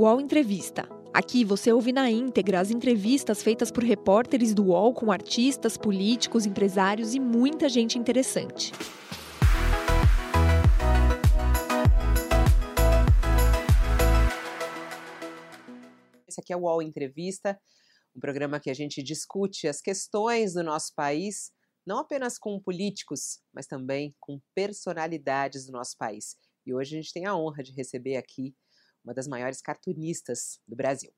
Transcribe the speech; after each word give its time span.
UOL 0.00 0.18
Entrevista. 0.18 0.88
Aqui 1.12 1.44
você 1.44 1.70
ouve 1.70 1.92
na 1.92 2.10
íntegra 2.10 2.58
as 2.58 2.70
entrevistas 2.70 3.42
feitas 3.42 3.70
por 3.70 3.84
repórteres 3.84 4.54
do 4.54 4.68
UOL 4.68 4.94
com 4.94 5.12
artistas, 5.12 5.76
políticos, 5.76 6.46
empresários 6.46 7.14
e 7.14 7.20
muita 7.20 7.68
gente 7.68 7.98
interessante. 7.98 8.72
Esse 16.26 16.40
aqui 16.40 16.50
é 16.54 16.56
o 16.56 16.60
UOL 16.60 16.80
Entrevista, 16.80 17.60
um 18.16 18.20
programa 18.20 18.58
que 18.58 18.70
a 18.70 18.74
gente 18.74 19.02
discute 19.02 19.68
as 19.68 19.82
questões 19.82 20.54
do 20.54 20.62
nosso 20.62 20.94
país, 20.94 21.52
não 21.86 21.98
apenas 21.98 22.38
com 22.38 22.58
políticos, 22.58 23.42
mas 23.52 23.66
também 23.66 24.16
com 24.18 24.40
personalidades 24.54 25.66
do 25.66 25.72
nosso 25.72 25.94
país. 25.98 26.36
E 26.64 26.72
hoje 26.72 26.96
a 26.96 27.02
gente 27.02 27.12
tem 27.12 27.26
a 27.26 27.36
honra 27.36 27.62
de 27.62 27.72
receber 27.72 28.16
aqui 28.16 28.54
uma 29.04 29.14
das 29.14 29.26
maiores 29.26 29.60
cartunistas 29.60 30.60
do 30.66 30.76
Brasil. 30.76 31.10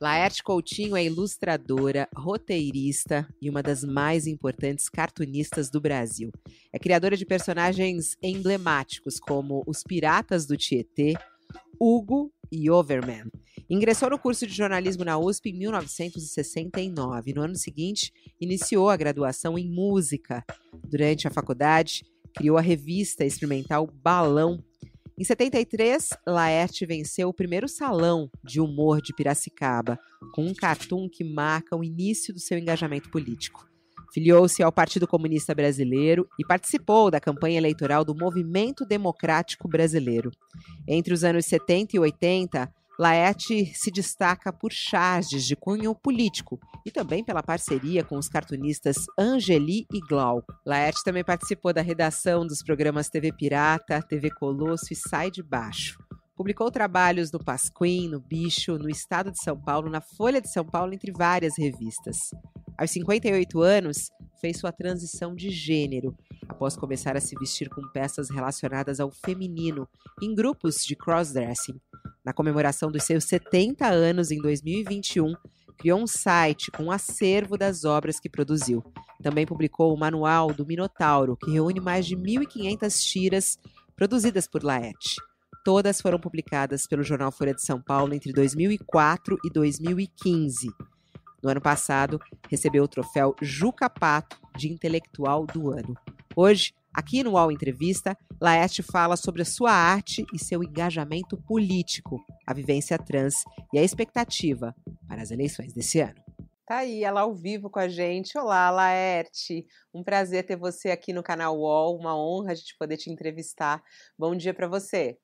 Laerte 0.00 0.42
Coutinho 0.42 0.96
é 0.96 1.04
ilustradora, 1.04 2.08
roteirista 2.14 3.28
e 3.40 3.50
uma 3.50 3.62
das 3.62 3.84
mais 3.84 4.26
importantes 4.26 4.88
cartunistas 4.88 5.70
do 5.70 5.80
Brasil. 5.80 6.30
É 6.72 6.78
criadora 6.78 7.16
de 7.16 7.26
personagens 7.26 8.16
emblemáticos 8.22 9.18
como 9.18 9.62
os 9.66 9.82
Piratas 9.82 10.46
do 10.46 10.56
Tietê, 10.56 11.14
Hugo 11.78 12.32
e 12.50 12.70
Overman. 12.70 13.30
Ingressou 13.68 14.10
no 14.10 14.18
curso 14.18 14.46
de 14.46 14.52
jornalismo 14.52 15.04
na 15.04 15.18
USP 15.18 15.50
em 15.50 15.58
1969. 15.58 17.32
No 17.32 17.42
ano 17.42 17.56
seguinte, 17.56 18.12
iniciou 18.40 18.90
a 18.90 18.96
graduação 18.96 19.58
em 19.58 19.68
música. 19.68 20.44
Durante 20.84 21.26
a 21.26 21.30
faculdade, 21.30 22.04
criou 22.34 22.58
a 22.58 22.60
revista 22.60 23.24
experimental 23.24 23.86
Balão. 23.86 24.62
Em 25.18 25.24
73, 25.24 26.08
Laerte 26.26 26.86
venceu 26.86 27.28
o 27.28 27.34
primeiro 27.34 27.68
salão 27.68 28.30
de 28.42 28.60
humor 28.60 29.02
de 29.02 29.14
Piracicaba, 29.14 29.98
com 30.34 30.46
um 30.46 30.54
cartoon 30.54 31.08
que 31.08 31.22
marca 31.22 31.76
o 31.76 31.84
início 31.84 32.32
do 32.32 32.40
seu 32.40 32.58
engajamento 32.58 33.10
político. 33.10 33.68
Filiou-se 34.12 34.62
ao 34.62 34.72
Partido 34.72 35.06
Comunista 35.06 35.54
Brasileiro 35.54 36.28
e 36.38 36.46
participou 36.46 37.10
da 37.10 37.20
campanha 37.20 37.58
eleitoral 37.58 38.04
do 38.04 38.14
Movimento 38.14 38.84
Democrático 38.84 39.68
Brasileiro. 39.68 40.30
Entre 40.88 41.12
os 41.12 41.24
anos 41.24 41.46
70 41.46 41.96
e 41.96 41.98
80, 41.98 42.72
Laerte 42.98 43.72
se 43.74 43.90
destaca 43.90 44.52
por 44.52 44.72
charges 44.72 45.44
de 45.44 45.56
cunho 45.56 45.94
político 45.94 46.60
e 46.84 46.90
também 46.90 47.24
pela 47.24 47.42
parceria 47.42 48.04
com 48.04 48.16
os 48.16 48.28
cartunistas 48.28 48.96
Angeli 49.18 49.86
e 49.92 50.00
Glauco. 50.00 50.52
Laerte 50.66 51.02
também 51.04 51.24
participou 51.24 51.72
da 51.72 51.80
redação 51.80 52.46
dos 52.46 52.62
programas 52.62 53.08
TV 53.08 53.32
Pirata, 53.32 54.02
TV 54.02 54.30
Colosso 54.30 54.92
e 54.92 54.96
Sai 54.96 55.30
de 55.30 55.42
Baixo. 55.42 56.01
Publicou 56.34 56.70
trabalhos 56.70 57.30
no 57.30 57.38
Pasquim, 57.38 58.08
no 58.08 58.18
Bicho, 58.18 58.78
no 58.78 58.88
Estado 58.88 59.30
de 59.30 59.42
São 59.42 59.58
Paulo, 59.58 59.90
na 59.90 60.00
Folha 60.00 60.40
de 60.40 60.50
São 60.50 60.64
Paulo, 60.64 60.94
entre 60.94 61.12
várias 61.12 61.58
revistas. 61.58 62.30
Aos 62.78 62.90
58 62.90 63.60
anos, 63.60 64.10
fez 64.40 64.58
sua 64.58 64.72
transição 64.72 65.34
de 65.34 65.50
gênero, 65.50 66.16
após 66.48 66.74
começar 66.74 67.16
a 67.16 67.20
se 67.20 67.36
vestir 67.38 67.68
com 67.68 67.82
peças 67.92 68.30
relacionadas 68.30 68.98
ao 68.98 69.10
feminino 69.10 69.86
em 70.22 70.34
grupos 70.34 70.84
de 70.84 70.96
crossdressing. 70.96 71.78
Na 72.24 72.32
comemoração 72.32 72.90
dos 72.90 73.04
seus 73.04 73.24
70 73.24 73.86
anos 73.86 74.30
em 74.30 74.38
2021, 74.38 75.34
criou 75.76 76.00
um 76.00 76.06
site 76.06 76.70
com 76.70 76.84
um 76.84 76.90
acervo 76.90 77.58
das 77.58 77.84
obras 77.84 78.18
que 78.18 78.30
produziu. 78.30 78.82
Também 79.22 79.44
publicou 79.44 79.94
o 79.94 79.98
Manual 79.98 80.54
do 80.54 80.66
Minotauro, 80.66 81.36
que 81.36 81.50
reúne 81.50 81.78
mais 81.78 82.06
de 82.06 82.16
1.500 82.16 83.04
tiras 83.04 83.58
produzidas 83.94 84.46
por 84.46 84.62
Laerte. 84.62 85.16
Todas 85.64 86.00
foram 86.00 86.18
publicadas 86.18 86.88
pelo 86.88 87.04
jornal 87.04 87.30
Folha 87.30 87.54
de 87.54 87.64
São 87.64 87.80
Paulo 87.80 88.12
entre 88.12 88.32
2004 88.32 89.38
e 89.44 89.50
2015. 89.50 90.68
No 91.40 91.50
ano 91.50 91.60
passado, 91.60 92.20
recebeu 92.50 92.82
o 92.82 92.88
troféu 92.88 93.32
Juca 93.40 93.88
Pato 93.88 94.40
de 94.56 94.72
Intelectual 94.72 95.46
do 95.46 95.70
Ano. 95.70 95.96
Hoje, 96.34 96.74
aqui 96.92 97.22
no 97.22 97.34
UOL 97.34 97.52
Entrevista, 97.52 98.18
Laerte 98.40 98.82
fala 98.82 99.16
sobre 99.16 99.42
a 99.42 99.44
sua 99.44 99.70
arte 99.70 100.26
e 100.34 100.38
seu 100.38 100.64
engajamento 100.64 101.36
político, 101.36 102.20
a 102.44 102.52
vivência 102.52 102.98
trans 102.98 103.44
e 103.72 103.78
a 103.78 103.84
expectativa 103.84 104.74
para 105.06 105.22
as 105.22 105.30
eleições 105.30 105.72
desse 105.72 106.00
ano. 106.00 106.20
Tá 106.66 106.78
aí, 106.78 107.04
ela 107.04 107.20
ao 107.20 107.34
vivo 107.34 107.70
com 107.70 107.78
a 107.78 107.88
gente. 107.88 108.36
Olá, 108.36 108.68
Laerte. 108.68 109.64
Um 109.94 110.02
prazer 110.02 110.44
ter 110.44 110.56
você 110.56 110.90
aqui 110.90 111.12
no 111.12 111.22
canal 111.22 111.56
UOL, 111.56 111.96
uma 111.96 112.16
honra 112.16 112.50
a 112.50 112.54
gente 112.54 112.76
poder 112.76 112.96
te 112.96 113.10
entrevistar. 113.12 113.80
Bom 114.18 114.34
dia 114.34 114.52
para 114.52 114.66
você. 114.66 115.18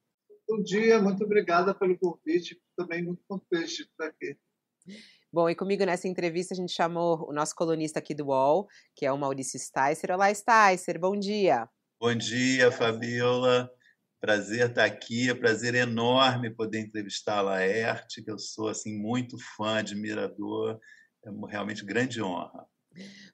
Bom 0.48 0.62
dia, 0.62 0.98
muito 0.98 1.22
obrigada 1.22 1.74
pelo 1.74 1.98
convite. 1.98 2.58
Também 2.74 3.02
muito 3.02 3.22
contente 3.28 3.76
de 3.76 3.82
estar 3.82 4.06
aqui. 4.06 4.34
Bom, 5.30 5.50
e 5.50 5.54
comigo 5.54 5.84
nessa 5.84 6.08
entrevista 6.08 6.54
a 6.54 6.56
gente 6.56 6.72
chamou 6.72 7.28
o 7.28 7.34
nosso 7.34 7.54
colunista 7.54 7.98
aqui 7.98 8.14
do 8.14 8.28
UOL, 8.28 8.66
que 8.96 9.04
é 9.04 9.12
o 9.12 9.18
Maurício 9.18 9.60
Sticer. 9.60 10.10
Olá, 10.10 10.32
Sticer, 10.32 10.98
bom 10.98 11.14
dia. 11.14 11.68
Bom 12.00 12.14
dia, 12.14 12.72
Fabiola. 12.72 13.70
Prazer 14.22 14.70
estar 14.70 14.86
aqui, 14.86 15.28
é 15.28 15.34
prazer 15.34 15.74
enorme 15.74 16.48
poder 16.48 16.80
entrevistar 16.80 17.38
a 17.38 17.42
Laerte, 17.42 18.22
que 18.22 18.30
eu 18.30 18.38
sou 18.38 18.68
assim 18.68 18.98
muito 18.98 19.36
fã, 19.54 19.80
admirador, 19.80 20.80
é 21.26 21.30
realmente 21.46 21.84
grande 21.84 22.22
honra. 22.22 22.66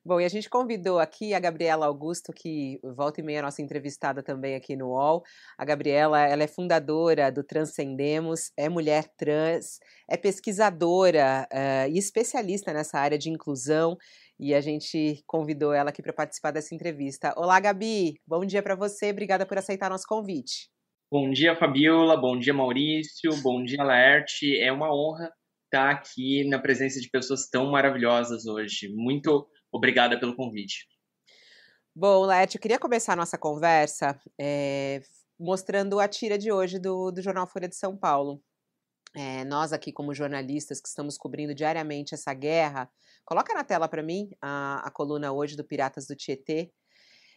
Bom, 0.04 0.20
e 0.20 0.24
a 0.24 0.28
gente 0.28 0.50
convidou 0.50 0.98
aqui 0.98 1.34
a 1.34 1.40
Gabriela 1.40 1.86
Augusto, 1.86 2.32
que 2.32 2.78
volta 2.82 3.20
e 3.20 3.24
meia 3.24 3.42
nossa 3.42 3.62
entrevistada 3.62 4.22
também 4.22 4.54
aqui 4.54 4.76
no 4.76 4.88
UOL. 4.88 5.22
A 5.56 5.64
Gabriela, 5.64 6.20
ela 6.20 6.42
é 6.42 6.46
fundadora 6.46 7.32
do 7.32 7.42
Transcendemos, 7.42 8.52
é 8.56 8.68
mulher 8.68 9.04
trans, 9.16 9.78
é 10.08 10.16
pesquisadora 10.16 11.48
uh, 11.52 11.90
e 11.90 11.98
especialista 11.98 12.72
nessa 12.72 12.98
área 12.98 13.18
de 13.18 13.30
inclusão. 13.30 13.96
E 14.38 14.54
a 14.54 14.60
gente 14.60 15.22
convidou 15.26 15.72
ela 15.72 15.90
aqui 15.90 16.02
para 16.02 16.12
participar 16.12 16.50
dessa 16.50 16.74
entrevista. 16.74 17.32
Olá, 17.36 17.58
Gabi, 17.60 18.20
bom 18.26 18.44
dia 18.44 18.62
para 18.62 18.74
você, 18.74 19.10
obrigada 19.10 19.46
por 19.46 19.56
aceitar 19.56 19.88
nosso 19.88 20.06
convite. 20.08 20.68
Bom 21.10 21.30
dia, 21.30 21.54
Fabiola, 21.54 22.16
bom 22.16 22.36
dia, 22.36 22.52
Maurício, 22.52 23.30
bom 23.42 23.62
dia, 23.62 23.82
Laerte. 23.84 24.58
É 24.58 24.72
uma 24.72 24.92
honra 24.92 25.30
estar 25.74 25.90
aqui 25.90 26.44
na 26.48 26.58
presença 26.58 27.00
de 27.00 27.08
pessoas 27.08 27.48
tão 27.48 27.70
maravilhosas 27.70 28.46
hoje. 28.46 28.88
Muito 28.94 29.46
obrigada 29.74 30.18
pelo 30.18 30.36
convite. 30.36 30.86
Bom, 31.94 32.24
Laerte, 32.24 32.56
eu 32.56 32.60
queria 32.60 32.78
começar 32.78 33.12
a 33.12 33.16
nossa 33.16 33.36
conversa 33.36 34.18
é, 34.40 35.02
mostrando 35.38 35.98
a 35.98 36.08
tira 36.08 36.38
de 36.38 36.52
hoje 36.52 36.78
do, 36.78 37.10
do 37.10 37.20
Jornal 37.20 37.46
Folha 37.46 37.68
de 37.68 37.76
São 37.76 37.96
Paulo. 37.96 38.40
É, 39.16 39.44
nós 39.44 39.72
aqui, 39.72 39.92
como 39.92 40.14
jornalistas 40.14 40.80
que 40.80 40.88
estamos 40.88 41.16
cobrindo 41.16 41.54
diariamente 41.54 42.14
essa 42.14 42.34
guerra, 42.34 42.90
coloca 43.24 43.54
na 43.54 43.62
tela 43.62 43.88
para 43.88 44.02
mim 44.02 44.30
a, 44.40 44.82
a 44.86 44.90
coluna 44.90 45.32
hoje 45.32 45.56
do 45.56 45.64
Piratas 45.64 46.06
do 46.06 46.16
Tietê. 46.16 46.72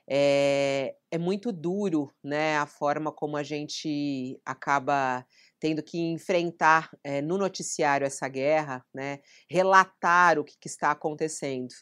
É, 0.10 0.96
é 1.12 1.18
muito 1.18 1.52
duro, 1.52 2.12
né, 2.24 2.58
a 2.58 2.66
forma 2.66 3.12
como 3.12 3.36
a 3.36 3.44
gente 3.44 4.40
acaba 4.46 5.26
tendo 5.60 5.82
que 5.82 5.98
enfrentar 5.98 6.90
é, 7.04 7.22
no 7.22 7.38
noticiário 7.38 8.06
essa 8.06 8.28
guerra, 8.28 8.86
né, 8.94 9.20
relatar 9.50 10.38
o 10.38 10.44
que, 10.44 10.56
que 10.60 10.68
está 10.68 10.92
acontecendo. 10.92 11.74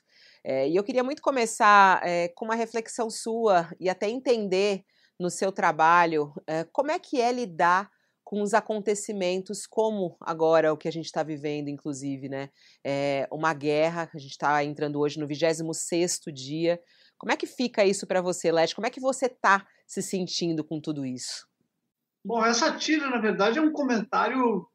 É, 0.43 0.67
e 0.69 0.75
eu 0.75 0.83
queria 0.83 1.03
muito 1.03 1.21
começar 1.21 2.01
é, 2.07 2.29
com 2.29 2.45
uma 2.45 2.55
reflexão 2.55 3.09
sua 3.09 3.69
e 3.79 3.89
até 3.89 4.09
entender 4.09 4.83
no 5.19 5.29
seu 5.29 5.49
trabalho 5.49 6.33
como 6.73 6.91
é 6.91 6.99
que 6.99 7.21
é 7.21 7.31
lidar 7.31 7.89
com 8.21 8.41
os 8.41 8.53
acontecimentos 8.53 9.65
como 9.65 10.17
agora 10.19 10.73
o 10.73 10.77
que 10.77 10.89
a 10.89 10.91
gente 10.91 11.05
está 11.05 11.23
vivendo, 11.23 11.69
inclusive, 11.69 12.27
né? 12.27 12.49
Uma 13.31 13.53
guerra, 13.53 14.09
a 14.13 14.17
gente 14.17 14.31
está 14.31 14.61
entrando 14.61 14.99
hoje 14.99 15.17
no 15.17 15.25
26º 15.25 16.33
dia. 16.33 16.81
Como 17.17 17.31
é 17.31 17.37
que 17.37 17.47
fica 17.47 17.85
isso 17.85 18.05
para 18.05 18.21
você, 18.21 18.51
Leste? 18.51 18.75
Como 18.75 18.87
é 18.87 18.89
que 18.89 18.99
você 18.99 19.27
está 19.27 19.65
se 19.87 20.01
sentindo 20.01 20.65
com 20.65 20.81
tudo 20.81 21.05
isso? 21.05 21.47
Bom, 22.25 22.43
essa 22.43 22.75
tira, 22.75 23.07
na 23.07 23.19
verdade, 23.19 23.59
é 23.59 23.61
um 23.61 23.71
comentário 23.71 24.67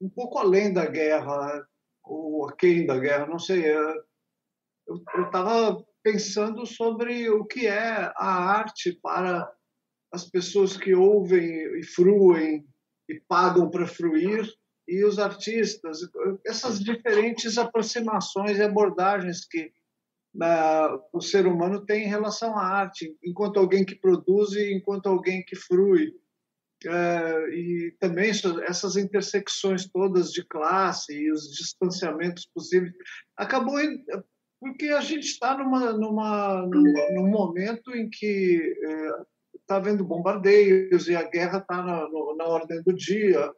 um 0.00 0.08
pouco 0.08 0.38
além 0.38 0.72
da 0.72 0.86
guerra, 0.86 1.66
ou 2.04 2.48
aquém 2.48 2.86
da 2.86 2.96
guerra, 2.96 3.26
não 3.26 3.38
sei. 3.38 3.64
Eu 3.66 5.24
estava 5.24 5.84
pensando 6.04 6.64
sobre 6.64 7.28
o 7.30 7.44
que 7.44 7.66
é 7.66 8.12
a 8.14 8.48
arte 8.48 8.92
para 9.02 9.50
as 10.12 10.30
pessoas 10.30 10.76
que 10.76 10.94
ouvem 10.94 11.80
e 11.80 11.82
fruem 11.82 12.64
e 13.08 13.20
pagam 13.26 13.68
para 13.68 13.88
fruir 13.88 14.48
e 14.86 15.04
os 15.04 15.18
artistas, 15.18 15.98
essas 16.46 16.78
diferentes 16.78 17.58
aproximações 17.58 18.58
e 18.58 18.62
abordagens 18.62 19.44
que 19.44 19.72
uh, 20.36 21.02
o 21.12 21.20
ser 21.20 21.46
humano 21.46 21.84
tem 21.84 22.04
em 22.04 22.08
relação 22.08 22.56
à 22.56 22.62
arte, 22.62 23.16
enquanto 23.24 23.58
alguém 23.58 23.84
que 23.84 23.96
produz 23.96 24.52
e 24.52 24.72
enquanto 24.72 25.06
alguém 25.06 25.44
que 25.44 25.56
frui. 25.56 26.14
Uh, 26.86 27.48
e 27.48 27.96
também 27.98 28.30
essas 28.30 28.96
intersecções 28.96 29.88
todas 29.90 30.30
de 30.30 30.44
classe 30.44 31.14
e 31.14 31.32
os 31.32 31.50
distanciamentos 31.50 32.46
possíveis 32.54 32.92
acabou 33.36 33.78
porque 34.64 34.88
a 34.88 35.02
gente 35.02 35.26
está 35.26 35.58
numa, 35.58 35.92
numa, 35.92 36.66
num, 36.66 37.28
momento 37.28 37.94
em 37.94 38.08
que 38.08 38.74
está 39.60 39.74
é, 39.74 39.76
havendo 39.76 40.02
bombardeios 40.02 41.06
e 41.06 41.14
a 41.14 41.22
guerra 41.28 41.58
está 41.58 41.82
na, 41.82 42.08
na, 42.36 42.44
ordem 42.46 42.82
do 42.82 42.94
dia. 42.94 43.52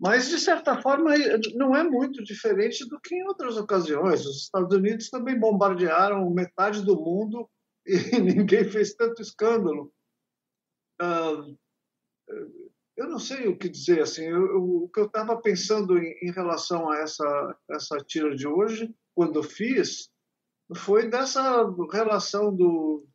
Mas, 0.00 0.28
de 0.28 0.40
certa 0.40 0.82
forma, 0.82 1.14
não 1.54 1.76
é 1.76 1.84
muito 1.84 2.24
diferente 2.24 2.84
do 2.88 3.00
que 3.00 3.14
em 3.14 3.22
outras 3.28 3.56
ocasiões. 3.56 4.26
Os 4.26 4.42
Estados 4.42 4.76
Unidos 4.76 5.10
também 5.10 5.38
bombardearam 5.38 6.28
metade 6.28 6.84
do 6.84 6.96
mundo 6.96 7.48
e 7.86 8.18
ninguém 8.18 8.64
fez 8.64 8.94
tanto 8.94 9.22
escândalo. 9.22 9.92
Uh, 11.00 11.56
eu 12.96 13.08
não 13.08 13.18
sei 13.18 13.48
o 13.48 13.56
que 13.56 13.68
dizer. 13.68 14.02
Assim, 14.02 14.24
eu, 14.24 14.46
eu, 14.46 14.62
o 14.84 14.88
que 14.88 15.00
eu 15.00 15.06
estava 15.06 15.36
pensando 15.40 15.98
em, 15.98 16.12
em, 16.22 16.30
relação 16.30 16.90
a 16.90 16.98
essa, 16.98 17.56
essa 17.70 17.98
tira 17.98 18.34
de 18.34 18.46
hoje, 18.46 18.94
quando 19.14 19.42
fiz, 19.42 20.10
foi 20.74 21.08
dessa 21.08 21.64
relação 21.92 22.54
do, 22.54 23.06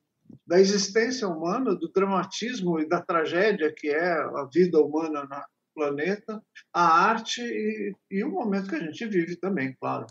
da 0.45 0.59
existência 0.59 1.27
humana, 1.27 1.75
do 1.75 1.91
dramatismo 1.91 2.79
e 2.79 2.87
da 2.87 3.01
tragédia 3.01 3.73
que 3.75 3.89
é 3.89 4.11
a 4.11 4.47
vida 4.53 4.79
humana 4.79 5.23
no 5.23 5.43
planeta, 5.73 6.41
a 6.73 7.09
arte 7.09 7.41
e, 7.41 7.95
e 8.11 8.23
o 8.23 8.31
momento 8.31 8.69
que 8.69 8.75
a 8.75 8.83
gente 8.83 9.05
vive 9.05 9.35
também, 9.37 9.75
claro. 9.79 10.05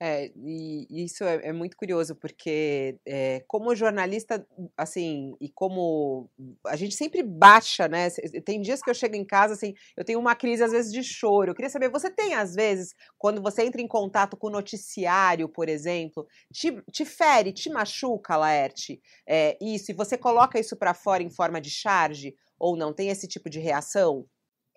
É, 0.00 0.30
e 0.36 0.86
isso 1.04 1.24
é, 1.24 1.48
é 1.48 1.52
muito 1.52 1.76
curioso, 1.76 2.14
porque 2.14 3.00
é, 3.04 3.42
como 3.48 3.74
jornalista, 3.74 4.46
assim, 4.76 5.34
e 5.40 5.48
como 5.48 6.30
a 6.64 6.76
gente 6.76 6.94
sempre 6.94 7.20
baixa, 7.20 7.88
né? 7.88 8.08
Tem 8.44 8.60
dias 8.60 8.80
que 8.80 8.88
eu 8.88 8.94
chego 8.94 9.16
em 9.16 9.24
casa, 9.24 9.54
assim, 9.54 9.74
eu 9.96 10.04
tenho 10.04 10.20
uma 10.20 10.36
crise, 10.36 10.62
às 10.62 10.70
vezes, 10.70 10.92
de 10.92 11.02
choro. 11.02 11.50
Eu 11.50 11.54
queria 11.54 11.68
saber, 11.70 11.88
você 11.88 12.08
tem, 12.10 12.34
às 12.34 12.54
vezes, 12.54 12.94
quando 13.18 13.42
você 13.42 13.62
entra 13.64 13.80
em 13.80 13.88
contato 13.88 14.36
com 14.36 14.46
o 14.46 14.50
noticiário, 14.50 15.48
por 15.48 15.68
exemplo, 15.68 16.28
te, 16.52 16.80
te 16.92 17.04
fere, 17.04 17.52
te 17.52 17.68
machuca, 17.68 18.36
Laerte, 18.36 19.00
é, 19.26 19.58
isso, 19.60 19.90
e 19.90 19.94
você 19.94 20.16
coloca 20.16 20.60
isso 20.60 20.76
para 20.76 20.94
fora 20.94 21.24
em 21.24 21.30
forma 21.30 21.60
de 21.60 21.70
charge, 21.70 22.36
ou 22.56 22.76
não? 22.76 22.92
Tem 22.92 23.08
esse 23.08 23.26
tipo 23.26 23.50
de 23.50 23.58
reação? 23.58 24.24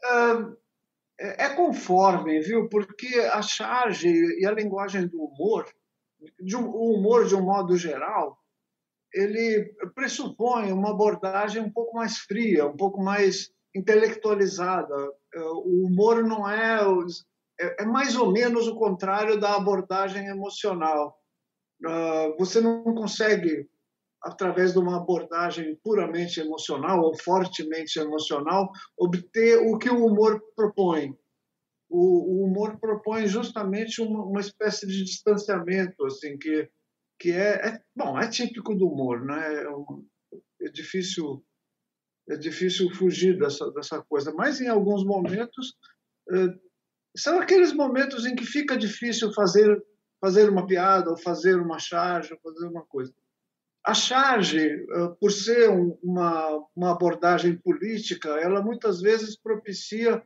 Uh 0.03 0.57
é, 1.21 1.45
é 1.45 1.49
conforme, 1.49 2.39
viu? 2.41 2.67
Porque 2.67 3.07
a 3.31 3.41
charge 3.41 4.09
e 4.09 4.45
a 4.45 4.51
linguagem 4.51 5.07
do 5.07 5.23
humor, 5.23 5.65
um, 6.55 6.65
o 6.65 6.95
humor 6.95 7.25
de 7.25 7.35
um 7.35 7.43
modo 7.43 7.77
geral, 7.77 8.37
ele 9.13 9.73
pressupõe 9.93 10.71
uma 10.71 10.91
abordagem 10.91 11.61
um 11.61 11.71
pouco 11.71 11.95
mais 11.95 12.17
fria, 12.19 12.65
um 12.65 12.75
pouco 12.75 13.01
mais 13.01 13.51
intelectualizada. 13.75 14.95
É, 15.33 15.39
o 15.41 15.85
humor 15.85 16.23
não 16.23 16.49
é, 16.49 16.81
é, 17.59 17.83
é 17.83 17.85
mais 17.85 18.15
ou 18.15 18.31
menos 18.31 18.67
o 18.67 18.75
contrário 18.75 19.39
da 19.39 19.55
abordagem 19.55 20.27
emocional. 20.27 21.17
Ah, 21.85 22.33
você 22.37 22.61
não 22.61 22.83
consegue 22.83 23.69
através 24.23 24.73
de 24.73 24.79
uma 24.79 24.97
abordagem 24.97 25.75
puramente 25.83 26.39
emocional 26.39 27.01
ou 27.01 27.17
fortemente 27.17 27.99
emocional, 27.99 28.71
obter 28.97 29.57
o 29.57 29.77
que 29.77 29.89
o 29.89 30.05
humor 30.05 30.41
propõe. 30.55 31.17
O, 31.89 32.41
o 32.41 32.45
humor 32.45 32.79
propõe 32.79 33.27
justamente 33.27 34.01
uma, 34.01 34.23
uma, 34.23 34.39
espécie 34.39 34.87
de 34.87 35.03
distanciamento, 35.03 36.05
assim, 36.05 36.37
que, 36.37 36.69
que 37.19 37.31
é, 37.31 37.67
é 37.67 37.81
bom, 37.95 38.17
é 38.17 38.29
típico 38.29 38.75
do 38.75 38.87
humor, 38.87 39.25
né? 39.25 39.63
É, 39.63 40.67
é 40.67 40.71
difícil 40.71 41.43
é 42.29 42.37
difícil 42.37 42.89
fugir 42.93 43.37
dessa 43.37 43.69
dessa 43.71 44.01
coisa, 44.03 44.31
mas 44.33 44.61
em 44.61 44.67
alguns 44.67 45.03
momentos 45.03 45.75
é, 46.31 46.47
são 47.17 47.39
aqueles 47.41 47.73
momentos 47.73 48.25
em 48.25 48.35
que 48.35 48.45
fica 48.45 48.77
difícil 48.77 49.33
fazer 49.33 49.83
fazer 50.21 50.47
uma 50.49 50.67
piada 50.67 51.09
ou 51.09 51.17
fazer 51.17 51.59
uma 51.59 51.79
charge, 51.79 52.31
ou 52.31 52.39
fazer 52.39 52.67
uma 52.67 52.85
coisa. 52.85 53.11
A 53.83 53.93
charge, 53.93 54.59
eh, 54.59 55.07
por 55.19 55.31
ser 55.31 55.69
uma, 56.03 56.67
uma 56.75 56.91
abordagem 56.91 57.57
política, 57.57 58.29
ela 58.39 58.61
muitas 58.61 59.01
vezes 59.01 59.35
propicia 59.35 60.21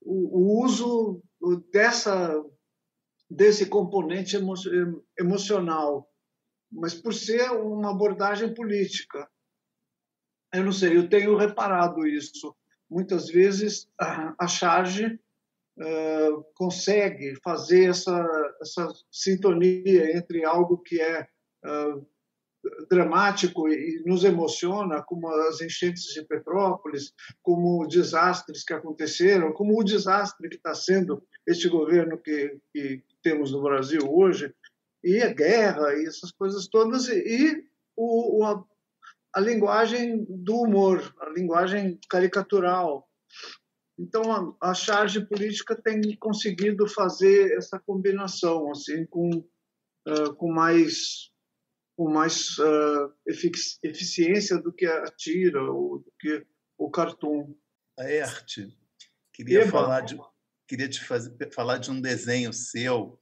o, 0.00 0.38
o 0.38 0.64
uso 0.64 1.22
dessa 1.72 2.42
desse 3.28 3.66
componente 3.66 4.36
emo, 4.36 4.54
emocional, 5.18 6.08
mas 6.70 6.94
por 6.94 7.12
ser 7.12 7.50
uma 7.50 7.90
abordagem 7.90 8.54
política. 8.54 9.28
Eu 10.52 10.64
não 10.64 10.72
sei, 10.72 10.96
eu 10.96 11.08
tenho 11.08 11.36
reparado 11.36 12.06
isso. 12.06 12.56
Muitas 12.88 13.28
vezes 13.28 13.88
a 13.98 14.46
charge 14.46 15.06
uh, 15.06 16.44
consegue 16.54 17.34
fazer 17.42 17.90
essa, 17.90 18.56
essa 18.60 18.88
sintonia 19.10 20.16
entre 20.16 20.44
algo 20.44 20.78
que 20.78 21.00
é 21.00 21.28
uh, 21.64 22.06
dramático 22.90 23.68
e 23.68 24.02
nos 24.04 24.24
emociona, 24.24 25.02
como 25.02 25.28
as 25.28 25.60
enchentes 25.60 26.04
de 26.14 26.24
Petrópolis, 26.24 27.12
como 27.42 27.86
desastres 27.86 28.64
que 28.64 28.72
aconteceram, 28.72 29.52
como 29.52 29.78
o 29.78 29.84
desastre 29.84 30.48
que 30.48 30.56
está 30.56 30.74
sendo 30.74 31.22
este 31.46 31.68
governo 31.68 32.18
que, 32.18 32.58
que, 32.72 33.02
temos 33.22 33.50
no 33.50 33.62
Brasil 33.62 34.02
hoje, 34.08 34.54
e 35.02 35.20
a 35.20 35.32
guerra 35.32 35.94
e 35.94 36.06
essas 36.06 36.30
coisas 36.32 36.68
todas, 36.68 37.08
e 37.08 37.64
o, 37.96 38.44
a, 38.44 38.64
a 39.34 39.40
linguagem 39.40 40.24
do 40.28 40.62
humor, 40.62 41.14
a 41.20 41.30
linguagem 41.30 41.98
caricatural. 42.08 43.08
Então, 43.98 44.56
a, 44.60 44.70
a 44.70 44.74
charge 44.74 45.26
política 45.26 45.74
tem 45.74 46.00
conseguido 46.16 46.86
fazer 46.86 47.56
essa 47.56 47.80
combinação 47.80 48.70
assim 48.70 49.06
com, 49.06 49.30
uh, 50.08 50.34
com 50.36 50.52
mais 50.52 51.30
com 51.96 52.10
mais 52.10 52.58
uh, 52.58 53.12
eficiência 53.82 54.58
do 54.58 54.72
que 54.72 54.84
a 54.86 55.04
tira 55.16 55.62
ou 55.62 55.98
do 55.98 56.12
que 56.20 56.46
o 56.76 56.90
cartoon. 56.90 57.54
A 57.98 58.02
arte. 58.02 58.76
Queria 59.32 59.62
Eba. 59.62 59.70
falar 59.70 60.00
de 60.02 60.18
queria 60.68 60.88
te 60.88 61.02
fazer, 61.02 61.32
falar 61.52 61.78
de 61.78 61.90
um 61.90 62.00
desenho 62.00 62.52
seu 62.52 63.18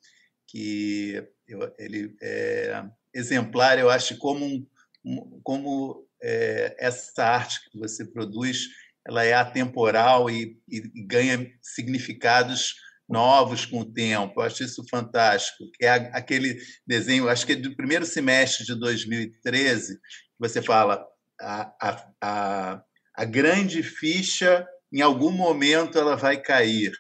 que 0.49 1.23
eu, 1.47 1.75
ele 1.79 2.17
é 2.23 2.85
exemplar, 3.13 3.79
eu 3.79 3.91
acho, 3.91 4.17
como 4.19 4.67
um, 5.05 5.41
como 5.43 6.09
é, 6.23 6.75
essa 6.79 7.23
arte 7.23 7.71
que 7.71 7.79
você 7.79 8.05
produz, 8.05 8.69
ela 9.07 9.25
é 9.25 9.35
atemporal 9.35 10.31
e, 10.31 10.59
e 10.69 10.81
ganha 11.07 11.53
significados 11.63 12.77
novos 13.09 13.67
com 13.67 13.81
o 13.81 13.93
tempo. 13.93 14.41
Eu 14.41 14.45
acho 14.45 14.63
isso 14.63 14.85
fantástico. 14.89 15.65
É 15.81 15.91
aquele 15.91 16.59
desenho, 16.87 17.29
acho 17.29 17.47
que 17.47 17.53
é 17.53 17.57
do 17.57 17.77
primeiro 17.77 18.07
semestre 18.07 18.65
de 18.65 18.75
2013, 18.79 19.97
que 19.97 20.01
você 20.39 20.63
fala 20.63 21.05
a, 21.41 21.75
a, 21.81 22.07
a, 22.23 22.83
a 23.17 23.25
grande 23.25 23.83
ficha, 23.83 24.67
em 24.93 25.01
algum 25.01 25.31
momento 25.31 25.99
ela 25.99 26.17
vai 26.17 26.41
cair. 26.41 26.93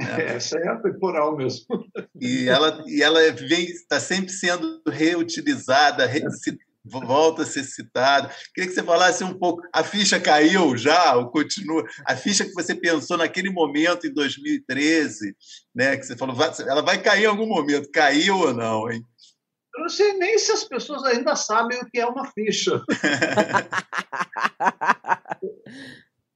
Né? 0.00 0.34
Essa 0.36 0.58
é 0.58 0.68
atemporal 0.68 1.36
mesmo. 1.36 1.66
E 2.20 2.48
ela, 2.48 2.82
e 2.86 3.02
ela 3.02 3.20
vem, 3.32 3.64
está 3.64 3.98
sempre 3.98 4.30
sendo 4.30 4.82
reutilizada, 4.86 6.08
volta 6.84 7.42
a 7.42 7.46
ser 7.46 7.64
citado. 7.64 8.28
Queria 8.54 8.68
que 8.68 8.74
você 8.74 8.82
falasse 8.82 9.22
um 9.22 9.38
pouco. 9.38 9.62
A 9.72 9.84
ficha 9.84 10.20
caiu 10.20 10.76
já, 10.76 11.16
ou 11.16 11.30
continua? 11.30 11.84
A 12.06 12.16
ficha 12.16 12.44
que 12.44 12.52
você 12.52 12.74
pensou 12.74 13.16
naquele 13.16 13.50
momento, 13.50 14.06
em 14.06 14.12
2013, 14.12 15.36
né, 15.74 15.96
que 15.96 16.04
você 16.04 16.16
falou, 16.16 16.36
ela 16.66 16.82
vai 16.82 17.00
cair 17.00 17.24
em 17.24 17.26
algum 17.26 17.46
momento. 17.46 17.90
Caiu 17.90 18.36
ou 18.36 18.52
não, 18.52 18.90
hein? 18.90 19.04
Eu 19.74 19.82
não 19.82 19.88
sei 19.88 20.12
nem 20.14 20.38
se 20.38 20.52
as 20.52 20.64
pessoas 20.64 21.02
ainda 21.04 21.34
sabem 21.34 21.78
o 21.78 21.88
que 21.88 21.98
é 21.98 22.06
uma 22.06 22.30
ficha. 22.32 22.82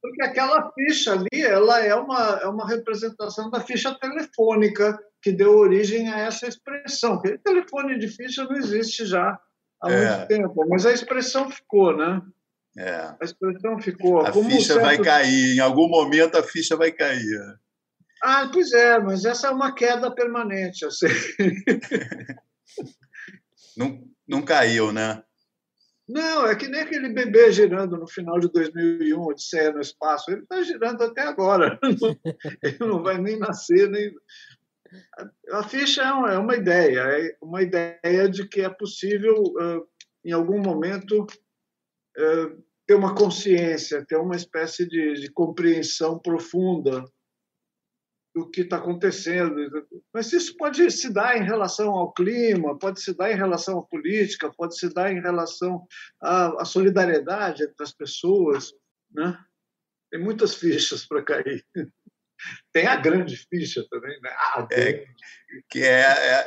Porque 0.01 0.23
aquela 0.23 0.71
ficha 0.71 1.13
ali, 1.13 1.43
ela 1.43 1.83
é 1.83 1.93
uma, 1.93 2.39
é 2.41 2.47
uma 2.47 2.67
representação 2.67 3.51
da 3.51 3.59
ficha 3.59 3.93
telefônica 3.99 4.97
que 5.21 5.31
deu 5.31 5.57
origem 5.57 6.11
a 6.11 6.19
essa 6.19 6.47
expressão. 6.47 7.19
Porque 7.19 7.37
telefone 7.39 7.99
de 7.99 8.07
ficha 8.07 8.45
não 8.45 8.55
existe 8.55 9.05
já 9.05 9.37
há 9.81 9.91
é. 9.91 10.17
muito 10.17 10.27
tempo, 10.27 10.65
mas 10.69 10.85
a 10.85 10.91
expressão 10.91 11.49
ficou, 11.49 11.95
né? 11.95 12.21
É. 12.77 12.91
A 12.91 13.17
expressão 13.23 13.79
ficou. 13.79 14.19
A 14.19 14.31
ficha 14.31 14.73
certo... 14.73 14.81
vai 14.81 14.97
cair, 14.99 15.55
em 15.55 15.59
algum 15.59 15.87
momento 15.87 16.37
a 16.37 16.43
ficha 16.43 16.75
vai 16.75 16.91
cair. 16.91 17.57
Ah, 18.21 18.49
pois 18.51 18.71
é, 18.71 18.99
mas 18.99 19.25
essa 19.25 19.47
é 19.47 19.51
uma 19.51 19.73
queda 19.73 20.13
permanente, 20.13 20.83
eu 20.83 20.91
sei. 20.91 21.11
não, 23.75 24.03
não 24.27 24.41
caiu, 24.41 24.91
né? 24.91 25.23
Não, 26.07 26.47
é 26.47 26.55
que 26.55 26.69
nem 26.69 26.81
aquele 26.81 27.09
bebê 27.09 27.51
girando 27.51 27.97
no 27.97 28.07
final 28.07 28.39
de 28.39 28.49
2001, 28.49 29.21
Odisseia 29.21 29.73
no 29.73 29.81
Espaço. 29.81 30.31
Ele 30.31 30.41
está 30.41 30.63
girando 30.63 31.03
até 31.03 31.21
agora. 31.21 31.77
Ele 32.63 32.77
não 32.79 33.03
vai 33.03 33.17
nem 33.17 33.37
nascer, 33.37 33.89
nem, 33.89 34.09
a 35.51 35.63
ficha 35.63 36.01
é, 36.01 36.35
é 36.35 36.37
uma 36.37 36.55
ideia, 36.55 36.99
é 36.99 37.37
uma 37.41 37.61
ideia 37.61 38.29
de 38.29 38.47
que 38.47 38.61
é 38.61 38.69
possível, 38.69 39.35
em 40.23 40.31
algum 40.31 40.59
momento, 40.59 41.25
ter 42.87 42.95
uma 42.95 43.13
consciência, 43.13 44.05
ter 44.05 44.15
uma 44.15 44.35
espécie 44.35 44.87
de, 44.87 45.15
de 45.15 45.31
compreensão 45.31 46.17
profunda 46.17 47.03
do 48.37 48.49
que 48.49 48.61
está 48.61 48.77
acontecendo. 48.77 49.55
Mas 50.13 50.31
isso 50.31 50.55
pode 50.55 50.89
se 50.91 51.11
dar 51.11 51.37
em 51.37 51.43
relação 51.43 51.89
ao 51.89 52.13
clima, 52.13 52.77
pode 52.77 53.01
se 53.01 53.13
dar 53.15 53.31
em 53.31 53.35
relação 53.35 53.79
à 53.79 53.83
política, 53.83 54.53
pode 54.55 54.77
se 54.77 54.93
dar 54.93 55.11
em 55.11 55.19
relação 55.19 55.85
à, 56.21 56.61
à 56.61 56.65
solidariedade 56.65 57.63
entre 57.63 57.83
as 57.83 57.91
pessoas. 57.91 58.71
Né? 59.11 59.37
Tem 60.11 60.21
muitas 60.21 60.53
fichas 60.55 61.05
para 61.05 61.23
cair. 61.23 61.65
Tem 62.71 62.87
a 62.87 62.95
grande 62.95 63.35
ficha 63.35 63.85
também, 63.89 64.19
né? 64.21 64.29
Ah, 64.29 64.67
é, 64.71 65.05
que 65.69 65.83
é, 65.83 66.01
é... 66.01 66.45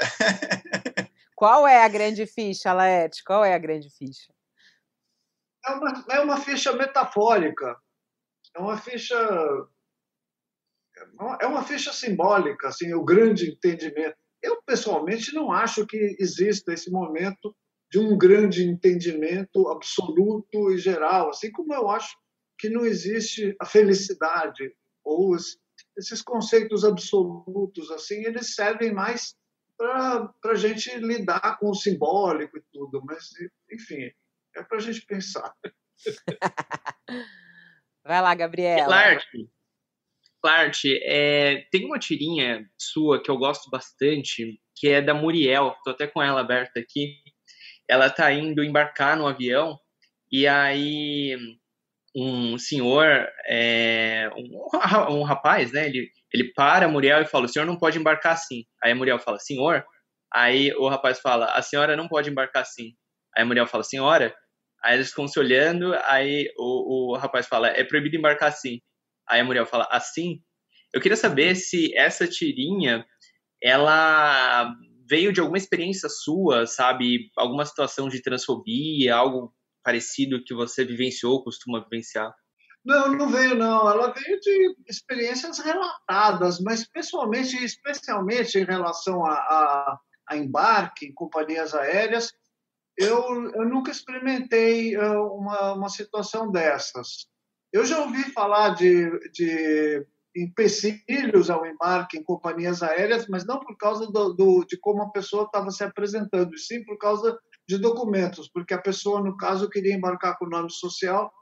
Qual 1.35 1.67
é 1.67 1.83
a 1.83 1.89
grande 1.89 2.27
ficha, 2.27 2.73
Laerte? 2.73 3.25
Qual 3.25 3.45
é 3.45 3.55
a 3.55 3.59
grande 3.59 3.89
ficha? 3.91 4.33
É 5.67 5.71
uma, 5.73 6.05
é 6.11 6.21
uma 6.21 6.41
ficha 6.41 6.73
metafórica. 6.73 7.77
É 8.55 8.61
uma 8.61 8.77
ficha 8.77 9.17
é 11.41 11.47
uma 11.47 11.63
ficha 11.63 11.93
simbólica, 11.93 12.69
assim, 12.69 12.93
o 12.93 13.05
grande 13.05 13.51
entendimento. 13.51 14.17
Eu 14.43 14.63
pessoalmente 14.63 15.35
não 15.35 15.53
acho 15.53 15.87
que 15.87 16.17
exista 16.19 16.73
esse 16.73 16.91
momento 16.91 17.55
de 17.91 17.99
um 17.99 18.17
grande 18.17 18.65
entendimento 18.65 19.69
absoluto 19.69 20.71
e 20.71 20.79
geral, 20.79 21.31
assim 21.31 21.51
como 21.51 21.75
eu 21.75 21.89
acho 21.91 22.17
que 22.59 22.69
não 22.69 22.85
existe 22.85 23.55
a 23.61 23.65
felicidade 23.65 24.73
ou 25.03 25.35
esses 26.01 26.23
conceitos 26.23 26.85
absolutos 26.85 27.91
assim, 27.91 28.25
eles 28.25 28.55
servem 28.55 28.93
mais 28.93 29.37
para 29.77 30.33
a 30.47 30.55
gente 30.55 30.95
lidar 30.99 31.59
com 31.59 31.71
o 31.71 31.75
simbólico 31.75 32.57
e 32.59 32.63
tudo, 32.73 33.03
mas 33.05 33.29
enfim, 33.71 34.11
é 34.57 34.63
para 34.63 34.79
a 34.79 34.81
gente 34.81 35.03
pensar. 35.03 35.55
Vai 38.05 38.23
lá, 38.23 38.35
Gabriela. 38.35 38.87
Clark, 38.87 39.49
Clark 40.43 41.01
é, 41.03 41.67
tem 41.71 41.85
uma 41.85 41.99
tirinha 41.99 42.69
sua 42.79 43.23
que 43.23 43.31
eu 43.31 43.37
gosto 43.37 43.71
bastante, 43.71 44.59
que 44.75 44.89
é 44.89 45.03
da 45.03 45.15
Muriel, 45.15 45.75
estou 45.77 45.93
até 45.93 46.07
com 46.07 46.23
ela 46.23 46.41
aberta 46.41 46.81
aqui. 46.81 47.17
Ela 47.89 48.07
está 48.07 48.33
indo 48.33 48.65
embarcar 48.65 49.17
no 49.17 49.27
avião 49.27 49.79
e 50.33 50.47
aí 50.47 51.37
um 52.15 52.59
senhor, 52.59 53.07
é, 53.47 54.29
um, 54.37 54.69
um, 55.21 55.23
rapaz, 55.23 55.73
né? 55.73 55.87
Ele, 55.87 56.11
ele 56.33 56.53
para 56.53 56.89
Muriel 56.89 57.23
e 57.23 57.27
fala: 57.27 57.47
o 57.47 57.49
senhor 57.49 57.65
não 57.65 57.77
pode 57.77 57.99
embarcar 57.99 58.33
assim. 58.33 58.65
Aí 58.83 58.93
a 58.93 58.95
Muriel 58.95 59.19
fala: 59.19 59.39
senhor. 59.39 59.85
Aí 60.33 60.73
o 60.75 60.89
rapaz 60.89 61.21
fala: 61.21 61.47
a 61.47 61.63
senhora 61.63 61.97
não 61.97 62.09
pode 62.09 62.31
embarcar 62.31 62.63
assim. 62.63 62.95
Aí 63.37 63.43
a 63.43 63.47
Muriel 63.47 63.67
fala: 63.67 63.85
senhora. 63.85 64.35
Aí 64.83 64.95
eles 64.95 65.11
ficam 65.11 65.29
se 65.29 65.39
olhando. 65.39 65.95
Aí 66.05 66.51
o, 66.59 67.13
o 67.13 67.17
rapaz 67.17 67.47
fala: 67.47 67.69
é 67.69 67.85
proibido 67.85 68.17
embarcar 68.17 68.49
assim. 68.49 68.81
Aí 69.29 69.41
a 69.41 69.45
Muriel 69.45 69.67
fala: 69.67 69.87
assim. 69.91 70.41
Eu 70.93 71.01
queria 71.01 71.17
saber 71.17 71.55
se 71.55 71.97
essa 71.97 72.27
tirinha 72.27 73.07
ela 73.63 74.75
veio 75.09 75.33
de 75.33 75.41
alguma 75.41 75.59
experiência 75.59 76.09
sua, 76.09 76.67
sabe? 76.67 77.31
Alguma 77.37 77.65
situação 77.65 78.09
de 78.09 78.23
transfobia, 78.23 79.15
algo 79.15 79.53
parecido 79.83 80.43
que 80.45 80.55
você 80.55 80.85
vivenciou, 80.85 81.43
costuma 81.43 81.83
vivenciar? 81.83 82.33
Não, 82.85 83.13
não 83.13 83.29
veio 83.29 83.55
não. 83.55 83.89
Ela 83.91 84.13
veio 84.13 84.41
de 84.41 84.77
experiências 84.89 85.59
relatadas, 85.59 86.61
mas 86.61 86.87
pessoalmente, 86.87 87.63
especialmente 87.63 88.59
em 88.59 88.65
relação 88.65 89.25
a, 89.27 89.35
a, 89.35 89.99
a 90.29 90.37
embarque 90.37 91.07
em 91.07 91.15
companhias 91.15 91.75
aéreas, 91.75 92.33
eu, 92.97 93.51
eu 93.53 93.69
nunca 93.69 93.91
experimentei 93.91 94.95
eh, 94.95 95.19
uma, 95.19 95.75
uma 95.75 95.89
situação 95.89 96.51
dessas. 96.51 97.27
Eu 97.73 97.85
já 97.85 98.01
ouvi 98.01 98.25
falar 98.33 98.71
de, 98.75 99.11
de 99.31 100.07
empecilhos 100.37 101.51
ao 101.51 101.65
embarque 101.67 102.19
em 102.19 102.23
companhias 102.23 102.83
aéreas, 102.83 103.27
mas 103.29 103.47
não 103.47 103.61
por 103.61 103.77
causa 103.77 104.07
do, 104.11 104.35
do, 104.35 104.65
de 104.65 104.77
como 104.79 105.03
a 105.03 105.11
pessoa 105.11 105.45
estava 105.45 105.71
se 105.71 105.83
apresentando, 105.83 106.57
sim 106.59 106.85
por 106.85 106.99
causa 106.99 107.39
de 107.71 107.79
documentos, 107.79 108.49
porque 108.49 108.75
a 108.75 108.83
pessoa, 108.83 109.23
no 109.23 109.37
caso, 109.37 109.71
queria 109.71 109.95
embarcar 109.95 110.37
com 110.37 110.45
o 110.45 110.49
nome 110.49 110.69
social 110.73 111.33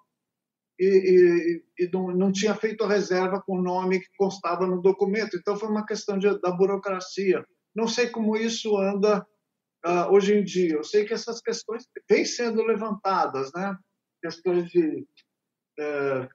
e, 0.79 0.85
e, 0.85 1.85
e 1.85 1.91
não, 1.91 2.09
não, 2.09 2.31
tinha 2.31 2.55
feito 2.55 2.85
a 2.85 2.89
reserva 2.89 3.41
com 3.41 3.57
o 3.57 3.63
nome 3.63 3.99
que 3.99 4.11
constava 4.15 4.67
no 4.67 4.83
documento. 4.83 5.39
Então, 5.39 5.57
foi 5.57 5.71
uma 5.71 5.87
questão 5.87 6.19
de, 6.19 6.39
da 6.41 6.51
burocracia. 6.51 7.43
Não 7.75 7.89
sei 7.89 8.11
como 8.11 8.37
isso 8.37 8.77
anda 8.77 9.27
uh, 9.87 10.13
hoje 10.13 10.35
em 10.35 10.45
dia. 10.45 10.75
Eu 10.75 10.85
sei 10.85 11.07
que 11.07 11.15
essas 11.15 11.41
questões 11.41 11.85
vêm 12.09 12.27
sendo 12.27 12.63
levantadas, 12.63 13.51
né? 13.55 13.75
questões 14.23 14.69
de, 14.71 15.07
uh, 15.81 16.29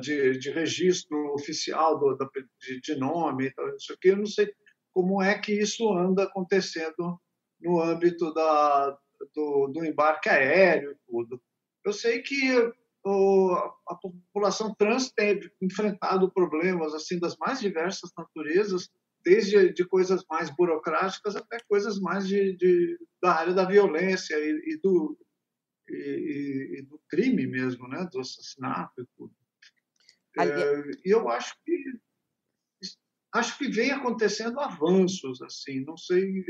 de, 0.00 0.38
de, 0.40 0.50
registro 0.50 1.34
oficial 1.34 1.96
do, 1.96 2.18
de, 2.60 2.80
de, 2.80 2.96
nome, 2.96 3.52
isso 3.76 3.92
aqui. 3.92 4.08
Eu 4.08 4.16
não 4.16 4.26
sei 4.26 4.52
como 4.92 5.22
é 5.22 5.38
que 5.38 5.52
isso 5.52 5.88
anda 5.92 6.24
acontecendo 6.24 7.20
no 7.60 7.80
âmbito 7.80 8.32
da, 8.32 8.98
do, 9.34 9.68
do 9.68 9.84
embarque 9.84 10.28
aéreo 10.28 10.92
e 10.92 10.96
tudo. 11.06 11.40
Eu 11.84 11.92
sei 11.92 12.22
que 12.22 12.72
o, 13.04 13.54
a 13.88 13.94
população 13.94 14.74
trans 14.74 15.10
tem 15.12 15.40
enfrentado 15.60 16.30
problemas 16.30 16.94
assim 16.94 17.18
das 17.18 17.36
mais 17.36 17.60
diversas 17.60 18.10
naturezas, 18.16 18.90
desde 19.24 19.72
de 19.72 19.84
coisas 19.84 20.24
mais 20.28 20.50
burocráticas 20.50 21.36
até 21.36 21.58
coisas 21.68 21.98
mais 21.98 22.26
de, 22.26 22.56
de 22.56 22.98
da 23.20 23.32
área 23.34 23.54
da 23.54 23.64
violência 23.64 24.36
e, 24.36 24.74
e 24.74 24.76
do 24.78 25.18
e, 25.90 26.78
e, 26.78 26.82
do 26.82 27.00
crime 27.08 27.46
mesmo, 27.46 27.88
né, 27.88 28.06
do 28.12 28.20
assassinato 28.20 29.00
e 29.00 29.06
tudo. 29.16 29.34
É, 30.38 30.82
e 31.04 31.10
eu 31.10 31.28
acho 31.30 31.56
que 31.64 31.84
acho 33.32 33.58
que 33.58 33.68
vem 33.68 33.90
acontecendo 33.90 34.60
avanços 34.60 35.40
assim, 35.42 35.80
não 35.80 35.96
sei 35.96 36.44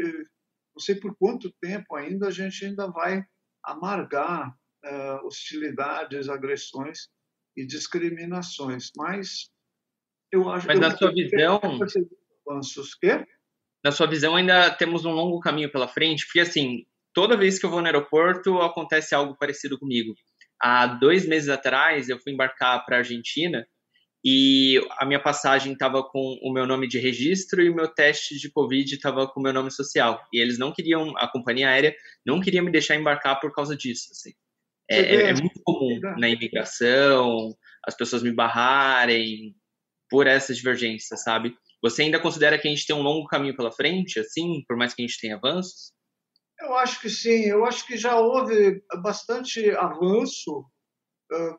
não 0.78 0.80
sei 0.80 0.94
por 0.94 1.16
quanto 1.16 1.52
tempo 1.60 1.96
ainda 1.96 2.28
a 2.28 2.30
gente 2.30 2.64
ainda 2.64 2.86
vai 2.86 3.24
amargar 3.64 4.54
uh, 4.86 5.26
hostilidades, 5.26 6.28
agressões 6.28 7.08
e 7.56 7.66
discriminações, 7.66 8.92
mas 8.96 9.50
eu 10.30 10.48
acho. 10.48 10.68
Mas 10.68 10.78
na 10.78 10.96
sua 10.96 11.12
visão, 11.12 11.60
avanços 12.46 12.94
que? 12.94 13.26
Na 13.84 13.90
sua 13.90 14.06
visão 14.06 14.36
ainda 14.36 14.70
temos 14.70 15.04
um 15.04 15.10
longo 15.10 15.40
caminho 15.40 15.70
pela 15.70 15.88
frente, 15.88 16.24
porque 16.26 16.40
assim 16.40 16.86
toda 17.12 17.36
vez 17.36 17.58
que 17.58 17.66
eu 17.66 17.70
vou 17.70 17.80
no 17.80 17.86
aeroporto 17.86 18.60
acontece 18.60 19.16
algo 19.16 19.36
parecido 19.36 19.76
comigo. 19.80 20.14
Há 20.62 20.86
dois 20.86 21.26
meses 21.26 21.48
atrás 21.48 22.08
eu 22.08 22.20
fui 22.20 22.32
embarcar 22.32 22.84
para 22.84 22.96
a 22.96 22.98
Argentina 23.00 23.66
e 24.24 24.80
a 24.98 25.06
minha 25.06 25.22
passagem 25.22 25.72
estava 25.72 26.02
com 26.02 26.38
o 26.42 26.52
meu 26.52 26.66
nome 26.66 26.88
de 26.88 26.98
registro 26.98 27.62
e 27.62 27.70
o 27.70 27.74
meu 27.74 27.88
teste 27.88 28.38
de 28.38 28.50
Covid 28.50 28.94
estava 28.94 29.28
com 29.28 29.38
o 29.38 29.42
meu 29.42 29.52
nome 29.52 29.70
social. 29.70 30.20
E 30.32 30.40
eles 30.40 30.58
não 30.58 30.72
queriam, 30.72 31.16
a 31.16 31.30
companhia 31.30 31.68
aérea 31.68 31.94
não 32.26 32.40
queria 32.40 32.62
me 32.62 32.70
deixar 32.70 32.96
embarcar 32.96 33.38
por 33.40 33.52
causa 33.52 33.76
disso. 33.76 34.08
Assim. 34.10 34.32
É, 34.90 35.00
é, 35.00 35.22
é, 35.30 35.34
muito 35.34 35.60
comum 35.62 36.00
na 36.18 36.28
imigração, 36.28 37.54
as 37.86 37.94
pessoas 37.94 38.22
me 38.22 38.32
barrarem 38.32 39.54
por 40.10 40.26
essas 40.26 40.56
divergências, 40.56 41.22
sabe? 41.22 41.54
Você 41.82 42.02
ainda 42.02 42.18
considera 42.18 42.58
que 42.58 42.66
a 42.66 42.70
gente 42.70 42.86
tem 42.86 42.96
um 42.96 43.02
longo 43.02 43.28
caminho 43.28 43.54
pela 43.54 43.70
frente, 43.70 44.18
assim, 44.18 44.64
por 44.66 44.76
mais 44.76 44.94
que 44.94 45.02
a 45.02 45.06
gente 45.06 45.20
tenha 45.20 45.36
avanços? 45.36 45.92
Eu 46.60 46.74
acho 46.76 47.00
que 47.00 47.08
sim. 47.08 47.44
Eu 47.44 47.64
acho 47.64 47.86
que 47.86 47.96
já 47.96 48.18
houve 48.18 48.82
bastante 49.02 49.70
avanço 49.72 50.64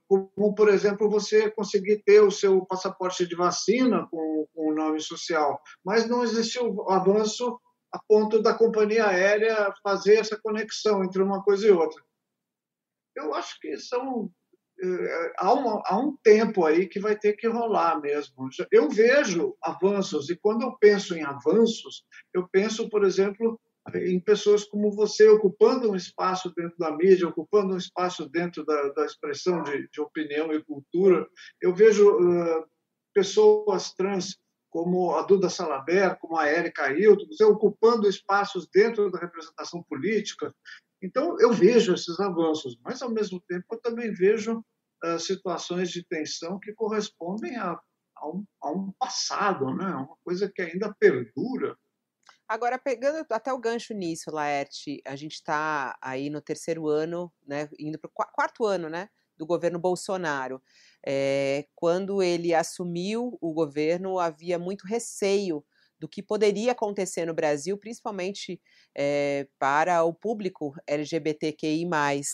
como, 0.07 0.55
por 0.55 0.69
exemplo, 0.69 1.09
você 1.09 1.49
conseguir 1.51 2.01
ter 2.03 2.21
o 2.21 2.31
seu 2.31 2.65
passaporte 2.65 3.27
de 3.27 3.35
vacina 3.35 4.07
com, 4.09 4.47
com 4.53 4.71
o 4.71 4.75
nome 4.75 4.99
social, 4.99 5.59
mas 5.85 6.07
não 6.07 6.23
existiu 6.23 6.89
avanço 6.89 7.59
a 7.91 7.99
ponto 8.07 8.41
da 8.41 8.53
companhia 8.53 9.07
aérea 9.07 9.73
fazer 9.83 10.15
essa 10.15 10.39
conexão 10.41 11.03
entre 11.03 11.21
uma 11.21 11.43
coisa 11.43 11.67
e 11.67 11.71
outra. 11.71 12.01
Eu 13.15 13.33
acho 13.33 13.59
que 13.59 13.77
são 13.77 14.31
há, 15.37 15.53
uma, 15.53 15.81
há 15.85 15.97
um 15.97 16.15
tempo 16.23 16.65
aí 16.65 16.87
que 16.87 16.99
vai 16.99 17.17
ter 17.17 17.33
que 17.33 17.47
rolar 17.47 17.99
mesmo. 17.99 18.49
Eu 18.71 18.89
vejo 18.89 19.55
avanços 19.61 20.29
e 20.29 20.37
quando 20.37 20.63
eu 20.63 20.77
penso 20.79 21.15
em 21.15 21.23
avanços, 21.23 22.03
eu 22.33 22.47
penso, 22.49 22.89
por 22.89 23.03
exemplo, 23.03 23.59
em 23.95 24.19
pessoas 24.19 24.65
como 24.65 24.91
você 24.91 25.27
ocupando 25.29 25.91
um 25.91 25.95
espaço 25.95 26.53
dentro 26.55 26.77
da 26.77 26.95
mídia, 26.95 27.27
ocupando 27.27 27.73
um 27.73 27.77
espaço 27.77 28.27
dentro 28.29 28.65
da, 28.65 28.89
da 28.89 29.05
expressão 29.05 29.63
de, 29.63 29.89
de, 29.89 30.01
opinião 30.01 30.53
e 30.53 30.63
cultura. 30.63 31.27
Eu 31.61 31.73
vejo 31.73 32.09
uh, 32.09 32.65
pessoas 33.13 33.93
trans 33.93 34.37
como 34.69 35.15
a 35.15 35.23
Duda 35.23 35.49
Salaber, 35.49 36.17
como 36.19 36.37
a 36.37 36.47
Érica 36.47 36.83
Ailton, 36.83 37.25
ocupando 37.47 38.07
espaços 38.07 38.67
dentro 38.71 39.09
da 39.09 39.19
representação 39.19 39.81
política. 39.83 40.53
Então, 41.01 41.39
eu 41.39 41.51
vejo 41.51 41.93
esses 41.93 42.19
avanços, 42.19 42.77
mas, 42.83 43.01
ao 43.01 43.09
mesmo 43.09 43.41
tempo, 43.47 43.65
eu 43.71 43.79
também 43.79 44.13
vejo 44.13 44.63
uh, 45.03 45.19
situações 45.19 45.89
de 45.89 46.03
tensão 46.03 46.59
que 46.59 46.73
correspondem 46.73 47.55
a, 47.55 47.79
a, 48.17 48.27
um, 48.27 48.45
a 48.61 48.71
um 48.71 48.91
passado, 48.99 49.73
né? 49.73 49.87
uma 49.87 50.17
coisa 50.23 50.51
que 50.53 50.61
ainda 50.61 50.93
perdura 50.99 51.75
Agora, 52.49 52.79
pegando 52.79 53.23
até 53.29 53.53
o 53.53 53.59
gancho 53.59 53.93
nisso, 53.93 54.31
Laerte, 54.31 54.99
a 55.05 55.15
gente 55.15 55.33
está 55.35 55.95
aí 56.01 56.31
no 56.31 56.41
terceiro 56.41 56.87
ano, 56.87 57.31
né, 57.45 57.69
indo 57.77 57.99
para 57.99 58.09
o 58.09 58.33
quarto 58.33 58.65
ano, 58.65 58.89
né, 58.89 59.07
do 59.37 59.45
governo 59.45 59.77
Bolsonaro. 59.77 60.59
É, 61.05 61.67
quando 61.75 62.23
ele 62.23 62.55
assumiu 62.55 63.37
o 63.39 63.53
governo, 63.53 64.17
havia 64.17 64.57
muito 64.57 64.87
receio 64.87 65.63
do 65.99 66.07
que 66.09 66.23
poderia 66.23 66.71
acontecer 66.71 67.23
no 67.27 67.35
Brasil, 67.35 67.77
principalmente 67.77 68.59
é, 68.97 69.47
para 69.59 70.03
o 70.03 70.11
público 70.11 70.73
LGBTQI+, 70.87 71.85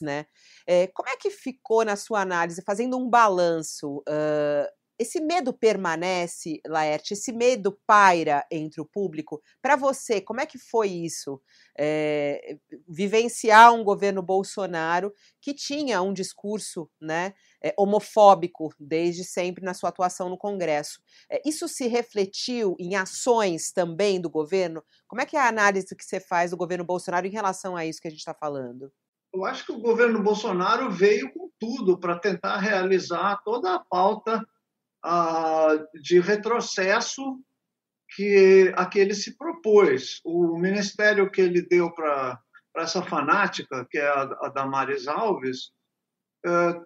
né? 0.01 0.27
É, 0.65 0.87
como 0.87 1.09
é 1.09 1.17
que 1.17 1.29
ficou 1.29 1.83
na 1.83 1.97
sua 1.97 2.21
análise, 2.21 2.61
fazendo 2.65 2.97
um 2.97 3.09
balanço, 3.09 3.97
uh, 4.07 4.69
esse 4.97 5.19
medo 5.19 5.51
permanece, 5.51 6.61
Laerte? 6.65 7.13
Esse 7.13 7.33
medo 7.33 7.77
paira 7.85 8.45
entre 8.49 8.79
o 8.79 8.85
público? 8.85 9.41
Para 9.61 9.75
você, 9.75 10.21
como 10.21 10.39
é 10.39 10.45
que 10.45 10.57
foi 10.57 10.87
isso? 10.87 11.41
É, 11.77 12.57
vivenciar 12.87 13.73
um 13.73 13.83
governo 13.83 14.21
Bolsonaro 14.21 15.13
que 15.41 15.53
tinha 15.53 16.01
um 16.01 16.13
discurso 16.13 16.89
né, 16.99 17.33
é, 17.61 17.73
homofóbico 17.77 18.73
desde 18.79 19.23
sempre 19.23 19.63
na 19.63 19.73
sua 19.73 19.89
atuação 19.89 20.29
no 20.29 20.37
Congresso. 20.37 21.01
É, 21.29 21.41
isso 21.45 21.67
se 21.67 21.87
refletiu 21.87 22.75
em 22.79 22.95
ações 22.95 23.71
também 23.71 24.21
do 24.21 24.29
governo? 24.29 24.83
Como 25.07 25.21
é 25.21 25.25
que 25.25 25.35
é 25.35 25.39
a 25.39 25.49
análise 25.49 25.95
que 25.95 26.05
você 26.05 26.19
faz 26.19 26.51
do 26.51 26.57
governo 26.57 26.85
Bolsonaro 26.85 27.27
em 27.27 27.31
relação 27.31 27.75
a 27.75 27.85
isso 27.85 28.01
que 28.01 28.07
a 28.07 28.11
gente 28.11 28.19
está 28.19 28.33
falando? 28.33 28.91
Eu 29.33 29.43
acho 29.43 29.65
que 29.65 29.73
o 29.73 29.81
governo 29.81 30.23
Bolsonaro 30.23 30.89
veio 30.89 31.33
com 31.33 31.49
tudo 31.59 31.99
para 31.99 32.17
tentar 32.17 32.57
realizar 32.57 33.41
toda 33.43 33.75
a 33.75 33.79
pauta 33.79 34.41
de 36.01 36.19
retrocesso 36.19 37.39
que 38.15 38.71
a 38.75 38.85
que 38.85 38.99
ele 38.99 39.13
se 39.13 39.37
propôs. 39.37 40.21
O 40.23 40.57
ministério 40.57 41.29
que 41.29 41.41
ele 41.41 41.61
deu 41.61 41.91
para 41.91 42.39
essa 42.77 43.01
fanática, 43.01 43.85
que 43.89 43.97
é 43.97 44.07
a, 44.07 44.21
a 44.41 44.49
Damares 44.49 45.07
Alves, 45.07 45.71
é, 46.45 46.79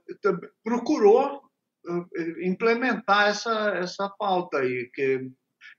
procurou 0.63 1.41
é, 1.87 2.47
implementar 2.47 3.29
essa, 3.29 3.69
essa 3.75 4.09
pauta 4.17 4.59
aí, 4.59 4.89
que, 4.93 5.29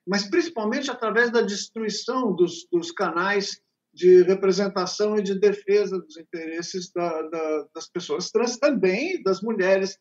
mas 0.07 0.29
principalmente 0.29 0.91
através 0.91 1.31
da 1.31 1.41
destruição 1.41 2.35
dos, 2.35 2.67
dos 2.71 2.91
canais 2.91 3.61
de 3.93 4.23
representação 4.23 5.17
e 5.17 5.23
de 5.23 5.39
defesa 5.39 5.99
dos 5.99 6.17
interesses 6.17 6.93
da, 6.93 7.23
da, 7.23 7.67
das 7.75 7.89
pessoas 7.89 8.31
trans, 8.31 8.57
também 8.59 9.23
das 9.23 9.41
mulheres 9.41 9.99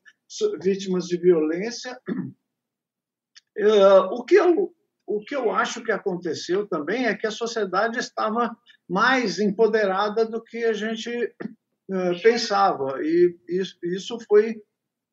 vítimas 0.61 1.05
de 1.05 1.17
violência. 1.17 1.99
Uh, 3.57 4.03
o, 4.13 4.23
que 4.23 4.35
eu, 4.35 4.73
o 5.07 5.19
que 5.21 5.35
eu 5.35 5.51
acho 5.51 5.83
que 5.83 5.91
aconteceu 5.91 6.67
também 6.67 7.07
é 7.07 7.15
que 7.15 7.27
a 7.27 7.31
sociedade 7.31 7.99
estava 7.99 8.55
mais 8.87 9.39
empoderada 9.39 10.25
do 10.25 10.43
que 10.43 10.63
a 10.63 10.73
gente 10.73 11.09
uh, 11.09 12.21
pensava, 12.21 13.01
e 13.01 13.37
isso, 13.83 14.17
foi 14.27 14.55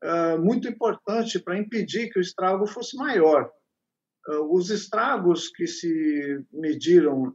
uh, 0.04 0.38
muito 0.38 0.68
importante 0.68 1.38
para 1.38 1.58
impedir 1.58 2.10
que 2.10 2.18
o 2.18 2.22
estrago 2.22 2.66
fosse 2.66 2.96
maior. 2.96 3.50
os 4.50 4.70
estragos 4.70 5.48
que 5.48 5.66
se 5.66 6.44
mediram 6.52 7.34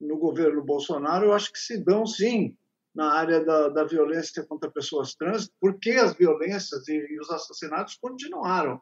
no 0.00 0.18
governo 0.18 0.62
Bolsonaro, 0.62 1.26
eu 1.26 1.32
acho 1.32 1.52
que 1.52 1.58
se 1.58 1.82
dão 1.82 2.06
sim 2.06 2.56
na 2.96 3.12
área 3.12 3.44
da, 3.44 3.68
da 3.68 3.84
violência 3.84 4.44
contra 4.46 4.70
pessoas 4.70 5.14
trans, 5.14 5.50
porque 5.60 5.90
as 5.90 6.14
violências 6.14 6.88
e, 6.88 6.94
e, 6.94 7.20
os 7.20 7.30
assassinatos 7.30 7.96
continuaram. 8.00 8.80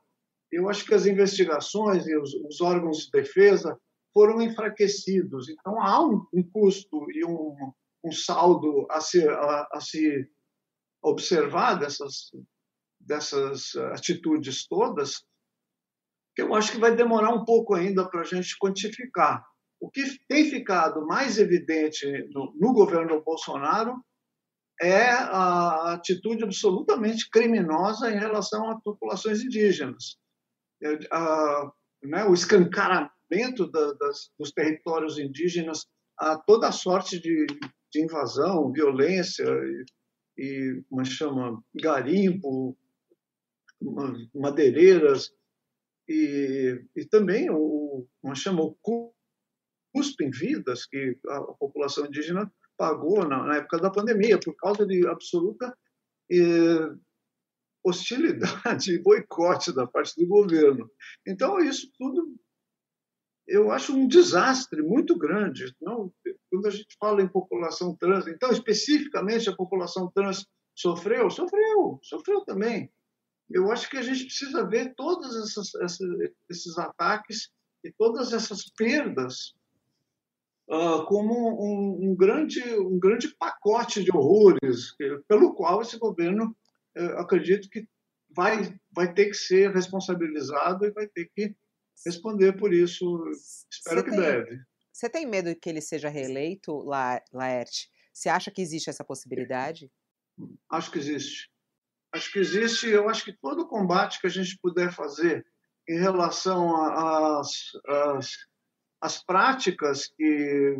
Eu 0.52 0.68
acho 0.68 0.86
que 0.86 0.94
as 0.94 1.04
investigações 1.04 2.06
e 2.06 2.16
os, 2.16 2.32
os 2.32 2.60
órgãos 2.60 3.06
de 3.06 3.10
defesa 3.10 3.76
foram 4.12 4.40
enfraquecidos. 4.40 5.48
Então, 5.48 5.82
há 5.82 6.00
um, 6.00 6.24
um 6.32 6.48
custo 6.48 7.10
e 7.10 7.24
um, 7.24 7.56
um 8.04 8.12
saldo 8.12 8.86
a 8.88 9.00
se, 9.00 9.28
a, 9.28 9.68
a 9.72 9.80
se 9.80 10.30
observar 11.02 11.74
dessas, 11.74 12.30
dessas 13.00 13.74
atitudes 13.92 14.64
todas, 14.68 15.24
que 16.36 16.42
eu 16.42 16.54
acho 16.54 16.70
que 16.70 16.78
vai 16.78 16.94
demorar 16.94 17.34
um 17.34 17.44
pouco 17.44 17.74
ainda 17.74 18.08
para 18.08 18.20
a 18.20 18.24
gente 18.24 18.56
quantificar. 18.60 19.44
O 19.84 19.90
que 19.90 20.02
tem 20.26 20.48
ficado 20.48 21.06
mais 21.06 21.38
evidente 21.38 22.06
no, 22.32 22.54
no 22.58 22.72
governo 22.72 23.22
Bolsonaro 23.22 24.02
é 24.80 25.10
a 25.10 25.92
atitude 25.92 26.42
absolutamente 26.42 27.28
criminosa 27.28 28.10
em 28.10 28.18
relação 28.18 28.70
às 28.70 28.82
populações 28.82 29.42
indígenas. 29.42 30.16
É, 30.82 30.98
a, 31.12 31.70
né, 32.02 32.24
o 32.24 32.32
escancaramento 32.32 33.70
da, 33.70 33.92
das, 33.92 34.30
dos 34.38 34.52
territórios 34.52 35.18
indígenas 35.18 35.86
a 36.18 36.38
toda 36.38 36.72
sorte 36.72 37.20
de, 37.20 37.46
de 37.92 38.02
invasão, 38.02 38.72
violência 38.72 39.44
e, 39.44 40.42
e 40.42 40.82
como 40.88 41.02
é 41.02 41.04
chama 41.04 41.62
garimpo, 41.74 42.74
madeireiras 44.34 45.30
e, 46.08 46.82
e 46.96 47.04
também 47.04 47.50
o 47.50 47.74
como 48.22 48.34
chama 48.34 48.62
o 48.62 48.74
custo 50.04 50.22
em 50.22 50.30
vidas 50.30 50.86
que 50.86 51.18
a 51.28 51.40
população 51.40 52.06
indígena 52.06 52.52
pagou 52.76 53.26
na, 53.26 53.44
na 53.44 53.56
época 53.56 53.78
da 53.78 53.90
pandemia, 53.90 54.38
por 54.38 54.54
causa 54.56 54.86
de 54.86 55.06
absoluta 55.06 55.76
eh, 56.30 56.94
hostilidade 57.82 58.92
e 58.92 59.02
boicote 59.02 59.72
da 59.72 59.86
parte 59.86 60.14
do 60.20 60.26
governo. 60.26 60.90
Então, 61.26 61.58
isso 61.58 61.90
tudo 61.96 62.34
eu 63.46 63.70
acho 63.70 63.94
um 63.94 64.08
desastre 64.08 64.80
muito 64.82 65.18
grande. 65.18 65.74
Não, 65.80 66.10
quando 66.50 66.66
a 66.66 66.70
gente 66.70 66.96
fala 66.98 67.20
em 67.20 67.28
população 67.28 67.94
trans, 67.94 68.26
então, 68.26 68.50
especificamente 68.50 69.50
a 69.50 69.56
população 69.56 70.10
trans 70.14 70.46
sofreu? 70.74 71.28
Sofreu, 71.28 72.00
sofreu 72.02 72.40
também. 72.46 72.90
Eu 73.50 73.70
acho 73.70 73.90
que 73.90 73.98
a 73.98 74.02
gente 74.02 74.24
precisa 74.24 74.66
ver 74.66 74.94
todos 74.94 75.58
esses 76.48 76.78
ataques 76.78 77.50
e 77.84 77.92
todas 77.92 78.32
essas 78.32 78.64
perdas 78.70 79.52
uh, 80.68 81.04
como 81.06 81.34
um, 81.34 82.10
um, 82.10 82.14
grande, 82.14 82.62
um 82.78 82.98
grande 82.98 83.28
pacote 83.36 84.02
de 84.02 84.10
horrores, 84.10 84.94
pelo 85.28 85.54
qual 85.54 85.82
esse 85.82 85.98
governo, 85.98 86.56
uh, 86.96 87.18
acredito 87.18 87.68
que 87.68 87.88
vai, 88.30 88.74
vai 88.92 89.12
ter 89.12 89.26
que 89.26 89.34
ser 89.34 89.72
responsabilizado 89.72 90.84
e 90.84 90.90
vai 90.90 91.06
ter 91.06 91.30
que 91.34 91.54
responder 92.04 92.52
por 92.54 92.72
isso, 92.72 93.30
espero 93.70 94.00
Você 94.00 94.04
que 94.04 94.10
tem, 94.10 94.18
breve. 94.18 94.60
Você 94.92 95.08
tem 95.08 95.26
medo 95.26 95.54
que 95.56 95.68
ele 95.68 95.80
seja 95.80 96.08
reeleito, 96.08 96.78
La, 96.82 97.22
Laerte? 97.32 97.90
Você 98.12 98.28
acha 98.28 98.50
que 98.50 98.62
existe 98.62 98.90
essa 98.90 99.04
possibilidade? 99.04 99.90
Acho 100.70 100.90
que 100.90 100.98
existe. 100.98 101.50
Acho 102.12 102.32
que 102.32 102.38
existe. 102.38 102.88
Eu 102.88 103.08
acho 103.08 103.24
que 103.24 103.32
todo 103.32 103.66
combate 103.66 104.20
que 104.20 104.26
a 104.26 104.30
gente 104.30 104.56
puder 104.58 104.92
fazer 104.92 105.44
em 105.88 105.98
relação 105.98 106.76
às 106.86 108.36
as 109.00 109.22
práticas 109.24 110.08
que, 110.08 110.76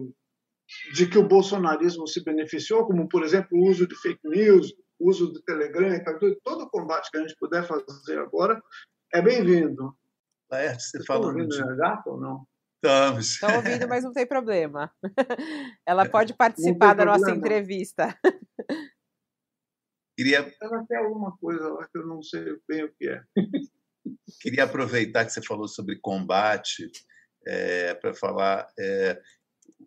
de 0.95 1.07
que 1.09 1.19
o 1.19 1.29
bolsonarismo 1.29 2.07
se 2.07 2.23
beneficiou, 2.25 2.87
como, 2.87 3.09
por 3.09 3.23
exemplo, 3.23 3.59
o 3.59 3.69
uso 3.69 3.87
de 3.87 3.95
fake 3.97 4.29
news, 4.29 4.73
o 4.99 5.09
uso 5.11 5.33
do 5.33 5.43
Telegram, 5.43 5.91
todo 6.43 6.63
o 6.63 6.71
combate 6.71 7.11
que 7.11 7.19
a 7.19 7.21
gente 7.21 7.37
puder 7.39 7.67
fazer 7.67 8.19
agora, 8.19 8.63
é 9.13 9.21
bem-vindo. 9.21 9.97
Laerte, 10.51 10.83
você 10.83 11.05
falou. 11.05 11.29
ouvindo 11.29 11.49
de... 11.49 11.77
gato 11.77 12.11
ou 12.11 12.21
não? 12.21 12.47
Estamos. 12.77 13.31
Estão 13.35 13.57
ouvindo, 13.57 13.89
mas 13.89 14.05
não 14.05 14.13
tem 14.13 14.27
problema. 14.27 14.93
Ela 15.87 16.09
pode 16.09 16.35
participar 16.35 16.95
da 16.95 17.05
nossa 17.05 17.31
entrevista. 17.31 18.19
Queria. 20.17 20.55
Ela 20.63 20.85
tem 20.87 20.99
alguma 20.99 21.37
coisa 21.39 21.69
lá 21.69 21.89
que 21.89 21.99
eu 21.99 22.07
não 22.07 22.23
sei 22.23 22.57
bem 22.69 22.85
o 22.85 22.95
que 22.95 23.09
é. 23.09 23.23
Queria 24.41 24.65
aproveitar 24.65 25.25
que 25.25 25.33
você 25.33 25.43
falou 25.43 25.67
sobre 25.67 25.99
combate 25.99 26.91
é, 27.47 27.95
para 27.95 28.15
falar. 28.15 28.67
É, 28.79 29.21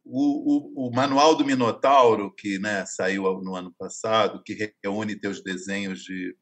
o, 0.04 0.84
o, 0.84 0.88
o, 0.88 0.92
Manual 0.92 1.36
do 1.36 1.46
Minotauro, 1.46 2.34
que 2.34 2.58
né, 2.60 2.86
saiu 2.86 3.24
no 3.42 3.56
ano 3.56 3.74
passado, 3.78 4.42
que 4.44 4.74
reúne 4.84 5.20
teus 5.20 5.44
desenhos 5.44 6.02
de 6.02 6.36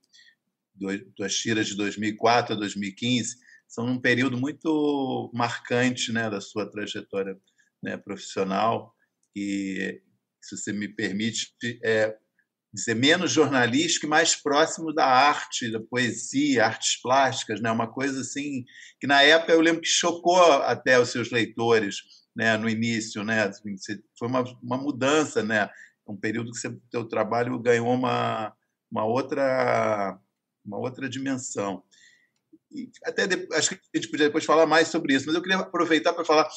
tuas 1.16 1.36
tiras 1.36 1.68
de 1.68 1.76
2004 1.76 2.54
a 2.54 2.58
2015, 2.58 3.38
são 3.68 3.88
um 3.88 4.00
período 4.00 4.38
muito 4.38 5.32
marcante 5.34 6.12
né, 6.12 6.30
da 6.30 6.40
sua 6.40 6.70
trajetória 6.70 7.38
né, 7.82 7.98
profissional 7.98 8.94
e, 9.36 10.02
se 10.42 10.58
você 10.58 10.72
me 10.72 10.88
permite, 10.88 11.54
é, 11.84 12.16
dizer 12.76 12.94
menos 12.94 13.32
jornalístico 13.32 14.06
e 14.06 14.10
mais 14.10 14.36
próximo 14.36 14.94
da 14.94 15.06
arte, 15.06 15.72
da 15.72 15.80
poesia, 15.80 16.66
artes 16.66 17.02
plásticas, 17.02 17.62
né? 17.62 17.72
Uma 17.72 17.88
coisa 17.88 18.20
assim 18.20 18.66
que 19.00 19.08
na 19.08 19.22
época 19.24 19.54
eu 19.54 19.62
lembro 19.62 19.82
que 19.82 19.88
chocou 19.88 20.42
até 20.64 21.00
os 21.00 21.10
seus 21.10 21.32
leitores, 21.32 22.02
né? 22.36 22.58
No 22.58 22.70
início, 22.70 23.24
né? 23.24 23.44
Assim, 23.44 23.76
foi 24.20 24.28
uma, 24.28 24.44
uma 24.62 24.78
mudança, 24.78 25.42
né? 25.42 25.70
Um 26.06 26.18
período 26.18 26.52
que 26.52 26.68
o 26.68 26.82
teu 26.92 27.06
trabalho 27.06 27.58
ganhou 27.60 27.94
uma 27.94 28.54
uma 28.92 29.06
outra 29.06 30.20
uma 30.64 30.78
outra 30.78 31.08
dimensão. 31.10 31.82
E 32.72 32.92
até 33.06 33.24
acho 33.54 33.70
que 33.70 33.76
a 33.76 33.98
gente 33.98 34.10
podia 34.10 34.26
depois 34.28 34.44
falar 34.44 34.66
mais 34.66 34.90
sobre 34.90 35.14
isso, 35.16 35.26
mas 35.26 35.36
eu 35.36 35.42
queria 35.42 35.60
aproveitar 35.60 36.14
para 36.14 36.26
falar 36.26 36.48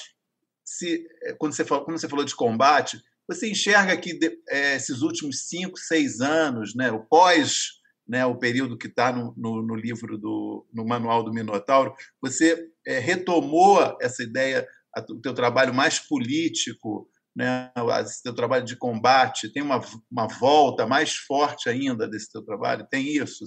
se 0.64 1.06
quando 1.38 1.54
você 1.54 1.64
falou, 1.64 1.84
quando 1.84 1.98
você 1.98 2.08
falou 2.08 2.24
de 2.24 2.34
combate, 2.34 3.00
você 3.28 3.50
enxerga 3.50 3.96
que 3.96 4.18
é, 4.48 4.76
esses 4.76 5.02
últimos 5.02 5.46
cinco, 5.46 5.78
seis 5.78 6.20
anos, 6.20 6.74
né, 6.74 6.90
o 6.90 7.04
pós, 7.04 7.72
né, 8.08 8.24
o 8.24 8.38
período 8.38 8.78
que 8.78 8.86
está 8.86 9.12
no, 9.12 9.34
no, 9.36 9.62
no, 9.62 9.74
livro 9.74 10.16
do 10.16 10.66
no 10.72 10.86
manual 10.86 11.22
do 11.22 11.32
Minotauro, 11.32 11.94
você 12.22 12.70
é, 12.86 12.98
retomou 12.98 13.98
essa 14.00 14.22
ideia, 14.22 14.66
o 15.10 15.20
teu 15.20 15.34
trabalho 15.34 15.74
mais 15.74 15.98
político, 15.98 17.06
né, 17.36 17.70
esse 18.00 18.22
teu 18.22 18.34
trabalho 18.34 18.64
de 18.64 18.76
combate, 18.76 19.52
tem 19.52 19.62
uma, 19.62 19.80
uma 20.10 20.26
volta 20.26 20.86
mais 20.86 21.14
forte 21.14 21.68
ainda 21.68 22.08
desse 22.08 22.32
teu 22.32 22.42
trabalho? 22.42 22.88
Tem 22.90 23.06
isso? 23.06 23.44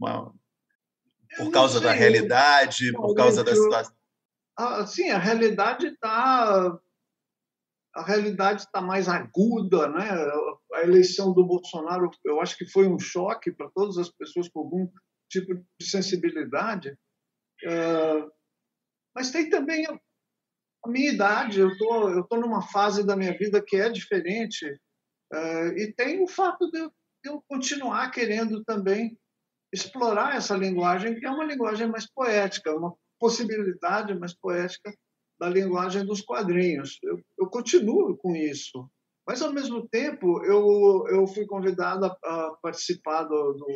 Uma... 0.00 0.32
Por 1.36 1.50
causa 1.50 1.78
da 1.78 1.92
realidade, 1.92 2.90
por 2.92 3.14
causa 3.14 3.44
da 3.44 3.54
situação? 3.54 3.94
Ah, 4.56 4.86
sim, 4.86 5.10
a 5.10 5.18
realidade 5.18 5.88
está 5.88 6.78
a 7.94 8.02
realidade 8.02 8.62
está 8.62 8.80
mais 8.80 9.08
aguda, 9.08 9.88
né? 9.88 10.10
A 10.74 10.82
eleição 10.82 11.32
do 11.32 11.44
Bolsonaro, 11.44 12.10
eu 12.24 12.40
acho 12.40 12.56
que 12.56 12.66
foi 12.66 12.88
um 12.88 12.98
choque 12.98 13.52
para 13.52 13.70
todas 13.70 13.96
as 13.98 14.10
pessoas 14.10 14.48
com 14.48 14.60
algum 14.60 14.88
tipo 15.30 15.54
de 15.54 15.86
sensibilidade. 15.86 16.96
É, 17.64 18.28
mas 19.14 19.30
tem 19.30 19.48
também 19.48 19.86
a, 19.86 20.88
minha 20.88 21.12
idade. 21.12 21.60
Eu 21.60 21.76
tô 21.78 22.08
eu 22.10 22.24
tô 22.24 22.36
numa 22.36 22.62
fase 22.62 23.06
da 23.06 23.16
minha 23.16 23.36
vida 23.38 23.62
que 23.64 23.76
é 23.76 23.88
diferente 23.88 24.66
é, 25.32 25.68
e 25.80 25.92
tem 25.92 26.22
o 26.22 26.26
fato 26.26 26.70
de 26.70 26.78
eu, 26.80 26.88
de 26.88 27.30
eu 27.30 27.44
continuar 27.48 28.10
querendo 28.10 28.64
também 28.64 29.16
explorar 29.72 30.36
essa 30.36 30.56
linguagem 30.56 31.18
que 31.18 31.26
é 31.26 31.30
uma 31.30 31.44
linguagem 31.44 31.86
mais 31.88 32.06
poética, 32.10 32.74
uma 32.74 32.94
possibilidade 33.20 34.14
mais 34.18 34.34
poética 34.34 34.92
da 35.44 35.50
linguagem 35.50 36.04
dos 36.06 36.22
quadrinhos. 36.22 36.98
Eu, 37.02 37.20
eu 37.38 37.46
continuo 37.46 38.16
com 38.16 38.34
isso. 38.34 38.88
Mas, 39.26 39.42
ao 39.42 39.52
mesmo 39.52 39.86
tempo, 39.88 40.42
eu, 40.44 41.06
eu 41.08 41.26
fui 41.26 41.46
convidado 41.46 42.06
a, 42.06 42.08
a 42.08 42.50
participar 42.62 43.24
do, 43.24 43.52
do, 43.52 43.66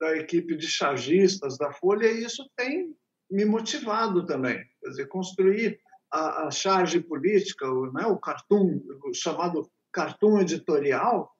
da 0.00 0.16
equipe 0.16 0.54
de 0.56 0.66
chargistas 0.66 1.56
da 1.56 1.72
Folha 1.72 2.06
e 2.06 2.24
isso 2.24 2.48
tem 2.56 2.94
me 3.30 3.44
motivado 3.44 4.26
também. 4.26 4.62
Quer 4.80 4.90
dizer, 4.90 5.08
construir 5.08 5.80
a, 6.10 6.46
a 6.46 6.50
charge 6.50 7.00
política, 7.00 7.66
o, 7.70 7.90
né, 7.92 8.06
o 8.06 8.18
cartoon, 8.18 8.80
o 9.04 9.14
chamado 9.14 9.70
cartoon 9.90 10.40
editorial, 10.40 11.30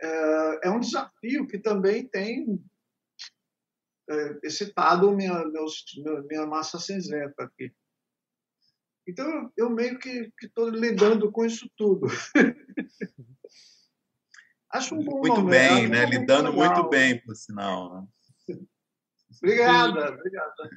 é, 0.00 0.68
é 0.68 0.70
um 0.70 0.80
desafio 0.80 1.46
que 1.46 1.58
também 1.58 2.06
tem 2.06 2.60
é, 4.08 4.38
excitado 4.44 5.10
minha, 5.12 5.44
meus, 5.46 5.84
minha 6.28 6.46
massa 6.46 6.78
cinzenta 6.78 7.44
aqui. 7.44 7.72
Então, 9.08 9.50
eu 9.56 9.70
meio 9.70 9.98
que 9.98 10.30
estou 10.42 10.68
lidando 10.68 11.30
com 11.32 11.44
isso 11.44 11.68
tudo. 11.76 12.06
Acho 14.72 14.94
um 14.94 15.02
bom 15.02 15.18
Muito 15.18 15.40
momento, 15.40 15.74
bem, 15.74 15.88
né? 15.88 16.06
Lidando 16.06 16.50
legal. 16.50 16.74
muito 16.74 16.88
bem, 16.88 17.18
por 17.20 17.34
sinal. 17.34 18.06
Né? 18.48 18.56
obrigada, 19.42 20.12
obrigada. 20.12 20.70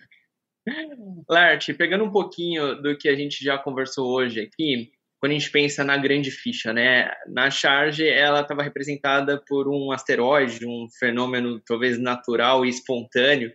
Lart, 1.29 1.69
pegando 1.77 2.03
um 2.03 2.12
pouquinho 2.12 2.81
do 2.81 2.97
que 2.97 3.07
a 3.07 3.15
gente 3.15 3.43
já 3.43 3.57
conversou 3.57 4.09
hoje 4.12 4.39
aqui, 4.39 4.91
quando 5.19 5.31
a 5.33 5.36
gente 5.36 5.51
pensa 5.51 5.83
na 5.83 5.95
grande 5.95 6.31
ficha, 6.31 6.73
né? 6.73 7.12
Na 7.27 7.51
charge, 7.51 8.07
ela 8.07 8.41
estava 8.41 8.63
representada 8.63 9.41
por 9.47 9.67
um 9.67 9.91
asteroide, 9.91 10.65
um 10.65 10.88
fenômeno 10.99 11.62
talvez 11.62 11.99
natural 11.99 12.65
e 12.65 12.69
espontâneo, 12.69 13.53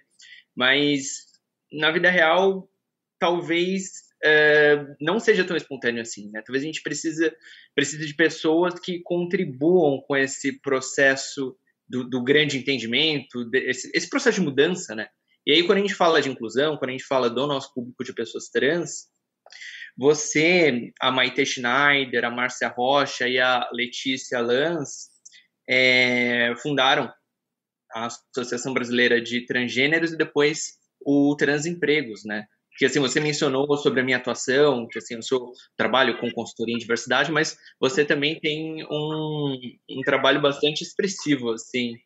mas 0.56 1.26
na 1.72 1.90
vida 1.90 2.10
real, 2.10 2.70
talvez 3.18 4.07
é, 4.22 4.84
não 5.00 5.20
seja 5.20 5.44
tão 5.44 5.56
espontâneo 5.56 6.02
assim, 6.02 6.30
né? 6.30 6.42
Talvez 6.44 6.62
a 6.62 6.66
gente 6.66 6.82
precisa, 6.82 7.34
precisa 7.74 8.04
de 8.04 8.14
pessoas 8.14 8.78
que 8.78 9.00
contribuam 9.00 10.00
com 10.00 10.16
esse 10.16 10.60
processo 10.60 11.56
do, 11.88 12.04
do 12.04 12.22
grande 12.22 12.58
entendimento, 12.58 13.48
esse, 13.54 13.90
esse, 13.94 14.08
processo 14.08 14.40
de 14.40 14.46
mudança, 14.46 14.94
né? 14.94 15.08
E 15.46 15.52
aí, 15.52 15.64
quando 15.64 15.78
a 15.78 15.80
gente 15.80 15.94
fala 15.94 16.20
de 16.20 16.28
inclusão, 16.28 16.76
quando 16.76 16.90
a 16.90 16.92
gente 16.92 17.04
fala 17.04 17.30
do 17.30 17.46
nosso 17.46 17.72
público 17.72 18.04
de 18.04 18.12
pessoas 18.12 18.48
trans, 18.48 19.06
você, 19.96 20.92
a 21.00 21.10
Maite 21.10 21.44
Schneider, 21.44 22.24
a 22.24 22.30
Márcia 22.30 22.68
Rocha 22.68 23.26
e 23.26 23.38
a 23.38 23.68
Letícia 23.72 24.40
Lanz 24.40 25.08
é, 25.68 26.54
fundaram 26.62 27.12
a 27.92 28.06
Associação 28.06 28.74
Brasileira 28.74 29.20
de 29.20 29.46
Transgêneros 29.46 30.12
e 30.12 30.16
depois 30.16 30.78
o 31.00 31.34
Transempregos, 31.36 32.24
né? 32.24 32.46
Que 32.78 32.86
assim 32.86 33.00
você 33.00 33.18
mencionou 33.18 33.76
sobre 33.76 34.00
a 34.00 34.04
minha 34.04 34.16
atuação, 34.16 34.86
que 34.86 34.98
assim 34.98 35.16
eu 35.16 35.22
sou 35.22 35.52
trabalho 35.76 36.16
com 36.18 36.30
consultoria 36.30 36.76
em 36.76 36.78
diversidade, 36.78 37.32
mas 37.32 37.58
você 37.80 38.04
também 38.04 38.38
tem 38.38 38.84
um, 38.84 39.58
um 39.90 40.00
trabalho 40.02 40.40
bastante 40.40 40.82
expressivo, 40.82 41.50
assim. 41.50 41.98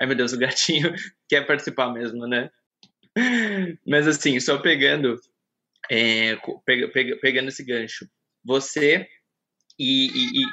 Ai 0.00 0.06
meu 0.06 0.16
Deus, 0.16 0.32
o 0.32 0.38
gatinho 0.38 0.94
quer 1.28 1.44
participar 1.44 1.92
mesmo, 1.92 2.28
né? 2.28 2.48
Mas 3.84 4.06
assim, 4.06 4.38
só 4.38 4.58
pegando, 4.58 5.20
é, 5.90 6.36
pega, 6.64 6.88
pega, 6.88 7.16
pegando 7.16 7.48
esse 7.48 7.64
gancho, 7.64 8.08
você 8.44 9.08
e, 9.76 10.06
e, 10.06 10.42
e, 10.42 10.46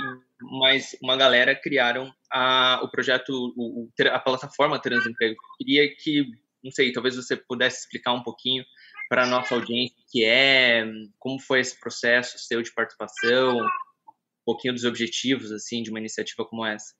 mais 0.59 0.97
uma 0.99 1.15
galera 1.15 1.53
criaram 1.53 2.11
a, 2.31 2.81
o 2.81 2.89
projeto, 2.89 3.53
o, 3.55 3.87
a 4.11 4.19
plataforma 4.19 4.79
Transemprego. 4.81 5.35
Queria 5.59 5.95
que, 5.95 6.25
não 6.63 6.71
sei, 6.71 6.91
talvez 6.91 7.15
você 7.15 7.35
pudesse 7.37 7.81
explicar 7.81 8.13
um 8.13 8.23
pouquinho 8.23 8.65
para 9.09 9.25
nossa 9.25 9.55
audiência, 9.55 9.95
que 10.07 10.23
é 10.23 10.85
como 11.17 11.39
foi 11.39 11.59
esse 11.59 11.77
processo 11.79 12.37
seu 12.37 12.61
de 12.61 12.71
participação, 12.71 13.57
um 13.57 14.45
pouquinho 14.45 14.73
dos 14.73 14.85
objetivos 14.85 15.51
assim 15.51 15.81
de 15.81 15.89
uma 15.89 15.99
iniciativa 15.99 16.45
como 16.45 16.65
essa. 16.65 16.93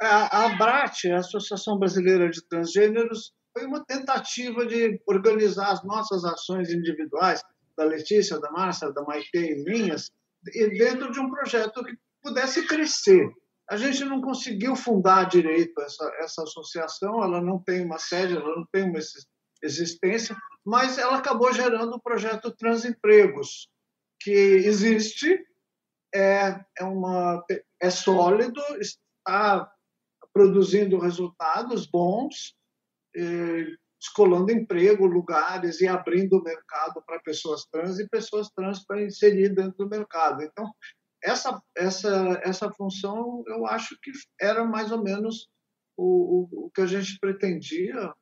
A, 0.00 0.44
a 0.44 0.48
BRAT, 0.56 1.06
a 1.10 1.18
Associação 1.18 1.78
Brasileira 1.78 2.30
de 2.30 2.46
Transgêneros, 2.46 3.32
foi 3.56 3.66
uma 3.66 3.84
tentativa 3.84 4.64
de 4.66 5.00
organizar 5.06 5.72
as 5.72 5.82
nossas 5.82 6.24
ações 6.24 6.70
individuais, 6.70 7.42
da 7.76 7.84
Letícia, 7.84 8.38
da 8.38 8.50
Márcia, 8.50 8.92
da 8.92 9.02
Maite 9.02 9.30
e 9.34 9.64
minhas, 9.64 10.10
dentro 10.42 11.10
de 11.10 11.20
um 11.20 11.30
projeto 11.30 11.84
que 11.84 11.96
pudesse 12.22 12.66
crescer. 12.66 13.28
A 13.70 13.76
gente 13.76 14.04
não 14.04 14.20
conseguiu 14.20 14.74
fundar 14.74 15.28
direito 15.28 15.80
essa, 15.80 16.10
essa 16.20 16.42
associação, 16.42 17.22
ela 17.22 17.40
não 17.40 17.62
tem 17.62 17.84
uma 17.84 17.98
sede, 17.98 18.36
ela 18.36 18.56
não 18.56 18.66
tem 18.72 18.84
uma 18.84 18.98
existência, 19.62 20.36
mas 20.64 20.98
ela 20.98 21.18
acabou 21.18 21.52
gerando 21.52 21.94
o 21.94 22.00
projeto 22.00 22.54
Transempregos, 22.54 23.68
que 24.20 24.30
existe, 24.30 25.44
é, 26.14 26.60
é, 26.78 26.84
uma, 26.84 27.44
é 27.80 27.90
sólido, 27.90 28.60
está 28.80 29.70
produzindo 30.32 30.98
resultados 30.98 31.86
bons, 31.86 32.54
descolando 34.00 34.52
emprego, 34.52 35.06
lugares 35.06 35.80
e 35.80 35.88
abrindo 35.88 36.38
o 36.38 36.42
mercado 36.42 37.02
para 37.04 37.20
pessoas 37.20 37.64
trans 37.64 37.98
e 37.98 38.08
pessoas 38.08 38.48
trans 38.50 38.84
para 38.84 39.02
inserir 39.02 39.54
dentro 39.54 39.78
do 39.78 39.88
mercado. 39.88 40.42
Então, 40.42 40.70
essa, 41.22 41.60
essa, 41.76 42.40
essa 42.44 42.70
função 42.72 43.42
eu 43.48 43.66
acho 43.66 43.98
que 44.00 44.12
era 44.40 44.64
mais 44.64 44.92
ou 44.92 45.02
menos 45.02 45.48
o, 45.96 46.04
o, 46.04 46.66
o 46.66 46.70
que 46.70 46.80
a 46.80 46.86
gente 46.86 47.18
pretendia 47.18 48.14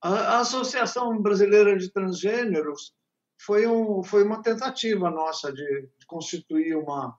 a, 0.00 0.40
Associação 0.40 1.20
Brasileira 1.20 1.76
de 1.76 1.90
Transgêneros 1.90 2.94
foi, 3.40 3.66
um, 3.66 4.02
foi 4.02 4.24
uma 4.24 4.42
tentativa 4.42 5.10
nossa 5.10 5.52
de, 5.52 5.88
de 5.98 6.06
constituir 6.06 6.76
uma, 6.76 7.16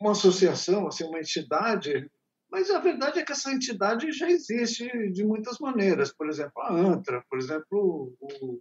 uma 0.00 0.12
associação, 0.12 0.86
assim, 0.86 1.04
uma 1.04 1.20
entidade, 1.20 2.10
mas 2.50 2.70
a 2.70 2.78
verdade 2.78 3.18
é 3.18 3.24
que 3.24 3.32
essa 3.32 3.52
entidade 3.52 4.12
já 4.12 4.30
existe 4.30 4.88
de 5.10 5.24
muitas 5.24 5.58
maneiras. 5.58 6.12
Por 6.12 6.28
exemplo, 6.28 6.62
a 6.62 6.72
ANTRA, 6.72 7.24
por 7.28 7.38
exemplo, 7.38 8.16
o, 8.20 8.60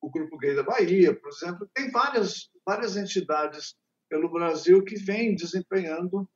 o 0.00 0.10
Grupo 0.10 0.36
Gay 0.38 0.56
da 0.56 0.64
Bahia, 0.64 1.14
por 1.14 1.30
exemplo, 1.30 1.70
tem 1.72 1.90
várias, 1.90 2.50
várias 2.66 2.96
entidades 2.96 3.76
pelo 4.08 4.28
Brasil 4.28 4.82
que 4.82 4.96
vêm 4.96 5.36
desempenhando 5.36 6.28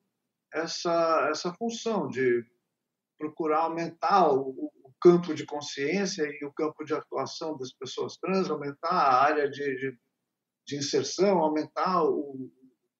essa, 0.53 1.29
essa 1.29 1.53
função 1.55 2.09
de 2.09 2.45
procurar 3.19 3.63
aumentar 3.63 4.33
o, 4.33 4.73
campo 5.07 5.35
de 5.35 5.47
consciência 5.47 6.25
e 6.25 6.45
o 6.45 6.53
campo 6.53 6.85
de 6.85 6.93
atuação 6.93 7.57
das 7.57 7.73
pessoas 7.73 8.17
trans, 8.17 8.51
aumentar 8.51 8.91
a 8.91 9.23
área 9.23 9.49
de, 9.49 9.63
de, 9.77 9.99
de 10.67 10.77
inserção, 10.77 11.39
aumentar 11.39 12.03
o, 12.03 12.51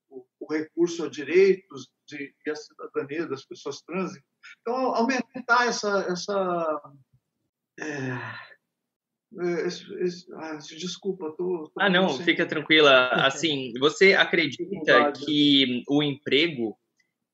o, 0.09 0.25
o, 0.39 0.53
recurso 0.53 1.05
a 1.05 1.11
direitos 1.11 1.89
de, 2.07 2.33
e 2.47 2.51
a 2.51 2.55
cidadania 2.55 3.27
das 3.27 3.45
pessoas 3.45 3.83
trans. 3.83 4.13
Então, 4.61 4.95
aumentar 4.95 5.67
essa. 5.67 6.07
essa 6.09 6.81
é... 7.81 8.47
Esse, 9.67 10.33
ah, 10.35 10.57
desculpa, 10.57 11.35
tô, 11.37 11.69
tô 11.69 11.81
ah 11.81 11.91
não, 11.91 12.09
fica 12.21 12.47
tranquila. 12.47 13.09
Assim, 13.27 13.73
você 13.79 14.15
acredita 14.15 15.13
que 15.13 15.83
o 15.89 16.01
emprego 16.01 16.79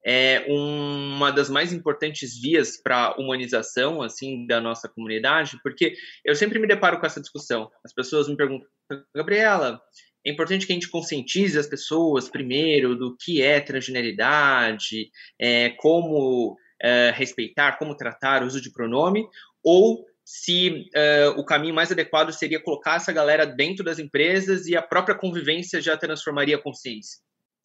é 0.05 0.45
uma 0.49 1.31
das 1.31 1.49
mais 1.49 1.73
importantes 1.73 2.41
vias 2.41 2.81
para 2.83 3.07
a 3.07 3.17
humanização 3.17 4.03
assim 4.03 4.47
da 4.47 4.61
nossa 4.61 4.89
comunidade, 4.89 5.59
porque 5.63 5.95
eu 6.25 6.35
sempre 6.35 6.59
me 6.59 6.67
deparo 6.67 6.99
com 6.99 7.07
essa 7.07 7.21
discussão. 7.21 7.71
As 7.85 7.93
pessoas 7.93 8.29
me 8.29 8.37
perguntam, 8.37 8.69
Gabriela, 9.15 9.81
é 10.27 10.31
importante 10.31 10.67
que 10.67 10.73
a 10.73 10.75
gente 10.75 10.91
conscientize 10.91 11.59
as 11.59 11.67
pessoas 11.67 12.29
primeiro 12.29 12.97
do 12.97 13.17
que 13.17 13.43
é 13.43 13.61
transgeneridade, 13.61 15.11
é, 15.41 15.71
como 15.71 16.57
é, 16.81 17.13
respeitar, 17.15 17.79
como 17.79 17.97
tratar 17.97 18.43
o 18.43 18.47
uso 18.47 18.61
de 18.61 18.73
pronome, 18.73 19.25
ou 19.65 20.05
se 20.25 20.89
é, 20.95 21.29
o 21.29 21.45
caminho 21.45 21.75
mais 21.75 21.91
adequado 21.91 22.33
seria 22.33 22.63
colocar 22.63 22.97
essa 22.97 23.13
galera 23.13 23.45
dentro 23.45 23.85
das 23.85 23.99
empresas 23.99 24.67
e 24.67 24.77
a 24.77 24.83
própria 24.83 25.17
convivência 25.17 25.81
já 25.81 25.97
transformaria 25.97 26.57
a 26.57 26.63
consciência. 26.63 27.21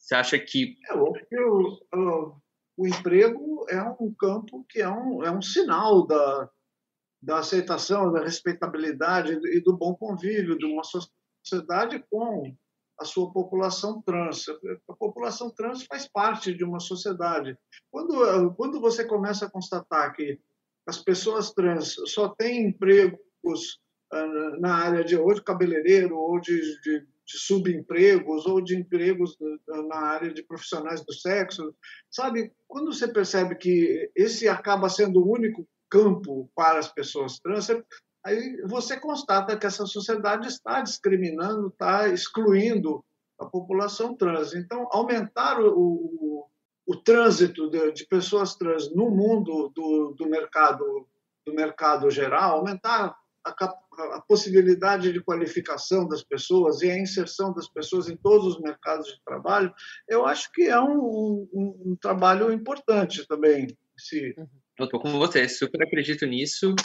Você 0.08 0.16
acha 0.16 0.40
que. 0.40 0.78
É, 0.90 0.94
que 1.26 1.38
o, 1.38 1.78
o, 1.94 2.42
o, 2.78 2.88
emprego 2.88 3.66
é 3.70 3.82
um 4.00 4.14
campo 4.18 4.66
que 4.70 4.82
é 4.82 4.88
um, 4.88 5.22
é 5.22 5.30
um 5.30 5.42
sinal 5.42 6.08
da, 6.08 6.50
da 7.22 7.40
aceitação, 7.40 8.14
da 8.14 8.24
respeitabilidade 8.24 9.34
e 9.34 9.60
do 9.60 9.76
bom 9.76 9.94
convívio 9.96 10.58
de 10.58 10.66
uma 10.66 10.84
sociedade 10.84 12.02
com 12.10 12.56
a 12.98 13.04
sua 13.04 13.34
população 13.34 14.02
trans. 14.02 14.46
A 14.90 14.94
população 14.94 15.50
trans 15.50 15.84
faz 15.84 16.08
parte 16.08 16.54
de 16.54 16.64
uma 16.64 16.80
sociedade. 16.80 17.58
Quando, 17.92 18.54
quando 18.56 18.80
você 18.80 19.04
começa 19.04 19.46
a 19.46 19.52
constatar 19.52 20.14
que 20.16 20.40
as 20.88 21.00
pessoas 21.00 21.52
trans 21.52 21.96
só 22.06 22.30
têm 22.30 22.70
empregos 22.70 23.82
ah, 24.14 24.58
na 24.58 24.74
área 24.74 25.04
de 25.04 25.18
ou 25.18 25.34
de 25.34 25.44
cabeleireiro 25.44 26.18
ou 26.18 26.40
de, 26.40 26.82
de, 26.82 27.06
de 27.28 27.38
subempregos 27.38 28.46
ou 28.46 28.62
de 28.62 28.78
empregos 28.78 29.38
na 29.68 29.98
área 29.98 30.34
de 30.34 30.42
profissionais 30.42 31.04
do 31.04 31.14
sexo, 31.14 31.76
sabe? 32.10 32.54
Quando 32.68 32.94
você 32.94 33.08
percebe 33.08 33.56
que 33.56 34.10
esse 34.16 34.48
acaba 34.48 34.88
sendo 34.88 35.20
o 35.20 35.32
único 35.32 35.68
campo 35.90 36.50
para 36.56 36.80
as 36.80 36.88
pessoas 36.88 37.38
trans, 37.40 37.68
aí 38.26 38.62
você 38.66 38.98
constata 38.98 39.58
que 39.58 39.66
essa 39.66 39.86
sociedade 39.86 40.48
está 40.48 40.82
discriminando, 40.82 41.68
está 41.68 42.08
excluindo 42.08 43.04
a 43.38 43.46
população 43.46 44.16
trans. 44.16 44.56
Então, 44.56 44.88
aumentar 44.92 45.60
o, 45.60 45.70
o, 45.70 46.46
o 46.86 46.96
trânsito 46.96 47.70
de, 47.70 47.92
de, 47.92 48.06
pessoas 48.08 48.56
trans 48.56 48.94
no 48.96 49.12
mundo 49.12 49.72
do, 49.76 50.14
do, 50.18 50.30
mercado 50.30 51.08
do 51.46 51.54
mercado 51.54 52.10
geral, 52.10 52.58
aumentar 52.58 53.16
a, 53.48 54.18
a, 54.18 54.22
possibilidade 54.22 55.12
de 55.12 55.22
qualificação 55.22 56.08
das 56.08 56.24
pessoas 56.24 56.82
e 56.82 56.90
a 56.90 56.98
inserção 56.98 57.54
das 57.54 57.68
pessoas 57.68 58.10
em 58.10 58.16
todos 58.16 58.56
os 58.56 58.62
mercados 58.62 59.08
de 59.08 59.24
trabalho, 59.24 59.74
eu 60.08 60.26
acho 60.26 60.52
que 60.52 60.64
é 60.64 60.80
um, 60.80 61.48
um, 61.54 61.82
um 61.86 61.98
trabalho 62.00 62.52
importante 62.52 63.26
também. 63.28 63.68
Se... 63.98 64.34
Uhum. 64.38 64.48
Eu 64.78 64.86
estou 64.86 65.00
com 65.00 65.12
você, 65.18 65.50
super 65.50 65.82
acredito 65.82 66.26
nisso. 66.26 66.76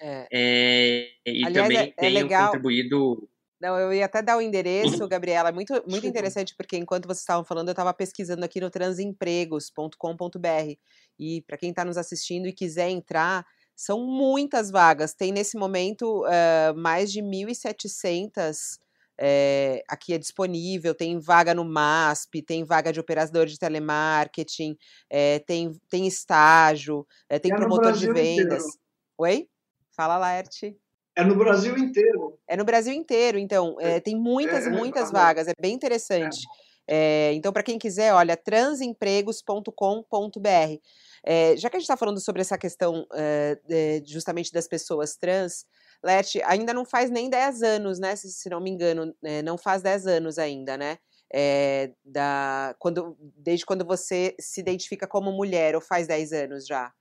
É. 0.00 0.26
É, 0.30 1.08
e 1.26 1.46
Aliás, 1.46 1.68
também 1.68 1.78
é, 1.78 1.88
é 1.88 1.92
tenho 1.92 2.14
legal. 2.14 2.46
contribuído. 2.46 3.28
Não, 3.60 3.78
eu 3.78 3.92
ia 3.94 4.04
até 4.04 4.20
dar 4.20 4.36
o 4.36 4.42
endereço, 4.42 5.08
Gabriela. 5.08 5.48
É 5.48 5.52
muito, 5.52 5.72
muito 5.88 6.06
interessante, 6.06 6.54
porque 6.54 6.76
enquanto 6.76 7.06
vocês 7.06 7.20
estavam 7.20 7.44
falando, 7.44 7.68
eu 7.68 7.72
estava 7.72 7.94
pesquisando 7.94 8.44
aqui 8.44 8.60
no 8.60 8.68
transempregos.com.br. 8.68 10.74
E 11.18 11.40
para 11.42 11.56
quem 11.56 11.70
está 11.70 11.84
nos 11.84 11.96
assistindo 11.96 12.46
e 12.46 12.52
quiser 12.52 12.90
entrar, 12.90 13.46
são 13.76 14.06
muitas 14.06 14.70
vagas. 14.70 15.14
Tem 15.14 15.32
nesse 15.32 15.56
momento 15.56 16.24
uh, 16.24 16.76
mais 16.76 17.10
de 17.10 17.20
1.700 17.20 18.78
é, 19.18 19.82
aqui 19.88 20.12
é 20.12 20.18
disponível, 20.18 20.94
tem 20.94 21.18
vaga 21.18 21.54
no 21.54 21.64
MASP, 21.64 22.42
tem 22.42 22.64
vaga 22.64 22.92
de 22.92 22.98
operador 22.98 23.46
de 23.46 23.58
telemarketing, 23.58 24.76
é, 25.08 25.38
tem, 25.40 25.72
tem 25.88 26.06
estágio, 26.06 27.06
é, 27.28 27.38
tem 27.38 27.52
é 27.52 27.56
promotor 27.56 27.92
de 27.92 28.12
vendas. 28.12 28.64
Inteiro. 28.64 28.78
Oi? 29.18 29.48
Fala, 29.96 30.18
Laerte. 30.18 30.76
É 31.16 31.22
no 31.22 31.36
Brasil 31.36 31.78
inteiro. 31.78 32.36
É 32.48 32.56
no 32.56 32.64
Brasil 32.64 32.92
inteiro, 32.92 33.38
então. 33.38 33.76
É, 33.78 34.00
tem 34.00 34.16
muitas, 34.16 34.66
é, 34.66 34.70
muitas 34.70 35.12
vagas, 35.12 35.46
é 35.46 35.52
bem 35.60 35.72
interessante. 35.72 36.40
É, 36.86 37.32
então, 37.34 37.52
para 37.52 37.62
quem 37.62 37.78
quiser, 37.78 38.12
olha, 38.12 38.36
transempregos.com.br. 38.36 40.80
É, 41.26 41.56
já 41.56 41.70
que 41.70 41.76
a 41.76 41.78
gente 41.78 41.86
está 41.86 41.96
falando 41.96 42.20
sobre 42.20 42.42
essa 42.42 42.58
questão 42.58 43.06
é, 43.14 44.02
justamente 44.04 44.52
das 44.52 44.68
pessoas 44.68 45.16
trans, 45.16 45.64
Leti, 46.02 46.42
ainda 46.42 46.74
não 46.74 46.84
faz 46.84 47.10
nem 47.10 47.30
10 47.30 47.62
anos, 47.62 47.98
né? 47.98 48.14
Se, 48.14 48.30
se 48.30 48.50
não 48.50 48.60
me 48.60 48.70
engano, 48.70 49.14
é, 49.22 49.40
não 49.42 49.56
faz 49.56 49.80
10 49.80 50.06
anos 50.06 50.38
ainda, 50.38 50.76
né? 50.76 50.98
É, 51.32 51.92
da, 52.04 52.76
quando, 52.78 53.16
desde 53.18 53.64
quando 53.64 53.86
você 53.86 54.36
se 54.38 54.60
identifica 54.60 55.06
como 55.06 55.32
mulher, 55.32 55.74
ou 55.74 55.80
faz 55.80 56.06
10 56.06 56.32
anos 56.34 56.66
já? 56.66 56.92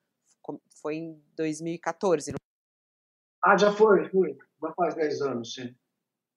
Foi 0.82 0.96
em 0.96 1.22
2014. 1.36 2.32
Não? 2.32 2.38
Ah, 3.44 3.58
já 3.58 3.74
foi, 3.74 4.10
foi. 4.10 4.38
Já 4.62 4.74
faz 4.74 4.96
10 4.96 5.22
anos, 5.22 5.54
sim. 5.54 5.76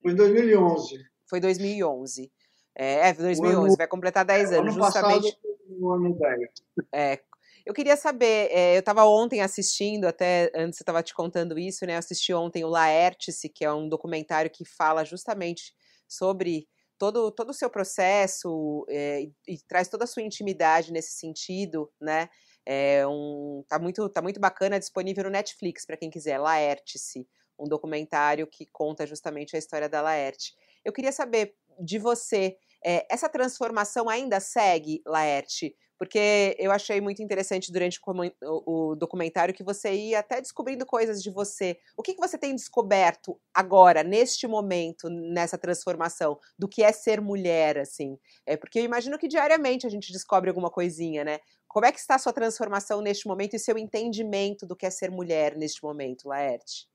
Foi 0.02 0.10
em 0.10 0.16
2011. 0.16 1.04
Foi 1.28 1.40
2011. 1.40 2.32
É, 2.74 3.08
é 3.08 3.12
2011, 3.14 3.68
ano, 3.68 3.76
vai 3.76 3.86
completar 3.86 4.24
10 4.24 4.52
anos. 4.52 4.74
Ano 4.74 4.84
justamente, 4.84 5.36
passado, 5.36 5.56
no 5.68 5.92
ano 5.92 6.18
10. 6.18 6.50
É, 6.92 7.20
eu 7.66 7.74
queria 7.74 7.96
saber, 7.96 8.48
é, 8.52 8.76
eu 8.76 8.80
estava 8.80 9.04
ontem 9.04 9.42
assistindo, 9.42 10.04
até 10.04 10.52
antes 10.54 10.78
eu 10.78 10.84
estava 10.84 11.02
te 11.02 11.12
contando 11.12 11.58
isso, 11.58 11.84
né? 11.84 11.94
Eu 11.94 11.98
assisti 11.98 12.32
ontem 12.32 12.64
o 12.64 12.68
Laertice, 12.68 13.48
que 13.48 13.64
é 13.64 13.72
um 13.72 13.88
documentário 13.88 14.48
que 14.48 14.64
fala 14.64 15.04
justamente 15.04 15.74
sobre 16.06 16.68
todo, 16.96 17.32
todo 17.32 17.50
o 17.50 17.54
seu 17.54 17.68
processo 17.68 18.86
é, 18.88 19.22
e, 19.22 19.34
e, 19.48 19.58
traz 19.66 19.88
toda 19.88 20.04
a 20.04 20.06
sua 20.06 20.22
intimidade 20.22 20.92
nesse 20.92 21.14
sentido, 21.14 21.92
né? 22.00 22.28
É 22.64 23.04
um, 23.04 23.64
tá, 23.68 23.80
muito, 23.80 24.08
tá 24.10 24.22
muito 24.22 24.38
bacana, 24.38 24.78
disponível 24.78 25.24
no 25.24 25.30
Netflix 25.30 25.84
para 25.84 25.96
quem 25.96 26.08
quiser, 26.08 26.38
Laertice, 26.38 27.28
um 27.58 27.64
documentário 27.64 28.46
que 28.46 28.64
conta 28.66 29.04
justamente 29.04 29.56
a 29.56 29.58
história 29.58 29.88
da 29.88 30.00
Laerte. 30.00 30.54
Eu 30.84 30.92
queria 30.92 31.10
saber 31.10 31.56
de 31.80 31.98
você, 31.98 32.56
é, 32.84 33.04
essa 33.10 33.28
transformação 33.28 34.08
ainda 34.08 34.38
segue, 34.38 35.02
Laerte? 35.04 35.74
Porque 35.98 36.54
eu 36.58 36.70
achei 36.70 37.00
muito 37.00 37.22
interessante 37.22 37.72
durante 37.72 37.98
o, 38.42 38.94
documentário 38.94 39.54
que 39.54 39.64
você 39.64 39.92
ia 39.92 40.18
até 40.18 40.40
descobrindo 40.40 40.84
coisas 40.84 41.22
de 41.22 41.30
você. 41.30 41.78
O 41.96 42.02
que, 42.02 42.14
que 42.14 42.20
você 42.20 42.36
tem 42.36 42.54
descoberto 42.54 43.40
agora, 43.54 44.02
neste 44.02 44.46
momento, 44.46 45.08
nessa 45.08 45.56
transformação, 45.56 46.38
do 46.58 46.68
que 46.68 46.82
é 46.82 46.92
ser 46.92 47.20
mulher, 47.20 47.78
assim? 47.78 48.18
É 48.44 48.56
porque 48.56 48.78
eu 48.78 48.84
imagino 48.84 49.18
que 49.18 49.28
diariamente 49.28 49.86
a 49.86 49.90
gente 49.90 50.12
descobre 50.12 50.50
alguma 50.50 50.70
coisinha, 50.70 51.24
né? 51.24 51.40
Como 51.66 51.86
é 51.86 51.92
que 51.92 51.98
está 51.98 52.14
a 52.14 52.18
sua 52.18 52.32
transformação 52.32 53.00
neste 53.00 53.26
momento 53.26 53.54
e 53.54 53.58
seu 53.58 53.76
entendimento 53.76 54.66
do 54.66 54.76
que 54.76 54.86
é 54.86 54.90
ser 54.90 55.10
mulher 55.10 55.56
neste 55.56 55.82
momento, 55.82 56.28
Laerte? 56.28 56.88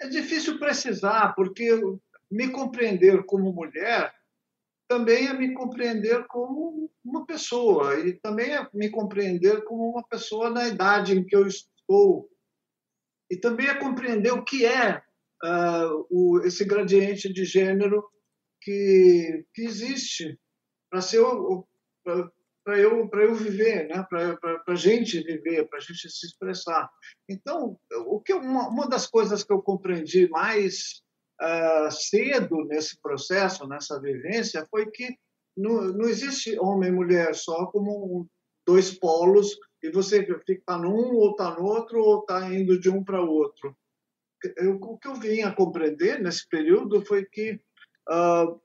É 0.00 0.08
difícil 0.08 0.58
precisar, 0.58 1.34
porque 1.34 1.70
me 2.30 2.50
compreender 2.50 3.24
como 3.24 3.52
mulher 3.52 4.12
também 4.88 5.28
é 5.28 5.32
me 5.32 5.54
compreender 5.54 6.26
como 6.26 6.90
uma 7.04 7.26
pessoa 7.26 7.98
e 8.00 8.14
também 8.14 8.54
é 8.54 8.68
me 8.72 8.90
compreender 8.90 9.64
como 9.64 9.90
uma 9.90 10.06
pessoa 10.06 10.50
na 10.50 10.68
idade 10.68 11.16
em 11.16 11.24
que 11.24 11.34
eu 11.34 11.46
estou. 11.46 12.28
E 13.30 13.36
também 13.36 13.66
é 13.66 13.74
compreender 13.74 14.32
o 14.32 14.44
que 14.44 14.64
é 14.64 15.02
uh, 15.44 16.06
o, 16.10 16.40
esse 16.44 16.64
gradiente 16.64 17.32
de 17.32 17.44
gênero 17.44 18.04
que, 18.60 19.44
que 19.54 19.62
existe 19.62 20.38
para 20.90 21.00
ser 21.00 21.22
para 22.64 22.78
eu 22.78 23.08
para 23.08 23.22
eu 23.24 23.34
viver 23.34 23.88
né? 23.88 24.06
Para 24.08 24.62
a 24.68 24.74
gente 24.74 25.20
viver 25.22 25.68
para 25.68 25.78
a 25.78 25.82
gente 25.82 26.08
se 26.08 26.26
expressar. 26.26 26.90
Então 27.28 27.78
o 28.06 28.20
que 28.20 28.32
uma, 28.32 28.68
uma 28.68 28.88
das 28.88 29.06
coisas 29.06 29.44
que 29.44 29.52
eu 29.52 29.60
compreendi 29.60 30.28
mais 30.28 31.03
uh, 31.40 31.90
cedo 31.90 32.64
nesse 32.64 33.00
processo, 33.00 33.66
nessa 33.66 34.00
vivência, 34.00 34.66
foi 34.70 34.90
que 34.90 35.16
não, 35.56 35.84
não 35.92 36.08
existe 36.08 36.58
homem 36.58 36.90
e 36.90 36.92
mulher 36.92 37.34
só 37.34 37.66
como 37.66 38.28
dois 38.66 38.92
polos 38.92 39.56
e 39.82 39.90
você 39.90 40.24
fica 40.46 40.78
num 40.78 41.14
ou 41.14 41.32
está 41.32 41.54
no 41.54 41.64
outro 41.64 42.00
ou 42.00 42.20
está 42.20 42.52
indo 42.52 42.78
de 42.78 42.88
um 42.88 43.04
para 43.04 43.22
o 43.22 43.30
outro. 43.30 43.76
Eu, 44.56 44.76
o 44.76 44.98
que 44.98 45.08
eu 45.08 45.14
vim 45.14 45.42
a 45.42 45.54
compreender 45.54 46.20
nesse 46.20 46.48
período 46.48 47.04
foi 47.04 47.24
que 47.24 47.60
uh, 48.08 48.60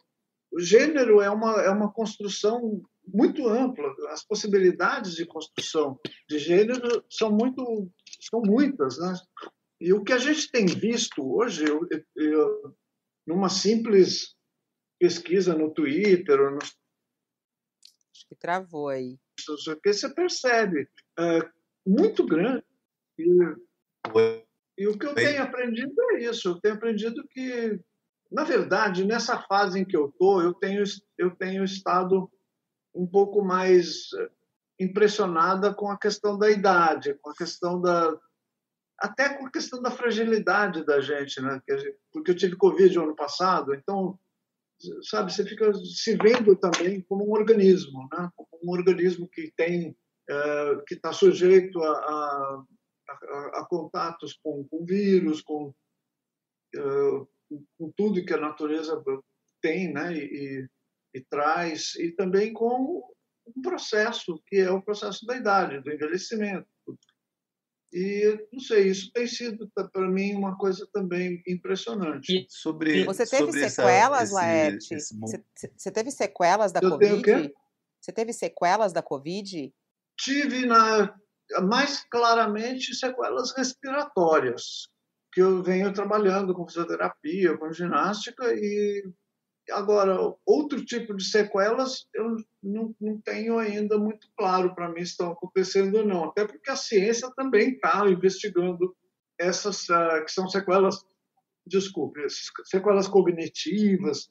o 0.51 0.59
gênero 0.59 1.21
é 1.21 1.29
uma, 1.29 1.61
é 1.61 1.69
uma 1.69 1.91
construção 1.91 2.81
muito 3.05 3.47
ampla. 3.47 3.93
As 4.09 4.23
possibilidades 4.23 5.15
de 5.15 5.25
construção 5.25 5.99
de 6.27 6.39
gênero 6.39 7.03
são 7.09 7.31
muito 7.31 7.89
são 8.29 8.41
muitas, 8.41 8.97
né? 8.99 9.13
E 9.79 9.93
o 9.93 10.03
que 10.03 10.11
a 10.11 10.17
gente 10.17 10.51
tem 10.51 10.65
visto 10.65 11.23
hoje, 11.23 11.65
eu, 11.65 11.87
eu, 12.15 12.75
numa 13.25 13.49
simples 13.49 14.35
pesquisa 14.99 15.55
no 15.55 15.73
Twitter, 15.73 16.41
ou 16.41 16.51
no... 16.51 16.57
acho 16.57 18.27
que 18.27 18.35
travou 18.35 18.89
aí. 18.89 19.17
Você 19.85 20.09
percebe 20.13 20.89
é, 21.17 21.49
muito 21.87 22.25
grande. 22.25 22.65
E, 23.17 23.23
e 24.77 24.87
o 24.87 24.97
que 24.97 25.05
eu 25.05 25.15
tenho 25.15 25.41
aprendido 25.41 25.93
é 26.11 26.23
isso. 26.23 26.49
Eu 26.49 26.59
tenho 26.59 26.75
aprendido 26.75 27.25
que, 27.29 27.79
na 28.29 28.43
verdade, 28.43 29.05
nessa 29.05 29.41
fase 29.43 29.79
em 29.79 29.85
que 29.85 29.95
eu 29.95 30.09
estou, 30.09 30.41
eu 30.41 30.53
tenho 30.53 30.83
eu 31.17 31.33
tenho 31.35 31.63
estado 31.63 32.29
um 32.93 33.07
pouco 33.07 33.41
mais 33.41 34.09
impressionada 34.77 35.73
com 35.73 35.89
a 35.89 35.97
questão 35.97 36.37
da 36.37 36.49
idade, 36.49 37.13
com 37.21 37.29
a 37.29 37.35
questão 37.35 37.79
da, 37.81 38.17
até 39.01 39.29
com 39.37 39.45
a 39.45 39.51
questão 39.51 39.81
da 39.81 39.91
fragilidade 39.91 40.85
da 40.85 40.99
gente, 40.99 41.41
né? 41.41 41.61
Porque 42.11 42.31
eu 42.31 42.35
tive 42.35 42.55
Covid 42.55 42.95
no 42.95 43.03
ano 43.03 43.15
passado, 43.15 43.73
então, 43.73 44.19
sabe, 45.03 45.33
você 45.33 45.45
fica 45.45 45.73
se 45.73 46.17
vendo 46.17 46.55
também 46.55 47.01
como 47.01 47.27
um 47.27 47.31
organismo, 47.31 48.07
né? 48.11 48.29
Como 48.35 48.49
um 48.63 48.71
organismo 48.71 49.27
que 49.27 49.51
tem, 49.55 49.95
é, 50.29 50.83
que 50.87 50.95
está 50.95 51.13
sujeito 51.13 51.81
a, 51.81 51.91
a, 51.91 52.63
a, 53.09 53.59
a, 53.59 53.65
contatos 53.69 54.37
com, 54.43 54.67
com 54.69 54.85
vírus, 54.85 55.41
com, 55.41 55.73
é, 56.75 56.79
com 57.77 57.91
tudo 57.95 58.25
que 58.25 58.33
a 58.33 58.39
natureza 58.39 59.01
tem, 59.61 59.93
né? 59.93 60.13
E, 60.13 60.19
e, 60.19 60.69
e 61.15 61.21
traz, 61.21 61.95
e 61.95 62.11
também 62.11 62.53
com 62.53 63.03
um 63.47 63.61
processo 63.61 64.41
que 64.45 64.57
é 64.57 64.69
o 64.69 64.81
processo 64.81 65.25
da 65.25 65.35
idade, 65.35 65.81
do 65.81 65.91
envelhecimento 65.91 66.67
E, 67.91 68.47
não 68.53 68.59
sei, 68.59 68.87
isso 68.89 69.11
tem 69.11 69.25
sido, 69.25 69.67
para 69.91 70.07
mim, 70.07 70.35
uma 70.35 70.55
coisa 70.57 70.87
também 70.93 71.41
impressionante. 71.47 72.29
E 72.29 72.45
sobre, 72.47 73.03
você 73.03 73.25
teve 73.25 73.51
sobre 73.51 73.69
sequelas, 73.69 74.29
essa, 74.29 74.35
Laerte? 74.35 74.93
Esse, 74.93 75.15
esse... 75.15 75.43
Você, 75.75 75.91
teve 75.91 76.11
sequelas 76.11 76.71
da 76.71 76.79
Eu 76.83 76.91
Covid? 76.91 77.51
Você 77.99 78.11
teve 78.11 78.31
sequelas 78.31 78.93
da 78.93 79.01
Covid? 79.01 79.73
Tive, 80.19 80.65
na, 80.67 81.15
mais 81.63 82.05
claramente, 82.11 82.93
sequelas 82.93 83.51
respiratórias, 83.55 84.87
que 85.33 85.41
eu 85.41 85.63
venho 85.63 85.91
trabalhando 85.91 86.53
com 86.53 86.67
fisioterapia, 86.67 87.57
com 87.57 87.71
ginástica, 87.73 88.53
e 88.53 89.03
agora, 89.71 90.17
outro 90.45 90.83
tipo 90.83 91.15
de 91.15 91.23
sequelas 91.23 92.07
eu 92.13 92.35
não, 92.61 92.95
não 92.99 93.19
tenho 93.21 93.57
ainda 93.57 93.97
muito 93.97 94.27
claro 94.37 94.73
para 94.73 94.89
mim 94.89 95.03
se 95.03 95.11
estão 95.11 95.31
acontecendo 95.31 95.99
ou 95.99 96.05
não, 96.05 96.25
até 96.25 96.45
porque 96.45 96.69
a 96.69 96.75
ciência 96.75 97.29
também 97.35 97.71
está 97.71 98.07
investigando 98.09 98.95
essas 99.39 99.87
uh, 99.89 100.23
que 100.25 100.31
são 100.31 100.47
sequelas, 100.49 101.05
desculpe, 101.65 102.21
sequelas 102.65 103.07
cognitivas, 103.07 104.29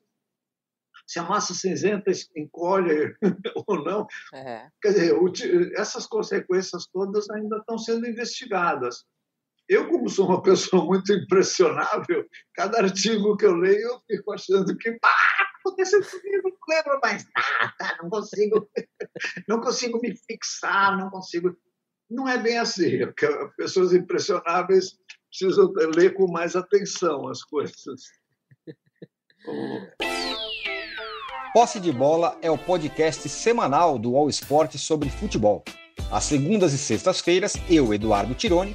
se 1.07 1.19
a 1.19 1.23
massa 1.23 1.55
cinzenta 1.55 2.13
encolhe 2.37 3.17
ou 3.67 3.83
não. 3.83 4.07
É. 4.35 4.69
Quer 4.83 4.93
dizer, 4.93 5.73
essas 5.75 6.07
consequências 6.07 6.87
todas 6.93 7.29
ainda 7.31 7.57
estão 7.57 7.79
sendo 7.79 8.07
investigadas. 8.07 9.07
Eu, 9.67 9.89
como 9.89 10.09
sou 10.09 10.27
uma 10.29 10.43
pessoa 10.43 10.85
muito 10.85 11.13
impressionável, 11.13 12.27
cada 12.55 12.79
artigo 12.79 13.37
que 13.37 13.45
eu 13.45 13.55
leio, 13.55 13.81
eu 13.81 14.01
fico 14.07 14.33
achando 14.33 14.77
que 14.77 14.93
pá, 14.93 15.15
aconteceu 15.79 16.03
comigo, 16.03 16.49
não 16.49 16.77
lembro 16.77 16.99
mais 17.01 17.25
nada, 17.35 17.97
não 18.03 18.11
consigo, 18.11 18.69
não 19.49 19.61
consigo 19.61 20.01
me 20.01 20.17
fixar, 20.17 20.99
não 20.99 21.09
consigo. 21.11 21.57
Não 22.11 22.27
é 22.27 22.39
bem 22.39 22.59
assim, 22.59 23.01
pessoas 23.57 23.93
impressionáveis 23.93 24.99
precisam 25.31 25.71
ler 25.95 26.15
com 26.15 26.27
mais 26.27 26.57
atenção 26.57 27.29
as 27.29 27.45
coisas. 27.45 28.01
Posse 31.53 31.79
de 31.81 31.93
Bola 31.93 32.39
é 32.43 32.51
o 32.51 32.59
podcast 32.59 33.29
semanal 33.29 33.99
do 33.99 34.17
All 34.17 34.29
Sport 34.29 34.77
sobre 34.77 35.11
futebol. 35.11 35.65
Às 36.11 36.25
segundas 36.25 36.73
e 36.73 36.79
sextas-feiras, 36.79 37.55
eu, 37.69 37.93
Eduardo 37.93 38.35
Tironi, 38.35 38.75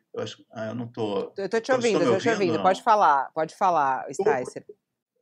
Eu 0.13 0.23
acho. 0.23 0.45
Ah, 0.51 0.67
eu 0.67 0.75
não 0.75 0.85
estou. 0.85 1.33
Eu 1.37 1.45
estou 1.45 1.61
te 1.61 1.71
ouvindo, 1.71 2.01
estou 2.01 2.17
te 2.17 2.29
ouvindo. 2.29 2.61
Pode 2.61 2.83
falar, 2.83 3.31
pode 3.33 3.55
falar, 3.55 4.05
Sticer. 4.13 4.65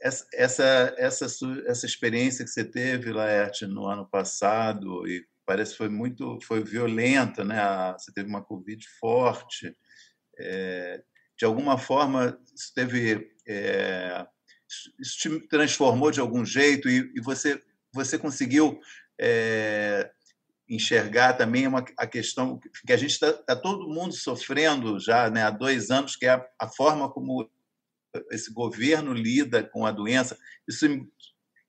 Essa, 0.01 0.25
essa, 0.33 0.95
essa, 0.97 1.25
essa 1.65 1.85
experiência 1.85 2.45
que 2.45 2.51
você 2.51 2.63
teve, 2.63 3.11
Laerte, 3.11 3.67
no 3.67 3.85
ano 3.85 4.07
passado, 4.09 5.05
e 5.05 5.25
parece 5.45 5.71
que 5.71 5.77
foi 5.77 5.89
muito 5.89 6.39
foi 6.41 6.63
violenta, 6.63 7.43
né? 7.43 7.59
Você 7.97 8.11
teve 8.13 8.29
uma 8.29 8.43
Covid 8.43 8.87
forte. 8.99 9.75
É, 10.39 11.03
de 11.37 11.45
alguma 11.45 11.77
forma, 11.77 12.39
isso 12.55 12.73
teve. 12.73 13.29
É, 13.47 14.25
isso 14.99 15.17
te 15.17 15.47
transformou 15.47 16.11
de 16.11 16.19
algum 16.19 16.45
jeito 16.45 16.87
e, 16.87 17.11
e 17.15 17.21
você, 17.21 17.61
você 17.91 18.17
conseguiu 18.17 18.79
é, 19.19 20.09
enxergar 20.69 21.33
também 21.33 21.65
uma, 21.65 21.83
a 21.97 22.05
questão 22.05 22.59
que 22.85 22.93
a 22.93 22.97
gente 22.97 23.11
está 23.11 23.33
tá 23.33 23.55
todo 23.55 23.89
mundo 23.89 24.13
sofrendo 24.13 24.99
já 24.99 25.29
né, 25.29 25.43
há 25.43 25.49
dois 25.49 25.89
anos, 25.89 26.15
que 26.15 26.27
é 26.27 26.29
a, 26.29 26.47
a, 26.59 26.67
forma 26.67 27.11
como 27.11 27.49
esse 28.31 28.53
governo 28.53 29.11
lida 29.11 29.63
com 29.63 29.85
a 29.85 29.91
doença. 29.91 30.37
Isso 30.67 30.85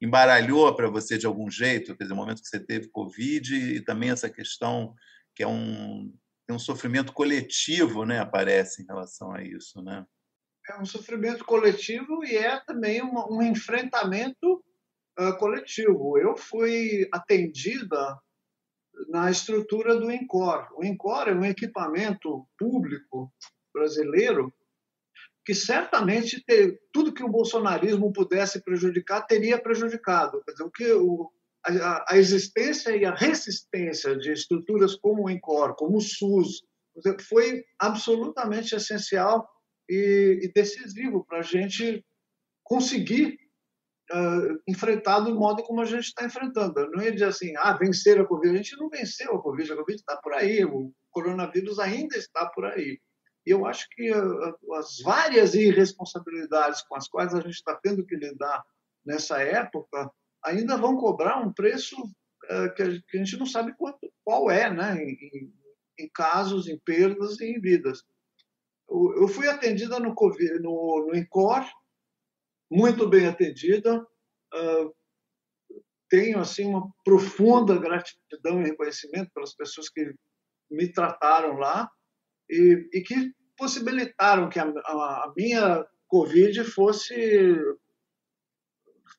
embaralhou 0.00 0.74
para 0.74 0.88
você 0.88 1.16
de 1.16 1.26
algum 1.26 1.50
jeito, 1.50 1.96
quer 1.96 2.04
dizer, 2.04 2.12
o 2.12 2.16
momento 2.16 2.42
que 2.42 2.48
você 2.48 2.60
teve 2.60 2.88
Covid 2.88 3.54
e 3.54 3.80
também 3.80 4.10
essa 4.10 4.28
questão 4.28 4.94
que 5.34 5.42
é 5.42 5.48
um, 5.48 6.14
um 6.50 6.58
sofrimento 6.58 7.12
coletivo, 7.12 8.04
né, 8.04 8.18
aparece 8.18 8.82
em 8.82 8.86
relação 8.86 9.32
a 9.32 9.42
isso, 9.42 9.82
né? 9.82 10.04
É 10.68 10.78
um 10.78 10.84
sofrimento 10.84 11.44
coletivo 11.44 12.22
e 12.24 12.36
é 12.36 12.60
também 12.60 13.02
um, 13.02 13.14
um 13.30 13.42
enfrentamento 13.42 14.62
uh, 15.18 15.36
coletivo. 15.38 16.18
Eu 16.18 16.36
fui 16.36 17.08
atendida 17.12 18.18
na 19.08 19.30
estrutura 19.30 19.96
do 19.96 20.10
INCOR. 20.10 20.68
O 20.76 20.84
INCOR 20.84 21.28
é 21.28 21.34
um 21.34 21.44
equipamento 21.44 22.46
público 22.58 23.32
brasileiro 23.72 24.52
que 25.44 25.54
certamente 25.54 26.44
ter, 26.44 26.78
tudo 26.92 27.14
que 27.14 27.24
o 27.24 27.28
bolsonarismo 27.28 28.12
pudesse 28.12 28.62
prejudicar 28.62 29.26
teria 29.26 29.60
prejudicado. 29.60 30.42
Quer 30.44 30.52
dizer, 30.52 30.64
o 30.64 30.70
que 30.70 30.92
o, 30.92 31.30
a, 31.66 32.14
a, 32.14 32.18
existência 32.18 32.94
e 32.96 33.04
a 33.04 33.14
resistência 33.14 34.16
de 34.16 34.32
estruturas 34.32 34.94
como 34.96 35.24
o 35.24 35.30
INCOR, 35.30 35.74
como 35.74 35.96
o 35.96 36.00
SUS, 36.00 36.62
foi 37.28 37.64
absolutamente 37.78 38.74
essencial 38.74 39.48
e, 39.88 40.40
e 40.42 40.52
decisivo 40.52 41.24
para 41.24 41.38
a 41.38 41.42
gente 41.42 42.04
conseguir 42.62 43.39
uh, 44.12 44.60
enfrentar 44.66 45.20
do 45.20 45.34
modo 45.34 45.62
como 45.62 45.80
a 45.80 45.84
gente 45.84 46.06
está 46.06 46.24
enfrentando. 46.24 46.90
Não 46.90 47.02
ia 47.02 47.12
dizer 47.12 47.26
assim, 47.26 47.54
ah, 47.56 47.72
vencer 47.72 48.20
a 48.20 48.26
Covid. 48.26 48.54
A 48.54 48.56
gente 48.56 48.76
não 48.76 48.88
venceu 48.88 49.34
a 49.34 49.42
Covid, 49.42 49.72
a 49.72 49.76
Covid 49.76 49.98
está 49.98 50.16
por 50.16 50.32
aí, 50.34 50.64
o 50.64 50.92
coronavírus 51.10 51.78
ainda 51.78 52.16
está 52.16 52.46
por 52.46 52.64
aí. 52.64 53.00
E 53.46 53.50
eu 53.50 53.66
acho 53.66 53.88
que 53.90 54.12
uh, 54.12 54.74
as 54.74 54.98
várias 55.02 55.54
irresponsabilidades 55.54 56.82
com 56.82 56.96
as 56.96 57.08
quais 57.08 57.34
a 57.34 57.40
gente 57.40 57.54
está 57.54 57.74
tendo 57.82 58.04
que 58.04 58.16
lidar 58.16 58.62
nessa 59.04 59.40
época 59.42 60.10
ainda 60.44 60.76
vão 60.76 60.96
cobrar 60.96 61.38
um 61.38 61.52
preço 61.52 61.96
uh, 61.96 62.74
que, 62.74 62.82
a, 62.82 62.86
que, 62.86 63.16
a, 63.16 63.24
gente 63.24 63.38
não 63.38 63.46
sabe 63.46 63.74
quanto, 63.76 64.12
qual 64.24 64.50
é, 64.50 64.70
né? 64.70 65.02
Em, 65.02 65.52
em, 65.98 66.08
casos, 66.12 66.68
em 66.68 66.78
perdas 66.78 67.40
e 67.40 67.46
em 67.46 67.60
vidas. 67.60 68.02
Eu 68.88 69.28
fui 69.28 69.48
atendida 69.48 70.00
no, 70.00 70.14
COVID, 70.14 70.58
no, 70.58 71.06
no 71.06 71.16
INCOR, 71.16 71.64
muito 72.70 73.08
bem 73.08 73.26
atendida. 73.26 74.00
Uh, 74.54 74.94
tenho 76.08 76.38
assim 76.38 76.66
uma 76.66 76.90
profunda 77.04 77.78
gratidão 77.78 78.60
e 78.60 78.64
reconhecimento 78.64 79.30
pelas 79.32 79.54
pessoas 79.54 79.88
que 79.88 80.12
me 80.70 80.92
trataram 80.92 81.56
lá 81.56 81.90
e, 82.48 82.88
e 82.92 83.00
que 83.00 83.32
possibilitaram 83.56 84.48
que 84.48 84.58
a, 84.58 84.64
a, 84.64 85.32
minha 85.36 85.86
Covid 86.08 86.64
fosse 86.64 87.54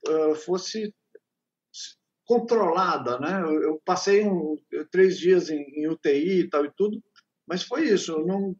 uh, 0.08 0.36
fosse 0.46 0.94
controlada, 2.26 3.20
né? 3.20 3.42
Eu, 3.42 3.82
passei 3.86 4.26
um, 4.26 4.58
três 4.90 5.18
dias 5.18 5.50
em, 5.50 5.62
em, 5.62 5.88
UTI 5.88 6.40
e 6.40 6.50
tal 6.50 6.66
e 6.66 6.72
tudo, 6.72 7.02
mas 7.46 7.64
foi 7.64 7.90
isso. 7.90 8.14
Eu 8.14 8.26
não, 8.26 8.56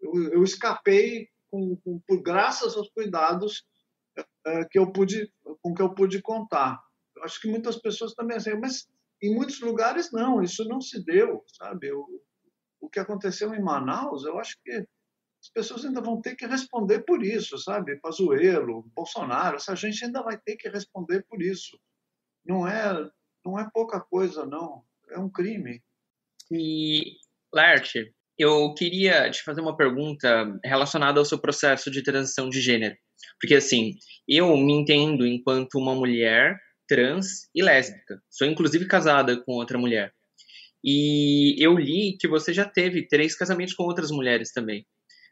eu, 0.00 0.32
eu 0.34 0.44
escapei 0.44 1.28
com, 1.50 1.76
com, 1.76 2.00
por 2.00 2.22
graças 2.22 2.76
aos 2.76 2.88
cuidados 2.90 3.64
que 4.70 4.78
eu 4.78 4.90
pude, 4.92 5.32
com 5.62 5.74
que 5.74 5.82
eu 5.82 5.94
pude 5.94 6.20
contar. 6.22 6.80
Eu 7.16 7.24
acho 7.24 7.40
que 7.40 7.48
muitas 7.48 7.76
pessoas 7.76 8.14
também 8.14 8.36
assim, 8.36 8.54
mas 8.54 8.86
em 9.22 9.34
muitos 9.34 9.60
lugares 9.60 10.12
não, 10.12 10.42
isso 10.42 10.64
não 10.64 10.80
se 10.80 11.02
deu, 11.04 11.44
sabe? 11.58 11.92
O, 11.92 12.06
o 12.80 12.88
que 12.88 13.00
aconteceu 13.00 13.54
em 13.54 13.62
Manaus, 13.62 14.24
eu 14.24 14.38
acho 14.38 14.56
que 14.62 14.86
as 15.42 15.50
pessoas 15.52 15.84
ainda 15.84 16.00
vão 16.00 16.20
ter 16.20 16.34
que 16.34 16.46
responder 16.46 17.00
por 17.00 17.22
isso, 17.22 17.56
sabe? 17.58 18.00
Pazuello, 18.00 18.82
Bolsonaro, 18.94 19.56
essa 19.56 19.76
gente 19.76 20.04
ainda 20.04 20.22
vai 20.22 20.38
ter 20.38 20.56
que 20.56 20.68
responder 20.68 21.24
por 21.28 21.40
isso. 21.40 21.78
Não 22.44 22.66
é, 22.66 23.10
não 23.44 23.58
é 23.58 23.68
pouca 23.72 24.00
coisa, 24.00 24.44
não. 24.44 24.84
É 25.10 25.18
um 25.18 25.30
crime. 25.30 25.82
E, 26.50 27.16
Lerte, 27.52 28.12
eu 28.38 28.74
queria 28.74 29.30
te 29.30 29.42
fazer 29.42 29.60
uma 29.60 29.76
pergunta 29.76 30.58
relacionada 30.64 31.18
ao 31.18 31.24
seu 31.24 31.38
processo 31.38 31.90
de 31.90 32.02
transição 32.02 32.48
de 32.48 32.60
gênero. 32.60 32.96
Porque, 33.40 33.54
assim, 33.54 33.94
eu 34.28 34.56
me 34.56 34.72
entendo 34.72 35.26
enquanto 35.26 35.78
uma 35.78 35.94
mulher 35.94 36.58
trans 36.88 37.48
e 37.54 37.62
lésbica. 37.62 38.20
Sou, 38.30 38.46
inclusive, 38.46 38.86
casada 38.86 39.36
com 39.42 39.52
outra 39.52 39.78
mulher. 39.78 40.12
E 40.84 41.56
eu 41.58 41.76
li 41.76 42.16
que 42.18 42.28
você 42.28 42.52
já 42.52 42.64
teve 42.64 43.08
três 43.08 43.36
casamentos 43.36 43.74
com 43.74 43.84
outras 43.84 44.10
mulheres 44.10 44.52
também. 44.52 44.86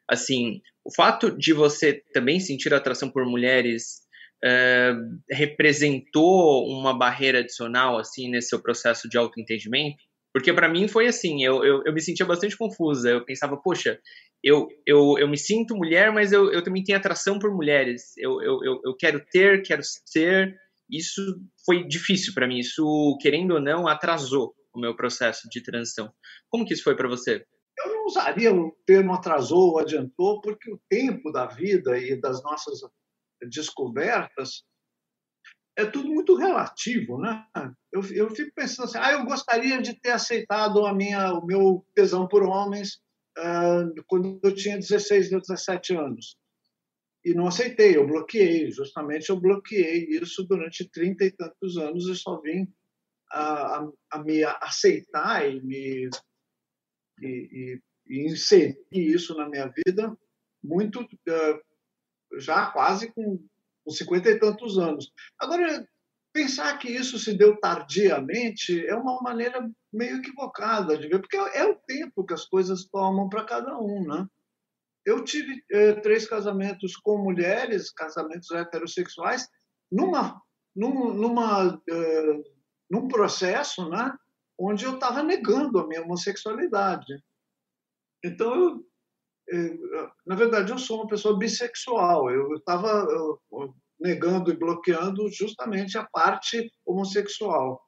Assim, 0.08 0.60
o 0.84 0.92
fato 0.92 1.30
de 1.30 1.52
você 1.52 2.02
também 2.12 2.40
sentir 2.40 2.74
atração 2.74 3.10
por 3.10 3.24
mulheres 3.24 4.00
uh, 4.44 5.18
representou 5.30 6.66
uma 6.66 6.96
barreira 6.96 7.38
adicional, 7.38 7.98
assim, 7.98 8.28
nesse 8.28 8.48
seu 8.48 8.60
processo 8.60 9.08
de 9.08 9.16
autoentendimento? 9.16 10.02
Porque 10.32 10.52
para 10.52 10.68
mim 10.68 10.88
foi 10.88 11.06
assim, 11.06 11.44
eu, 11.44 11.64
eu, 11.64 11.82
eu, 11.86 11.92
me 11.92 12.00
sentia 12.00 12.26
bastante 12.26 12.56
confusa. 12.56 13.08
Eu 13.08 13.24
pensava, 13.24 13.56
poxa, 13.56 14.00
eu, 14.44 14.68
eu, 14.86 15.18
eu 15.18 15.26
me 15.26 15.38
sinto 15.38 15.74
mulher, 15.74 16.12
mas 16.12 16.30
eu, 16.30 16.52
eu 16.52 16.62
também 16.62 16.84
tenho 16.84 16.98
atração 16.98 17.38
por 17.38 17.50
mulheres. 17.50 18.14
Eu, 18.18 18.42
eu, 18.42 18.80
eu, 18.84 18.94
quero 18.94 19.24
ter, 19.32 19.62
quero 19.62 19.80
ser. 19.82 20.54
Isso 20.90 21.40
foi 21.64 21.88
difícil 21.88 22.34
para 22.34 22.46
mim. 22.46 22.58
Isso, 22.58 23.16
querendo 23.22 23.54
ou 23.54 23.60
não, 23.60 23.88
atrasou 23.88 24.54
o 24.74 24.78
meu 24.78 24.94
processo 24.94 25.48
de 25.48 25.62
transição. 25.62 26.12
Como 26.50 26.66
que 26.66 26.74
isso 26.74 26.84
foi 26.84 26.94
para 26.94 27.08
você? 27.08 27.42
Eu 27.78 27.88
não 27.88 28.04
usaria 28.04 28.54
o 28.54 28.70
termo 28.86 29.14
atrasou 29.14 29.70
ou 29.70 29.78
adiantou, 29.78 30.42
porque 30.42 30.70
o 30.70 30.80
tempo 30.90 31.32
da 31.32 31.46
vida 31.46 31.96
e 31.96 32.20
das 32.20 32.42
nossas 32.42 32.80
descobertas 33.48 34.62
é 35.76 35.86
tudo 35.86 36.08
muito 36.08 36.36
relativo, 36.36 37.18
né? 37.18 37.46
Eu, 37.90 38.02
eu 38.12 38.30
fico 38.30 38.52
pensando 38.54 38.84
assim, 38.84 38.98
ah, 38.98 39.12
eu 39.12 39.24
gostaria 39.24 39.80
de 39.80 39.98
ter 39.98 40.10
aceitado 40.10 40.84
a 40.84 40.94
minha, 40.94 41.32
o 41.32 41.46
meu 41.46 41.84
tesão 41.94 42.28
por 42.28 42.42
homens 42.42 43.02
quando 44.06 44.40
eu 44.42 44.54
tinha 44.54 44.78
16, 44.78 45.30
17 45.30 45.94
anos. 45.94 46.36
E 47.24 47.32
não 47.32 47.46
aceitei, 47.46 47.96
eu 47.96 48.06
bloqueei, 48.06 48.70
justamente 48.70 49.30
eu 49.30 49.40
bloqueei 49.40 50.06
isso 50.10 50.44
durante 50.44 50.88
30 50.88 51.24
e 51.24 51.30
tantos 51.30 51.78
anos 51.78 52.06
e 52.06 52.14
só 52.14 52.38
vim 52.40 52.70
a, 53.30 53.78
a, 53.78 53.90
a 54.10 54.18
me 54.22 54.44
aceitar 54.44 55.50
e 55.50 55.62
me 55.62 56.10
e, 57.22 57.26
e, 57.26 57.80
e, 58.06 58.26
inserir 58.26 58.76
isso 58.92 59.34
na 59.34 59.48
minha 59.48 59.72
vida 59.74 60.14
muito 60.62 61.00
uh, 61.00 62.38
já 62.38 62.66
quase 62.66 63.10
com, 63.12 63.42
com 63.84 63.90
50 63.90 64.30
e 64.30 64.38
tantos 64.38 64.78
anos. 64.78 65.10
Agora, 65.38 65.86
pensar 66.32 66.76
que 66.78 66.88
isso 66.88 67.18
se 67.18 67.32
deu 67.34 67.56
tardiamente 67.58 68.86
é 68.86 68.94
uma 68.94 69.20
maneira 69.22 69.70
meio 69.94 70.16
equivocada 70.16 70.98
de 70.98 71.08
ver, 71.08 71.20
porque 71.20 71.36
é 71.36 71.64
o 71.64 71.76
tempo 71.86 72.24
que 72.24 72.34
as 72.34 72.44
coisas 72.44 72.84
tomam 72.86 73.28
para 73.28 73.44
cada 73.44 73.78
um, 73.78 74.04
né? 74.06 74.26
Eu 75.06 75.22
tive 75.22 75.62
eh, 75.70 75.92
três 76.00 76.26
casamentos 76.26 76.96
com 76.96 77.18
mulheres, 77.18 77.92
casamentos 77.92 78.50
heterossexuais, 78.50 79.46
numa, 79.92 80.40
num, 80.74 81.12
numa, 81.12 81.80
eh, 81.88 82.42
num 82.90 83.06
processo, 83.06 83.88
né, 83.90 84.12
onde 84.58 84.84
eu 84.84 84.94
estava 84.94 85.22
negando 85.22 85.78
a 85.78 85.86
minha 85.86 86.02
homossexualidade. 86.02 87.22
Então, 88.24 88.54
eu, 88.54 88.86
eu, 89.48 90.10
na 90.26 90.34
verdade, 90.34 90.72
eu 90.72 90.78
sou 90.78 91.00
uma 91.00 91.08
pessoa 91.08 91.38
bissexual. 91.38 92.30
Eu 92.30 92.54
estava 92.54 93.06
negando 94.00 94.50
e 94.50 94.56
bloqueando 94.56 95.28
justamente 95.30 95.98
a 95.98 96.04
parte 96.04 96.72
homossexual. 96.86 97.83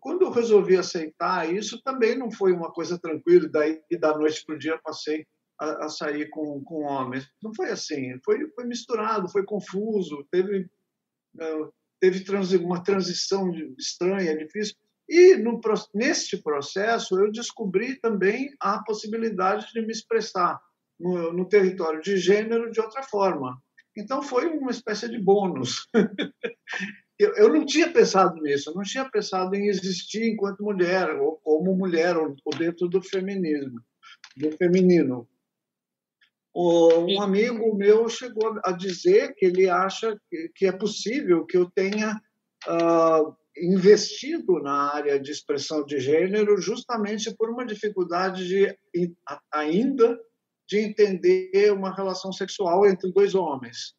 Quando 0.00 0.22
eu 0.22 0.30
resolvi 0.30 0.76
aceitar 0.76 1.52
isso, 1.52 1.80
também 1.82 2.16
não 2.16 2.30
foi 2.30 2.52
uma 2.52 2.70
coisa 2.70 2.98
tranquila, 2.98 3.48
daí 3.48 3.80
da 3.98 4.16
noite 4.16 4.44
para 4.44 4.54
o 4.54 4.58
dia 4.58 4.78
passei 4.84 5.26
a, 5.58 5.86
a, 5.86 5.88
sair 5.88 6.28
com, 6.28 6.62
com 6.64 6.82
homens. 6.82 7.28
Não 7.42 7.54
foi 7.54 7.70
assim, 7.70 8.18
foi, 8.24 8.46
foi 8.50 8.64
misturado, 8.64 9.30
foi 9.30 9.44
confuso, 9.44 10.26
teve, 10.30 10.68
é, 11.38 11.68
teve 11.98 12.24
uma 12.58 12.82
transição 12.82 13.50
estranha, 13.78 14.36
difícil. 14.36 14.74
E 15.08 15.36
no, 15.36 15.60
neste 15.94 16.36
processo 16.36 17.18
eu 17.18 17.32
descobri 17.32 17.98
também 18.00 18.54
a 18.60 18.82
possibilidade 18.82 19.66
de 19.72 19.80
me 19.80 19.92
expressar 19.92 20.60
no, 20.98 21.32
no 21.32 21.48
território 21.48 22.02
de 22.02 22.16
gênero 22.16 22.70
de 22.70 22.80
outra 22.80 23.02
forma. 23.02 23.60
Então 23.96 24.22
foi 24.22 24.46
uma 24.46 24.70
espécie 24.70 25.08
de 25.08 25.18
bônus. 25.18 25.88
eu, 27.20 27.34
eu 27.34 27.48
não 27.52 27.66
tinha 27.66 27.92
pensado 27.92 28.40
nisso, 28.40 28.70
eu 28.70 28.74
não 28.74 28.82
tinha 28.82 29.08
pensado 29.08 29.54
em 29.54 29.66
existir 29.66 30.24
enquanto 30.24 30.64
mulher, 30.64 31.10
ou 31.16 31.36
como 31.36 31.76
mulher, 31.76 32.16
ou, 32.16 32.34
ou 32.44 32.58
dentro 32.58 32.88
do 32.88 33.02
feminismo, 33.02 33.80
do 34.36 34.50
feminino. 34.56 35.28
Um 36.54 37.20
amigo 37.20 37.76
meu 37.76 38.08
chegou 38.08 38.58
a 38.64 38.72
dizer 38.72 39.34
que 39.34 39.46
ele 39.46 39.68
acha 39.68 40.18
que 40.54 40.66
é 40.66 40.72
possível 40.72 41.46
que 41.46 41.56
eu 41.56 41.70
tenha 41.70 42.20
uh, 42.66 43.36
investido 43.56 44.58
na 44.60 44.92
área 44.94 45.20
de 45.20 45.30
expressão 45.30 45.84
de 45.84 46.00
gênero 46.00 46.60
justamente 46.60 47.34
por 47.36 47.50
uma 47.50 47.64
dificuldade 47.64 48.48
de 48.48 48.76
ainda 49.52 50.18
de 50.66 50.78
entender 50.78 51.72
uma 51.72 51.94
relação 51.94 52.32
sexual 52.32 52.86
entre 52.86 53.12
dois 53.12 53.34
homens. 53.34 53.94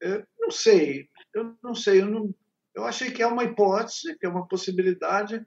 Eu 0.00 0.24
não 0.40 0.50
sei, 0.50 1.08
eu 1.34 1.54
não 1.62 1.74
sei, 1.74 2.00
eu 2.00 2.06
não, 2.06 2.34
eu 2.74 2.84
achei 2.84 3.10
que 3.10 3.22
é 3.22 3.26
uma 3.26 3.44
hipótese, 3.44 4.16
que 4.18 4.26
é 4.26 4.28
uma 4.28 4.46
possibilidade, 4.46 5.44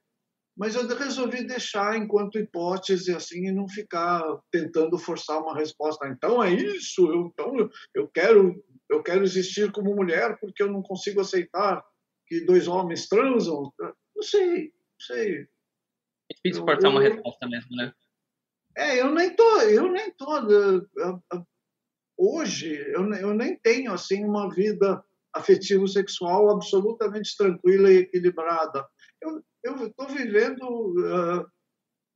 mas 0.58 0.76
eu 0.76 0.88
resolvi 0.88 1.46
deixar 1.46 1.98
enquanto 1.98 2.40
hipótese 2.40 3.14
assim 3.14 3.48
e 3.48 3.52
não 3.52 3.68
ficar 3.68 4.24
tentando 4.52 4.98
forçar 4.98 5.42
uma 5.42 5.56
resposta. 5.56 6.08
Então 6.08 6.42
é 6.42 6.54
isso, 6.54 7.12
eu, 7.12 7.28
então 7.28 7.70
eu 7.94 8.08
quero 8.08 8.64
eu 8.90 9.02
quero 9.02 9.24
existir 9.24 9.72
como 9.72 9.96
mulher 9.96 10.38
porque 10.40 10.62
eu 10.62 10.72
não 10.72 10.82
consigo 10.82 11.20
aceitar 11.20 11.84
que 12.28 12.46
dois 12.46 12.68
homens 12.68 13.08
transam. 13.08 13.74
Não 14.16 14.24
sei, 14.24 14.66
não 14.66 15.00
sei. 15.00 15.42
É 16.32 16.36
difícil 16.36 16.62
eu, 16.62 16.66
cortar 16.66 16.90
uma 16.90 17.02
resposta 17.02 17.48
mesmo, 17.48 17.76
né? 17.76 17.94
É, 18.78 19.02
eu 19.02 19.14
nem 19.14 19.36
tô, 19.36 19.62
eu 19.62 19.92
nem 19.92 20.12
tô. 20.12 20.28
Hoje 22.18 22.76
eu, 22.92 23.12
eu 23.14 23.34
nem 23.34 23.58
tenho 23.58 23.92
assim 23.92 24.24
uma 24.24 24.50
vida 24.54 25.04
afetivo-sexual 25.36 26.50
absolutamente 26.50 27.36
tranquila 27.38 27.92
e 27.92 27.98
equilibrada. 27.98 28.88
Eu 29.22 29.88
estou 29.88 30.08
vivendo 30.08 30.64
uh, 30.64 31.46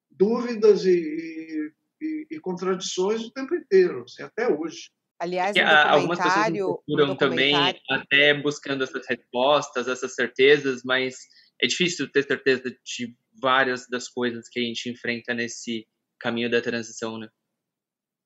dúvidas 0.09 0.85
e, 0.85 1.71
e, 2.01 2.27
e, 2.31 2.39
contradições 2.39 3.23
o 3.23 3.31
tempo 3.31 3.53
inteiro, 3.55 4.03
assim, 4.03 4.23
até 4.23 4.47
hoje. 4.47 4.89
Aliás, 5.19 5.55
no 5.55 5.63
algumas 5.63 6.17
pessoas 6.17 6.49
procuram 6.49 7.15
também, 7.15 7.53
até 7.89 8.33
buscando 8.33 8.83
essas 8.83 9.05
respostas, 9.05 9.87
essas 9.89 10.15
certezas, 10.15 10.81
mas 10.85 11.17
é 11.61 11.67
difícil 11.67 12.09
ter 12.09 12.23
certeza 12.23 12.63
de 12.69 13.17
várias 13.41 13.85
das 13.89 14.07
coisas 14.07 14.47
que 14.47 14.59
a 14.59 14.63
gente 14.63 14.89
enfrenta 14.89 15.33
nesse 15.33 15.85
caminho 16.19 16.49
da 16.49 16.61
transição, 16.61 17.17
né? 17.17 17.27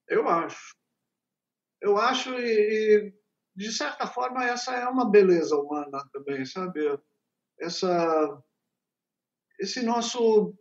Eu 0.07 0.27
acho. 0.27 0.75
Eu 1.81 1.97
acho 1.97 2.29
e, 2.35 3.11
de 3.55 3.71
certa 3.71 4.07
forma, 4.07 4.43
essa 4.45 4.73
é 4.75 4.87
uma 4.87 5.09
beleza 5.09 5.55
humana 5.55 6.03
também, 6.11 6.45
sabe? 6.45 6.79
Essa, 7.59 8.43
esse 9.59 9.83
nosso 9.83 10.53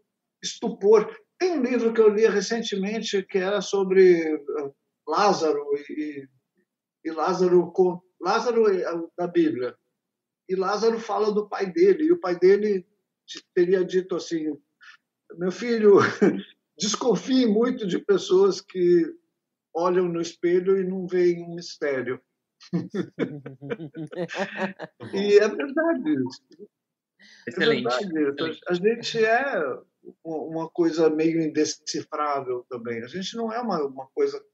estupor. 0.42 1.14
Tem 1.38 1.58
um 1.58 1.62
livro 1.62 1.92
que 1.92 2.00
eu 2.00 2.08
li 2.08 2.26
recentemente 2.26 3.22
que 3.22 3.38
era 3.38 3.60
sobre 3.60 4.34
uh, 4.34 4.74
Lázaro 5.06 5.64
e, 5.88 6.28
e 7.04 7.10
Lázaro, 7.10 7.72
Lázaro 8.20 8.68
é 8.68 8.84
da 9.16 9.26
Bíblia. 9.26 9.76
E 10.48 10.54
Lázaro 10.54 10.98
fala 11.00 11.32
do 11.32 11.48
pai 11.48 11.66
dele, 11.66 12.04
e 12.04 12.12
o 12.12 12.20
pai 12.20 12.38
dele 12.38 12.86
teria 13.54 13.84
dito 13.84 14.14
assim: 14.16 14.56
meu 15.36 15.50
filho, 15.50 15.96
desconfie 16.78 17.46
muito 17.46 17.86
de 17.86 17.98
pessoas 17.98 18.60
que 18.60 19.06
olham 19.74 20.06
no 20.06 20.20
espelho 20.20 20.78
e 20.78 20.84
não 20.84 21.06
veem 21.06 21.42
um 21.42 21.54
mistério. 21.54 22.20
e 25.14 25.38
é 25.38 25.48
verdade 25.48 26.14
isso. 26.14 26.42
Excelente. 27.46 28.04
É 28.04 28.08
verdade. 28.08 28.60
A 28.68 28.74
gente 28.74 29.24
é 29.24 29.62
uma 30.24 30.68
coisa 30.68 31.08
meio 31.10 31.40
indecifrável 31.40 32.66
também. 32.68 33.02
A 33.02 33.06
gente 33.06 33.36
não 33.36 33.52
é 33.52 33.60
uma, 33.60 33.84
uma 33.84 34.08
coisa 34.14 34.44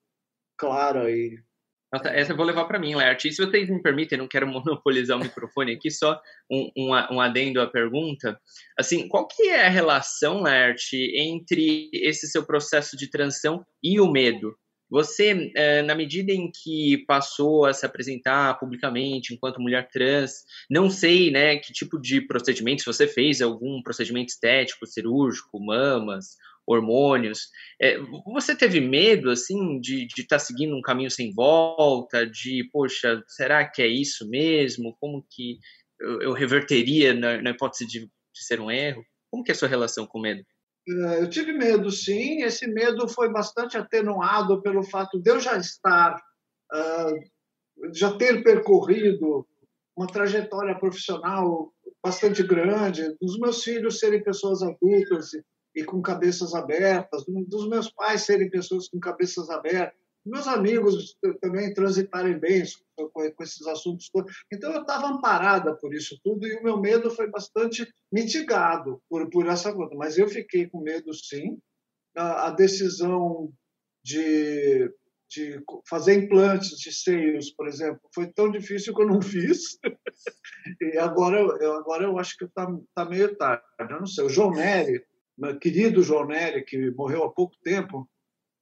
clara 0.57 1.11
e 1.11 1.43
nossa, 1.91 2.11
essa 2.11 2.33
eu 2.33 2.37
vou 2.37 2.45
levar 2.45 2.67
para 2.67 2.79
mim, 2.79 2.95
Laerte. 2.95 3.29
E 3.29 3.33
se 3.33 3.43
vocês 3.43 3.69
me 3.69 3.81
permitem, 3.81 4.19
não 4.19 4.29
quero 4.29 4.47
monopolizar 4.47 5.17
o 5.17 5.23
microfone 5.23 5.73
aqui, 5.73 5.91
só 5.91 6.21
um, 6.51 6.71
um, 6.77 7.15
um, 7.15 7.21
adendo 7.21 7.61
à 7.61 7.67
pergunta. 7.67 8.39
Assim, 8.79 9.09
qual 9.09 9.27
que 9.27 9.49
é 9.49 9.67
a 9.67 9.71
relação, 9.71 10.43
Laerte, 10.43 10.97
entre 11.17 11.89
esse 11.95 12.29
seu 12.29 12.45
processo 12.45 12.97
de 12.97 13.09
transição 13.09 13.65
e 13.83 13.99
o 14.01 14.11
medo? 14.11 14.55
Você, 14.91 15.53
é, 15.55 15.83
na 15.83 15.95
medida 15.95 16.33
em 16.33 16.51
que 16.51 17.05
passou 17.07 17.67
a 17.67 17.73
se 17.73 17.85
apresentar 17.85 18.59
publicamente 18.59 19.35
enquanto 19.35 19.61
mulher 19.61 19.89
trans, 19.91 20.45
não 20.71 20.89
sei, 20.89 21.31
né, 21.31 21.57
que 21.57 21.73
tipo 21.73 22.01
de 22.01 22.21
procedimento, 22.23 22.83
se 22.83 22.87
você 22.87 23.07
fez 23.07 23.43
algum 23.43 23.83
procedimento 23.83 24.31
estético, 24.31 24.87
cirúrgico, 24.87 25.61
mamas, 25.61 26.37
hormônios, 26.67 27.49
é, 27.81 27.99
você 28.27 28.55
teve 28.55 28.81
medo, 28.81 29.31
assim, 29.31 29.81
de 29.81 30.07
estar 30.07 30.37
tá 30.37 30.39
seguindo 30.39 30.77
um 30.77 30.83
caminho 30.83 31.11
sem 31.11 31.33
volta, 31.33 32.27
de, 32.27 32.69
poxa, 32.71 33.23
será 33.27 33.67
que 33.67 33.81
é 33.81 33.87
isso 33.87 34.29
mesmo? 34.29 34.95
Como 35.01 35.27
que 35.31 35.59
eu, 35.99 36.33
reverteria 36.33 37.15
na, 37.15 37.41
na 37.41 37.51
hipótese 37.51 37.87
de, 37.87 38.01
de 38.01 38.45
ser 38.45 38.61
um 38.61 38.71
erro? 38.71 39.03
Como 39.31 39.43
que 39.43 39.51
é 39.51 39.55
a 39.55 39.57
sua 39.57 39.69
relação 39.69 40.07
com 40.07 40.21
medo? 40.21 40.45
É, 40.89 41.21
eu 41.21 41.29
tive 41.29 41.53
medo, 41.53 41.91
sim. 41.91 42.43
Esse 42.43 42.67
medo 42.67 43.07
foi 43.09 43.31
bastante 43.31 43.77
atenuado 43.77 44.63
pelo 44.63 44.83
fato 44.83 45.21
de 45.21 45.31
eu 45.31 45.39
já 45.39 45.57
estar, 45.57 46.17
uh, 46.73 47.93
já 47.95 48.17
ter 48.17 48.43
percorrido 48.43 49.47
uma 49.97 50.07
trajetória 50.07 50.79
profissional 50.79 51.73
bastante 52.03 52.43
grande, 52.43 53.17
dos 53.21 53.39
meus 53.39 53.63
filhos 53.63 53.99
serem 53.99 54.23
pessoas 54.23 54.63
adultas 54.63 55.31
e 55.75 55.85
com 55.85 56.01
cabeças 56.01 56.55
abertas, 56.55 57.25
dos 57.27 57.69
meus 57.69 57.91
pais 57.91 58.23
serem 58.23 58.49
pessoas 58.49 58.89
com 58.89 58.99
cabeças 59.01 59.51
abertas, 59.51 59.99
meus 60.29 60.47
amigos 60.47 61.17
também 61.41 61.73
transitarem 61.73 62.39
bem 62.39 62.63
com 62.97 63.43
esses 63.43 63.67
assuntos. 63.67 64.11
Então, 64.53 64.73
eu 64.73 64.83
estava 64.83 65.09
amparada 65.09 65.75
por 65.77 65.95
isso 65.95 66.19
tudo 66.23 66.47
e 66.47 66.57
o 66.57 66.63
meu 66.63 66.81
medo 66.81 67.11
foi 67.11 67.29
bastante 67.31 67.87
mitigado 68.13 69.03
por, 69.09 69.29
por 69.31 69.47
essa 69.47 69.73
coisa. 69.73 69.95
Mas 69.95 70.19
eu 70.19 70.29
fiquei 70.29 70.69
com 70.69 70.81
medo, 70.81 71.13
sim. 71.15 71.59
A, 72.17 72.49
a 72.49 72.51
decisão 72.51 73.53
de, 74.03 74.91
de 75.31 75.63
fazer 75.89 76.15
implantes 76.15 76.79
de 76.79 76.93
seios, 76.93 77.51
por 77.51 77.69
exemplo, 77.69 78.01
foi 78.15 78.27
tão 78.33 78.51
difícil 78.51 78.95
que 78.95 79.03
eu 79.03 79.07
não 79.07 79.21
fiz. 79.23 79.79
e 80.81 80.99
agora, 80.99 81.39
eu, 81.39 81.73
agora 81.75 82.05
eu 82.05 82.19
acho 82.19 82.37
que 82.37 82.45
está 82.45 82.67
tá 82.95 83.05
meio 83.05 83.37
tarde. 83.37 83.63
Eu 83.79 84.01
não 84.01 84.07
sei. 84.07 84.25
O 84.25 84.31
João 84.31 84.53
Nery, 84.53 85.05
meu 85.37 85.59
querido 85.59 86.03
João 86.03 86.27
Nery, 86.27 86.65
que 86.65 86.91
morreu 86.91 87.25
há 87.25 87.33
pouco 87.33 87.55
tempo, 87.63 88.09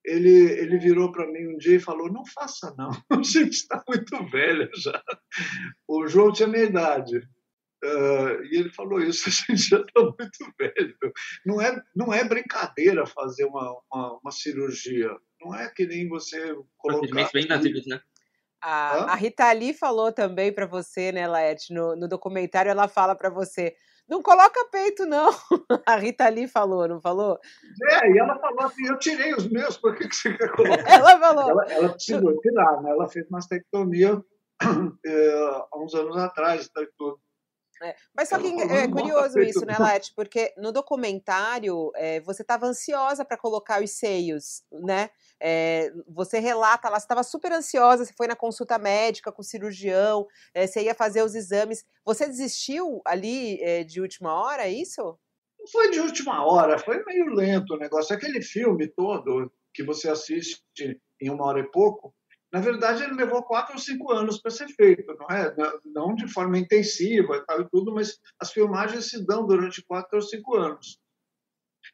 ele, 0.07 0.53
ele 0.53 0.79
virou 0.79 1.11
para 1.11 1.27
mim 1.27 1.49
um 1.49 1.59
dia 1.59 1.77
e 1.77 1.81
falou: 1.81 2.11
Não 2.11 2.25
faça, 2.25 2.75
não, 2.79 2.91
a 3.11 3.23
gente 3.23 3.55
está 3.55 3.83
muito 3.87 4.25
velha 4.31 4.71
já. 4.77 5.03
O 5.87 6.07
João 6.07 6.33
tinha 6.33 6.49
minha 6.49 6.65
idade. 6.65 7.19
Uh, 7.85 8.43
e 8.51 8.57
ele 8.57 8.71
falou 8.71 9.01
isso, 9.01 9.29
a 9.29 9.33
gente 9.33 9.69
já 9.69 9.81
está 9.81 10.01
muito 10.01 10.55
velho. 10.59 10.97
Não 11.45 11.61
é, 11.61 11.83
não 11.95 12.13
é 12.13 12.25
brincadeira 12.25 13.05
fazer 13.07 13.45
uma, 13.45 13.79
uma, 13.93 14.19
uma 14.23 14.31
cirurgia. 14.31 15.11
Não 15.41 15.55
é 15.55 15.69
que 15.69 15.87
nem 15.87 16.09
você 16.09 16.57
colocar. 16.79 17.31
bem 17.33 17.47
nativos, 17.47 17.87
né? 17.87 18.01
A, 18.63 19.13
a, 19.13 19.15
Rita 19.15 19.53
Lee 19.53 19.75
falou 19.75 20.11
também 20.11 20.53
para 20.53 20.67
você, 20.67 21.13
né, 21.13 21.29
Laete, 21.29 21.73
no, 21.73 21.95
no 21.95 22.09
documentário, 22.09 22.71
ela 22.71 22.89
fala 22.89 23.15
para 23.15 23.29
você: 23.29 23.77
não 24.09 24.23
coloca 24.23 24.69
peito, 24.71 25.05
não. 25.05 25.31
A 25.87 25.97
Rita 25.97 26.29
Lee 26.29 26.47
falou, 26.47 26.87
não 26.87 27.01
falou? 27.01 27.39
É, 27.91 28.13
e 28.13 28.19
ela 28.19 28.39
falou 28.39 28.63
assim: 28.63 28.87
eu 28.87 28.99
tirei 28.99 29.35
os 29.35 29.49
meus, 29.49 29.77
por 29.77 29.97
que, 29.97 30.09
que 30.09 30.15
você 30.15 30.37
quer 30.37 30.51
colocar? 30.51 30.85
Ela 30.89 31.19
falou. 31.19 31.51
Ela, 31.51 31.65
ela 31.73 31.89
precisou 31.91 32.41
tirar, 32.41 32.83
né? 32.83 32.91
Ela 32.91 33.09
fez 33.09 33.29
mastectomia 33.29 34.23
é, 35.05 35.35
há 35.73 35.79
uns 35.79 35.95
anos 35.95 36.17
atrás, 36.17 36.69
tá, 36.69 36.83
tudo. 36.97 37.19
É, 37.83 37.95
mas 38.15 38.29
só 38.29 38.39
que 38.39 38.47
é 38.47 38.89
curioso 38.89 39.39
isso, 39.41 39.65
né, 39.67 39.77
Lete? 39.79 40.13
Porque 40.15 40.55
no 40.57 40.73
documentário 40.73 41.93
é, 41.95 42.21
você 42.21 42.43
estava 42.43 42.67
ansiosa 42.67 43.25
para 43.25 43.37
colocar 43.37 43.83
os 43.83 43.91
seios, 43.91 44.63
né? 44.73 45.11
É, 45.39 45.93
você 46.09 46.39
relata 46.39 46.89
lá, 46.89 46.99
você 46.99 47.05
estava 47.05 47.23
super 47.23 47.53
ansiosa, 47.53 48.05
você 48.05 48.13
foi 48.15 48.27
na 48.27 48.35
consulta 48.35 48.79
médica 48.79 49.31
com 49.31 49.43
o 49.43 49.45
cirurgião, 49.45 50.27
é, 50.55 50.67
você 50.67 50.85
ia 50.85 50.95
fazer 50.95 51.23
os 51.23 51.35
exames. 51.35 51.85
Você 52.05 52.27
desistiu 52.27 53.03
ali 53.05 53.85
de 53.85 54.01
última 54.01 54.33
hora, 54.35 54.63
é 54.63 54.71
isso? 54.71 55.19
Não 55.59 55.67
foi 55.67 55.91
de 55.91 56.01
última 56.01 56.47
hora, 56.47 56.79
foi 56.79 57.05
meio 57.05 57.27
lento 57.27 57.75
o 57.75 57.79
negócio. 57.79 58.15
Aquele 58.15 58.41
filme 58.41 58.87
todo 58.89 59.53
que 59.75 59.83
você 59.83 60.09
assiste 60.09 60.63
em 61.21 61.31
uma 61.31 61.45
hora 61.45 61.61
e 61.61 61.71
pouco, 61.71 62.15
na 62.57 62.63
verdade, 62.63 63.03
ele 63.03 63.13
levou 63.13 63.43
quatro 63.43 63.75
ou 63.75 63.79
cinco 63.79 64.11
anos 64.11 64.41
para 64.41 64.51
ser 64.51 64.67
feito, 64.69 65.15
não 65.19 65.27
é? 65.29 65.55
Não 65.85 66.15
de 66.15 66.27
forma 66.27 66.57
intensiva 66.57 67.37
e 67.37 67.45
tal 67.45 67.61
e 67.61 67.69
tudo, 67.69 67.93
mas 67.93 68.19
as 68.41 68.51
filmagens 68.51 69.11
se 69.11 69.27
dão 69.27 69.47
durante 69.47 69.85
quatro 69.85 70.17
ou 70.17 70.23
cinco 70.23 70.57
anos. 70.57 70.99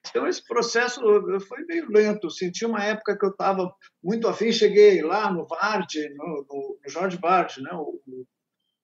Então, 0.08 0.24
esse 0.24 0.46
processo 0.46 1.00
foi 1.48 1.64
meio 1.64 1.90
lento. 1.90 2.30
Senti 2.30 2.64
uma 2.64 2.80
época 2.84 3.18
que 3.18 3.26
eu 3.26 3.30
estava 3.30 3.74
muito 4.00 4.28
afim, 4.28 4.52
cheguei 4.52 5.02
lá 5.02 5.32
no 5.32 5.44
Vard, 5.48 5.92
no, 6.14 6.46
no, 6.48 6.78
no 6.80 6.88
Jorge 6.88 7.18
Vard, 7.20 7.58
né? 7.60 7.70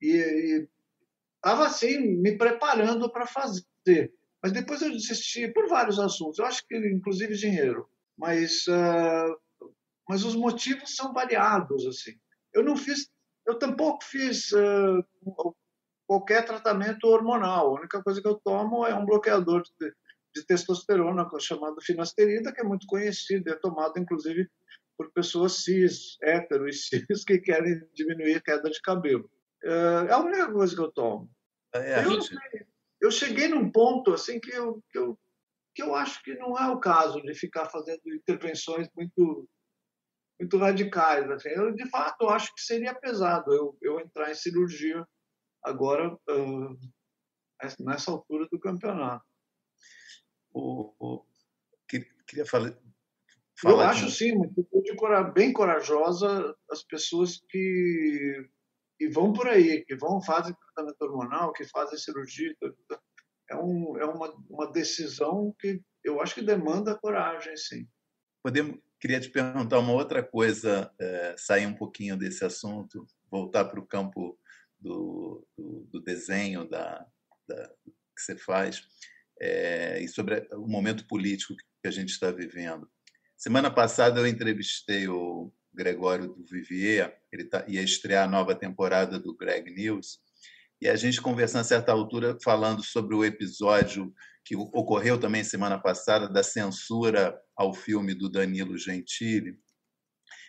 e 0.02 0.66
estava 1.36 1.64
assim, 1.64 1.96
me 2.20 2.36
preparando 2.36 3.08
para 3.08 3.24
fazer. 3.24 4.12
Mas 4.42 4.50
depois 4.50 4.82
eu 4.82 4.90
desisti 4.90 5.46
por 5.46 5.68
vários 5.68 6.00
assuntos. 6.00 6.40
Eu 6.40 6.44
acho 6.44 6.66
que, 6.66 6.76
inclusive, 6.76 7.36
dinheiro. 7.36 7.88
Mas, 8.16 8.66
uh, 8.66 9.38
mas 10.08 10.24
os 10.24 10.34
motivos 10.34 10.96
são 10.96 11.12
variados. 11.12 11.86
assim. 11.86 12.18
Eu 12.52 12.64
não 12.64 12.76
fiz, 12.76 13.08
eu 13.46 13.58
tampouco 13.58 14.02
fiz 14.04 14.50
uh, 14.52 15.04
qualquer 16.06 16.44
tratamento 16.44 17.04
hormonal. 17.04 17.68
A 17.68 17.80
única 17.80 18.02
coisa 18.02 18.20
que 18.20 18.26
eu 18.26 18.40
tomo 18.42 18.86
é 18.86 18.94
um 18.94 19.04
bloqueador 19.04 19.62
de, 19.78 19.92
de 20.34 20.46
testosterona 20.46 21.28
chamado 21.38 21.80
finasterida, 21.82 22.52
que 22.52 22.60
é 22.60 22.64
muito 22.64 22.86
conhecido, 22.86 23.50
é 23.50 23.54
tomado 23.54 23.98
inclusive 23.98 24.48
por 24.96 25.12
pessoas 25.12 25.62
cis, 25.62 26.16
hétero 26.22 26.68
e 26.68 26.72
cis, 26.72 27.04
que 27.26 27.38
querem 27.38 27.80
diminuir 27.94 28.36
a 28.36 28.40
queda 28.40 28.70
de 28.70 28.80
cabelo. 28.80 29.30
É 29.62 30.12
a 30.12 30.18
única 30.18 30.50
coisa 30.50 30.74
que 30.74 30.80
eu 30.80 30.90
tomo. 30.90 31.30
É, 31.74 32.04
eu, 32.04 32.18
eu, 33.02 33.10
cheguei 33.10 33.48
num 33.48 33.70
ponto 33.70 34.14
assim 34.14 34.40
que 34.40 34.50
eu, 34.50 34.82
que 34.90 34.98
eu, 34.98 35.18
que 35.74 35.82
eu 35.82 35.94
acho 35.94 36.22
que 36.22 36.34
não 36.34 36.56
é 36.58 36.70
o 36.70 36.80
caso 36.80 37.20
de 37.20 37.34
ficar 37.34 37.66
fazendo 37.66 38.00
intervenções 38.06 38.88
muito 38.96 39.46
muito 40.38 40.58
radicais. 40.58 41.30
Assim. 41.30 41.48
Eu, 41.50 41.72
de 41.74 41.88
fato, 41.90 42.28
acho 42.28 42.54
que 42.54 42.60
seria 42.60 42.94
pesado 42.94 43.52
eu, 43.52 43.76
eu 43.82 44.00
entrar 44.00 44.30
em 44.30 44.34
cirurgia 44.34 45.06
agora, 45.62 46.12
uh, 46.12 46.78
nessa 47.80 48.10
altura 48.10 48.46
do 48.50 48.58
campeonato 48.58 49.24
o, 50.52 50.94
o 50.98 51.24
queria 52.26 52.44
falar. 52.44 52.76
falar 53.60 53.74
Eu 53.74 53.80
acho 53.80 54.06
de... 54.06 54.12
sim, 54.12 54.32
uma 54.32 54.46
atitude 54.46 54.96
bem 55.34 55.52
corajosa 55.52 56.54
as 56.70 56.82
pessoas 56.82 57.40
que, 57.48 58.48
que 58.98 59.08
vão 59.08 59.32
por 59.32 59.48
aí, 59.48 59.84
que 59.84 59.96
vão 59.96 60.20
fazem 60.22 60.54
tratamento 60.54 61.00
hormonal, 61.02 61.52
que 61.52 61.64
fazem 61.64 61.98
cirurgia. 61.98 62.54
É, 63.50 63.56
um, 63.56 63.96
é 63.98 64.04
uma, 64.04 64.34
uma 64.50 64.70
decisão 64.70 65.54
que 65.58 65.80
eu 66.04 66.20
acho 66.20 66.34
que 66.34 66.42
demanda 66.42 66.98
coragem, 66.98 67.56
sim. 67.56 67.88
Podemos, 68.42 68.78
queria 69.00 69.20
te 69.20 69.30
perguntar 69.30 69.78
uma 69.78 69.92
outra 69.92 70.22
coisa, 70.22 70.90
é, 70.98 71.34
sair 71.36 71.66
um 71.66 71.74
pouquinho 71.74 72.16
desse 72.16 72.44
assunto, 72.44 73.06
voltar 73.30 73.64
para 73.66 73.80
o 73.80 73.86
campo 73.86 74.38
do, 74.78 75.46
do, 75.56 75.88
do 75.90 76.00
desenho 76.00 76.68
da, 76.68 77.06
da, 77.46 77.68
que 78.14 78.22
você 78.22 78.36
faz 78.36 78.82
é, 79.40 80.00
e 80.00 80.08
sobre 80.08 80.46
o 80.52 80.66
momento 80.66 81.06
político 81.06 81.54
que 81.56 81.88
a 81.88 81.90
gente 81.90 82.10
está 82.10 82.30
vivendo. 82.30 82.88
Semana 83.36 83.70
passada 83.70 84.20
eu 84.20 84.26
entrevistei 84.26 85.06
o 85.08 85.52
Gregório 85.72 86.28
do 86.28 86.44
Vivier, 86.44 87.20
ele 87.32 87.44
tá, 87.44 87.64
ia 87.68 87.82
estrear 87.82 88.24
a 88.24 88.30
nova 88.30 88.54
temporada 88.54 89.18
do 89.18 89.36
Greg 89.36 89.70
News, 89.70 90.18
e 90.80 90.88
a 90.88 90.96
gente 90.96 91.20
conversando 91.20 91.60
a 91.60 91.64
certa 91.64 91.92
altura 91.92 92.36
falando 92.42 92.82
sobre 92.82 93.14
o 93.14 93.24
episódio 93.24 94.12
que 94.48 94.56
ocorreu 94.56 95.20
também 95.20 95.44
semana 95.44 95.78
passada 95.78 96.26
da 96.26 96.42
censura 96.42 97.38
ao 97.54 97.74
filme 97.74 98.14
do 98.14 98.30
Danilo 98.30 98.78
Gentili. 98.78 99.58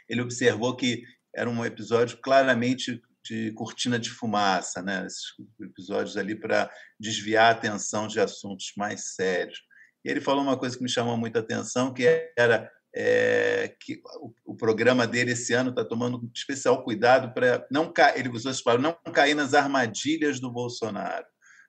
Ele 0.08 0.22
observou 0.22 0.74
que 0.74 1.04
era 1.36 1.50
um 1.50 1.66
episódio 1.66 2.18
claramente 2.22 3.02
de 3.26 3.52
cortina 3.52 4.00
de 4.00 4.10
fumaça, 4.10 4.82
né? 4.82 5.06
Esses 5.06 5.34
episódios 5.60 6.16
ali 6.16 6.34
para 6.34 6.72
desviar 6.98 7.48
a 7.48 7.58
atenção 7.58 8.08
de 8.08 8.22
assuntos 8.22 8.72
mais 8.78 9.16
sérios. 9.16 9.60
E 10.06 10.10
ele 10.10 10.22
falou 10.22 10.44
uma 10.44 10.58
coisa 10.58 10.78
que 10.78 10.84
me 10.84 10.90
chamou 10.90 11.18
muita 11.18 11.40
atenção, 11.40 11.94
que 11.94 12.06
era 12.38 12.72
é, 12.96 13.76
que 13.82 14.02
o, 14.46 14.56
programa 14.56 15.06
dele 15.06 15.34
esse 15.34 15.52
ano 15.54 15.72
está 15.72 15.84
tomando 15.84 16.32
especial 16.34 16.86
cuidado 16.86 17.34
para 17.34 17.68
não 17.70 17.92
cair, 17.92 18.20
ele 18.20 18.30
usou 18.30 18.50
esse 18.50 18.64
não 18.80 18.94
cair 19.14 19.36
nas 19.36 19.54
armadilhas 19.54 20.40
do 20.40 20.50
Bolsonaro, 20.50 21.26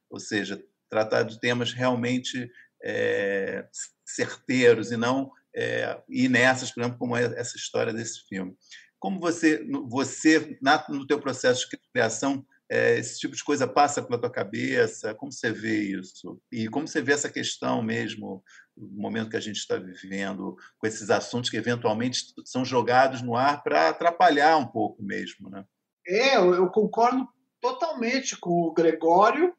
ou 0.09 0.21
seja, 0.21 0.63
tratar 0.91 1.23
de 1.23 1.41
temas 1.41 1.73
realmente 1.73 2.51
é, 2.83 3.67
certeiros 4.05 4.91
e 4.91 4.97
não 4.97 5.31
é, 5.55 6.01
ir 6.09 6.29
nessas, 6.29 6.71
por 6.71 6.81
exemplo, 6.81 6.99
como 6.99 7.17
é 7.17 7.25
essa 7.39 7.57
história 7.57 7.93
desse 7.93 8.27
filme. 8.29 8.55
Como 8.99 9.19
você, 9.19 9.67
você 9.89 10.59
no 10.89 11.07
teu 11.07 11.19
processo 11.19 11.69
de 11.69 11.79
criação, 11.93 12.45
é, 12.71 12.99
esse 12.99 13.19
tipo 13.19 13.35
de 13.35 13.43
coisa 13.43 13.67
passa 13.67 14.01
pela 14.01 14.21
tua 14.21 14.31
cabeça? 14.31 15.15
Como 15.15 15.33
você 15.33 15.51
vê 15.51 15.81
isso? 15.81 16.41
E 16.53 16.69
como 16.69 16.87
você 16.87 17.03
vê 17.03 17.13
essa 17.13 17.29
questão 17.29 17.83
mesmo, 17.83 18.45
no 18.77 19.03
momento 19.03 19.31
que 19.31 19.37
a 19.37 19.41
gente 19.41 19.57
está 19.57 19.77
vivendo, 19.77 20.57
com 20.79 20.87
esses 20.87 21.11
assuntos 21.11 21.51
que 21.51 21.57
eventualmente 21.57 22.33
são 22.45 22.65
jogados 22.65 23.23
no 23.23 23.35
ar 23.35 23.63
para 23.63 23.89
atrapalhar 23.89 24.57
um 24.57 24.67
pouco 24.67 25.03
mesmo, 25.03 25.51
né? 25.51 25.65
É, 26.07 26.37
eu 26.37 26.69
concordo 26.71 27.29
totalmente 27.61 28.37
com 28.37 28.51
o 28.51 28.73
Gregório. 28.73 29.55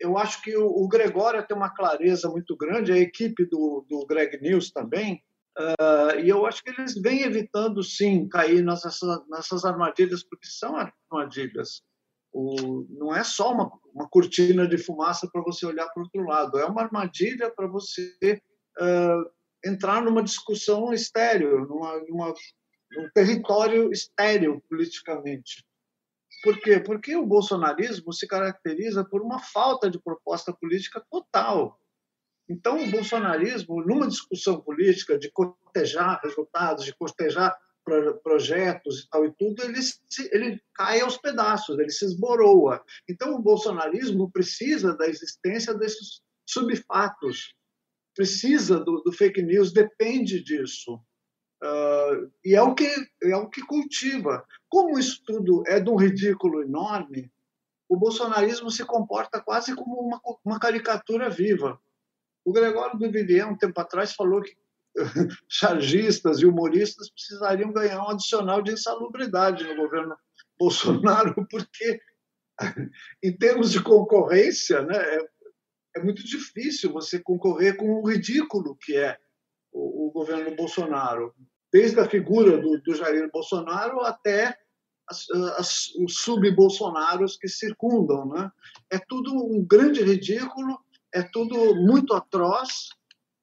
Eu 0.00 0.16
acho 0.16 0.42
que 0.42 0.56
o 0.56 0.86
Gregório 0.86 1.44
tem 1.46 1.56
uma 1.56 1.74
clareza 1.74 2.28
muito 2.28 2.56
grande, 2.56 2.92
a 2.92 2.98
equipe 2.98 3.44
do, 3.46 3.84
do 3.88 4.06
Greg 4.06 4.40
News 4.40 4.70
também, 4.70 5.22
Uh, 5.58 6.20
e 6.20 6.28
eu 6.28 6.46
acho 6.46 6.62
que 6.62 6.70
eles 6.70 6.94
vêm 6.94 7.22
evitando, 7.22 7.82
sim, 7.82 8.28
cair 8.28 8.62
nessas, 8.62 9.00
nessas 9.28 9.64
armadilhas, 9.64 10.22
porque 10.22 10.46
são 10.46 10.76
armadilhas. 10.76 11.82
O, 12.32 12.86
não 12.90 13.14
é 13.14 13.24
só 13.24 13.52
uma, 13.52 13.68
uma 13.92 14.08
cortina 14.08 14.68
de 14.68 14.78
fumaça 14.78 15.28
para 15.32 15.42
você 15.42 15.66
olhar 15.66 15.88
para 15.88 16.00
o 16.00 16.04
outro 16.04 16.22
lado, 16.22 16.58
é 16.58 16.64
uma 16.64 16.82
armadilha 16.82 17.50
para 17.50 17.66
você 17.66 18.40
uh, 18.80 19.30
entrar 19.68 20.00
numa 20.00 20.22
discussão 20.22 20.92
estéreo, 20.92 21.66
numa, 21.66 21.98
numa, 22.08 22.34
num 22.92 23.10
território 23.12 23.90
estéreo 23.90 24.62
politicamente. 24.70 25.64
Por 26.42 26.60
quê? 26.60 26.78
Porque 26.80 27.16
o 27.16 27.26
bolsonarismo 27.26 28.12
se 28.12 28.26
caracteriza 28.26 29.04
por 29.04 29.22
uma 29.22 29.40
falta 29.40 29.90
de 29.90 30.00
proposta 30.00 30.52
política 30.52 31.04
total 31.10 31.80
Então, 32.48 32.82
o 32.82 32.90
bolsonarismo, 32.90 33.84
numa 33.84 34.08
discussão 34.08 34.60
política 34.60 35.18
de 35.18 35.30
cotejar 35.30 36.20
resultados, 36.22 36.84
de 36.84 36.94
cotejar 36.94 37.56
projetos 38.22 39.00
e 39.00 39.08
tal 39.08 39.24
e 39.24 39.32
tudo, 39.38 39.62
ele, 39.62 39.82
se, 39.82 40.28
ele 40.32 40.60
cai 40.74 41.00
aos 41.00 41.16
pedaços, 41.16 41.78
ele 41.78 41.90
se 41.90 42.04
esboroa. 42.04 42.82
Então, 43.08 43.34
o 43.34 43.42
bolsonarismo 43.42 44.30
precisa 44.30 44.96
da 44.96 45.06
existência 45.06 45.74
desses 45.74 46.22
subfatos, 46.46 47.54
precisa 48.14 48.78
do, 48.78 49.02
do 49.02 49.12
fake 49.12 49.42
news, 49.42 49.72
depende 49.72 50.42
disso. 50.42 51.00
Uh, 51.62 52.30
e 52.44 52.54
é 52.54 52.62
o, 52.62 52.74
que, 52.74 52.88
é 53.22 53.36
o 53.36 53.48
que 53.48 53.62
cultiva. 53.62 54.46
Como 54.68 54.98
isso 54.98 55.22
tudo 55.24 55.64
é 55.66 55.80
de 55.80 55.90
um 55.90 55.96
ridículo 55.96 56.62
enorme, 56.62 57.30
o 57.88 57.96
bolsonarismo 57.96 58.70
se 58.70 58.84
comporta 58.84 59.40
quase 59.40 59.74
como 59.74 59.98
uma, 60.00 60.20
uma 60.44 60.60
caricatura 60.60 61.30
viva. 61.30 61.80
O 62.44 62.52
Gregório 62.52 62.98
do 62.98 63.10
Vivier, 63.10 63.48
um 63.48 63.56
tempo 63.56 63.80
atrás, 63.80 64.12
falou 64.12 64.42
que 64.42 64.54
chargistas 65.48 66.40
e 66.40 66.46
humoristas 66.46 67.10
precisariam 67.10 67.72
ganhar 67.72 68.02
um 68.02 68.10
adicional 68.10 68.62
de 68.62 68.72
insalubridade 68.72 69.64
no 69.64 69.76
governo 69.76 70.16
Bolsonaro, 70.58 71.46
porque, 71.48 72.00
em 73.22 73.36
termos 73.36 73.70
de 73.70 73.82
concorrência, 73.82 74.82
né, 74.82 74.96
é, 74.96 75.28
é 75.96 76.02
muito 76.02 76.24
difícil 76.24 76.92
você 76.92 77.18
concorrer 77.18 77.76
com 77.76 77.88
o 77.90 78.06
ridículo 78.06 78.76
que 78.76 78.96
é 78.96 79.18
o, 79.72 80.08
o 80.08 80.10
governo 80.10 80.54
Bolsonaro, 80.54 81.34
desde 81.72 82.00
a 82.00 82.08
figura 82.08 82.58
do, 82.58 82.80
do 82.80 82.94
Jair 82.94 83.30
Bolsonaro 83.30 84.00
até 84.00 84.56
as, 85.08 85.28
as, 85.58 85.88
os 85.96 86.16
sub-bolsonaros 86.20 87.36
que 87.36 87.48
circundam. 87.48 88.26
Né? 88.26 88.50
É 88.90 88.98
tudo 88.98 89.34
um 89.34 89.64
grande 89.64 90.02
ridículo, 90.02 90.78
é 91.12 91.22
tudo 91.22 91.74
muito 91.76 92.14
atroz, 92.14 92.90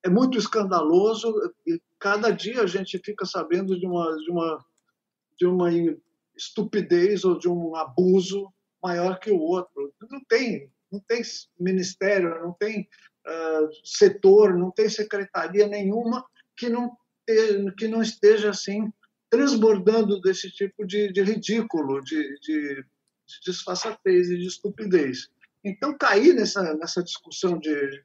é 0.03 0.09
muito 0.09 0.38
escandaloso 0.38 1.34
e 1.65 1.82
cada 1.99 2.30
dia 2.30 2.61
a 2.61 2.67
gente 2.67 2.99
fica 3.03 3.26
sabendo 3.26 3.80
de 3.80 3.86
uma 3.86 4.15
de 4.17 4.32
uma 4.32 4.65
de 5.38 5.45
uma 5.45 5.69
estupidez 6.36 7.26
ou 7.26 7.38
de 7.38 7.49
um 7.49 7.76
abuso 7.76 8.53
maior 8.82 9.19
que 9.19 9.32
o 9.32 9.39
outro. 9.39 9.93
Não 10.09 10.23
tem, 10.26 10.71
não 10.91 10.99
tem 10.99 11.21
ministério, 11.59 12.41
não 12.41 12.53
tem 12.53 12.88
uh, 13.28 13.69
setor, 13.84 14.53
não 14.53 14.71
tem 14.71 14.89
secretaria 14.89 15.67
nenhuma 15.67 16.23
que 16.55 16.69
não 16.69 16.95
que 17.78 17.88
não 17.88 18.01
esteja 18.01 18.49
assim 18.49 18.91
transbordando 19.30 20.21
desse 20.21 20.49
tipo 20.49 20.86
de, 20.86 21.11
de 21.11 21.21
ridículo, 21.21 22.01
de, 22.01 22.39
de, 22.39 22.76
de 22.84 23.39
disfarçatez 23.45 24.30
e 24.30 24.38
de 24.38 24.47
estupidez. 24.47 25.30
Então, 25.63 25.97
cair 25.97 26.34
nessa, 26.34 26.76
nessa 26.76 27.03
discussão 27.03 27.57
de, 27.57 28.03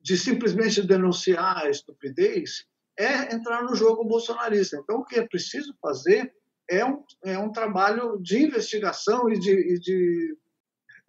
de 0.00 0.16
simplesmente 0.18 0.82
denunciar 0.82 1.58
a 1.58 1.70
estupidez 1.70 2.66
é 2.98 3.34
entrar 3.34 3.62
no 3.62 3.74
jogo 3.74 4.04
bolsonarista. 4.04 4.76
Então, 4.76 4.98
o 4.98 5.04
que 5.04 5.18
é 5.18 5.26
preciso 5.26 5.74
fazer 5.80 6.34
é 6.68 6.84
um, 6.84 7.04
é 7.24 7.38
um 7.38 7.52
trabalho 7.52 8.18
de 8.20 8.44
investigação 8.44 9.30
e 9.30 9.38
de, 9.38 9.50
e 9.50 9.78
de. 9.78 10.36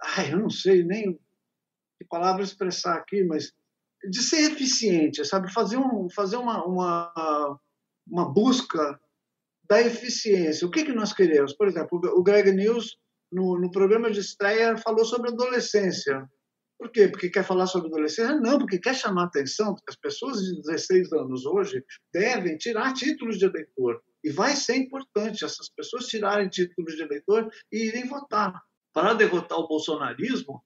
Ai, 0.02 0.34
eu 0.34 0.39
não 0.39 0.49
sei 0.49 0.84
nem 0.84 1.20
que 1.97 2.06
palavra 2.06 2.43
expressar 2.43 2.95
aqui, 2.95 3.24
mas 3.24 3.54
de 4.10 4.22
ser 4.22 4.52
eficiente, 4.52 5.24
sabe? 5.26 5.52
Fazer, 5.52 5.78
um, 5.78 6.10
fazer 6.10 6.38
uma, 6.38 6.66
uma, 6.66 7.60
uma 8.08 8.34
busca 8.34 8.99
da 9.70 9.82
eficiência. 9.82 10.68
O 10.68 10.72
que, 10.72 10.84
que 10.84 10.93
nós 10.93 11.14
queremos? 11.14 11.54
Por 11.54 11.68
exemplo, 11.68 11.99
o 12.16 12.24
Greg 12.24 12.52
News, 12.52 12.97
no, 13.32 13.60
no 13.60 13.72
programa 13.72 14.12
de 14.12 14.20
estreia, 14.20 14.78
falou 14.78 15.06
sobre 15.06 15.30
adolescência. 15.30 16.28
Por 16.78 16.91
quê? 16.91 17.08
Porque 17.08 17.30
quer 17.30 17.43
falar 17.43 17.68
sobre 17.68 17.89
adolescência? 17.89 18.39
Não, 18.39 18.58
porque 18.58 18.80
quer 18.80 18.95
chamar 18.95 19.26
atenção, 19.26 19.76
as 19.88 19.95
pessoas 19.95 20.39
de 20.41 20.62
16 20.64 21.14
anos 21.14 21.45
hoje 21.45 21.86
devem 22.12 22.58
tirar 22.58 22.93
títulos 22.93 23.38
de 23.38 23.45
eleitor. 23.45 24.02
E 24.24 24.32
vai 24.32 24.56
ser 24.56 24.78
importante 24.78 25.45
essas 25.45 25.70
pessoas 25.70 26.08
tirarem 26.08 26.49
títulos 26.49 26.95
de 26.95 27.04
eleitor 27.04 27.49
e 27.72 27.88
irem 27.88 28.08
votar. 28.08 28.60
Para 28.93 29.14
derrotar 29.14 29.60
o 29.60 29.68
bolsonarismo, 29.68 30.62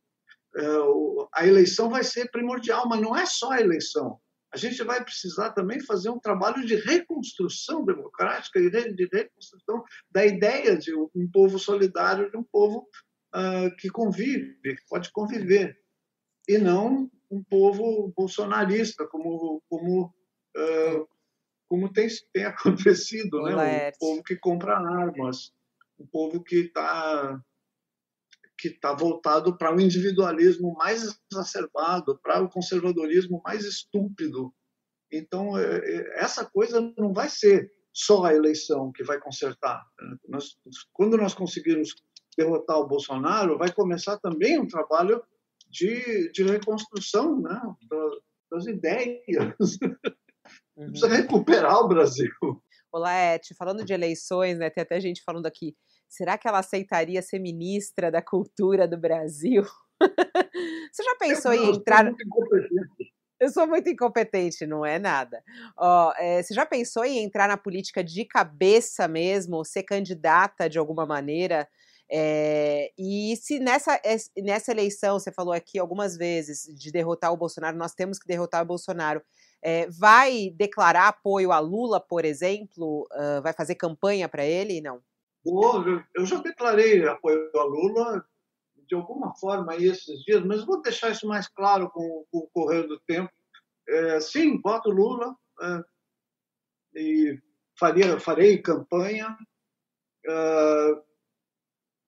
a 1.33 1.45
eleição 1.45 1.89
vai 1.89 2.03
ser 2.03 2.31
primordial, 2.31 2.87
mas 2.87 3.01
não 3.01 3.15
é 3.15 3.25
só 3.25 3.51
a 3.51 3.61
eleição. 3.61 4.19
A 4.53 4.57
gente 4.57 4.81
vai 4.83 5.03
precisar 5.03 5.51
também 5.51 5.81
fazer 5.81 6.09
um 6.09 6.19
trabalho 6.19 6.65
de 6.65 6.75
reconstrução 6.75 7.83
democrática 7.83 8.57
e 8.57 8.69
de 8.69 9.09
reconstrução 9.11 9.83
da 10.09 10.25
ideia 10.25 10.77
de 10.77 10.95
um 10.95 11.29
povo 11.31 11.59
solidário, 11.59 12.31
de 12.31 12.37
um 12.37 12.43
povo 12.43 12.87
uh, 13.35 13.75
que 13.77 13.89
convive, 13.89 14.57
que 14.63 14.85
pode 14.87 15.11
conviver 15.11 15.77
e 16.47 16.57
não 16.57 17.11
um 17.29 17.43
povo 17.43 18.13
bolsonarista, 18.15 19.05
como, 19.07 19.61
como, 19.67 20.05
uh, 20.05 21.07
como 21.67 21.91
tem, 21.91 22.07
tem 22.31 22.45
acontecido, 22.45 23.41
né? 23.41 23.89
um 23.89 23.99
povo 23.99 24.23
que 24.23 24.37
compra 24.37 24.77
armas, 24.77 25.51
um 25.99 26.07
povo 26.07 26.41
que 26.41 26.57
está 26.57 27.41
que 28.57 28.69
está 28.69 28.93
voltado 28.93 29.57
para 29.57 29.75
o 29.75 29.79
individualismo 29.79 30.73
mais 30.73 31.19
exacerbado, 31.31 32.19
para 32.21 32.41
o 32.41 32.49
conservadorismo 32.49 33.41
mais 33.43 33.65
estúpido. 33.65 34.53
Então, 35.11 35.57
é, 35.57 35.77
é, 35.77 36.23
essa 36.23 36.45
coisa 36.45 36.81
não 36.97 37.13
vai 37.13 37.29
ser 37.29 37.71
só 37.93 38.25
a 38.25 38.33
eleição 38.33 38.91
que 38.91 39.03
vai 39.03 39.19
consertar. 39.19 39.85
Nós, 40.27 40.57
quando 40.91 41.17
nós 41.17 41.33
conseguirmos 41.33 41.95
derrotar 42.37 42.77
o 42.77 42.87
Bolsonaro, 42.87 43.57
vai 43.57 43.71
começar 43.71 44.17
também 44.19 44.59
um 44.59 44.67
trabalho 44.67 45.23
de, 45.69 46.31
de 46.31 46.43
reconstrução 46.43 47.41
né, 47.41 47.61
das 48.51 48.65
ideias. 48.65 49.77
Uhum. 50.77 50.91
Precisa 50.91 51.07
recuperar 51.07 51.79
o 51.79 51.87
Brasil. 51.87 52.29
Olá, 52.91 53.35
Eti, 53.35 53.55
falando 53.55 53.83
de 53.83 53.93
eleições, 53.93 54.57
né, 54.57 54.69
tem 54.69 54.83
até 54.83 54.99
gente 54.99 55.23
falando 55.23 55.45
aqui, 55.45 55.75
será 56.07 56.37
que 56.37 56.47
ela 56.47 56.59
aceitaria 56.59 57.21
ser 57.21 57.39
ministra 57.39 58.11
da 58.11 58.21
cultura 58.21 58.87
do 58.87 58.97
Brasil? 58.97 59.63
Você 60.91 61.03
já 61.03 61.15
pensou 61.19 61.53
eu, 61.53 61.63
em 61.63 61.75
entrar... 61.75 62.11
Eu 63.39 63.49
sou 63.49 63.67
muito 63.67 63.89
incompetente, 63.89 64.65
não 64.65 64.85
é 64.85 64.97
nada. 64.97 65.43
Ó, 65.77 66.13
é, 66.17 66.41
você 66.41 66.53
já 66.53 66.65
pensou 66.65 67.03
em 67.03 67.19
entrar 67.19 67.49
na 67.49 67.57
política 67.57 68.01
de 68.01 68.23
cabeça 68.23 69.09
mesmo, 69.09 69.65
ser 69.65 69.83
candidata 69.83 70.69
de 70.69 70.79
alguma 70.79 71.05
maneira? 71.05 71.67
É, 72.09 72.91
e 72.97 73.35
se 73.35 73.59
nessa, 73.59 73.99
nessa 74.37 74.71
eleição, 74.71 75.19
você 75.19 75.31
falou 75.31 75.53
aqui 75.53 75.77
algumas 75.77 76.15
vezes, 76.15 76.63
de 76.77 76.91
derrotar 76.91 77.33
o 77.33 77.37
Bolsonaro, 77.37 77.77
nós 77.77 77.93
temos 77.93 78.19
que 78.19 78.27
derrotar 78.27 78.61
o 78.61 78.65
Bolsonaro, 78.65 79.21
é, 79.61 79.87
vai 79.89 80.51
declarar 80.55 81.07
apoio 81.07 81.51
a 81.51 81.59
Lula, 81.59 81.99
por 81.99 82.23
exemplo? 82.23 83.07
Uh, 83.11 83.41
vai 83.41 83.51
fazer 83.51 83.75
campanha 83.75 84.29
para 84.29 84.45
ele? 84.45 84.79
Não? 84.79 85.01
Eu 85.45 86.25
já 86.25 86.41
declarei 86.41 87.07
apoio 87.07 87.51
a 87.55 87.63
Lula 87.63 88.25
de 88.87 88.95
alguma 88.95 89.35
forma 89.35 89.75
esses 89.75 90.23
dias, 90.23 90.43
mas 90.43 90.65
vou 90.65 90.81
deixar 90.81 91.11
isso 91.11 91.27
mais 91.27 91.47
claro 91.47 91.89
com, 91.89 92.25
com 92.31 92.39
o 92.39 92.49
correr 92.49 92.83
do 92.83 92.99
tempo. 93.01 93.31
É, 93.87 94.19
sim, 94.19 94.59
voto 94.61 94.89
Lula 94.89 95.35
é, 95.61 95.83
e 96.99 97.41
faria, 97.79 98.19
farei 98.19 98.61
campanha. 98.61 99.37
É, 100.27 101.01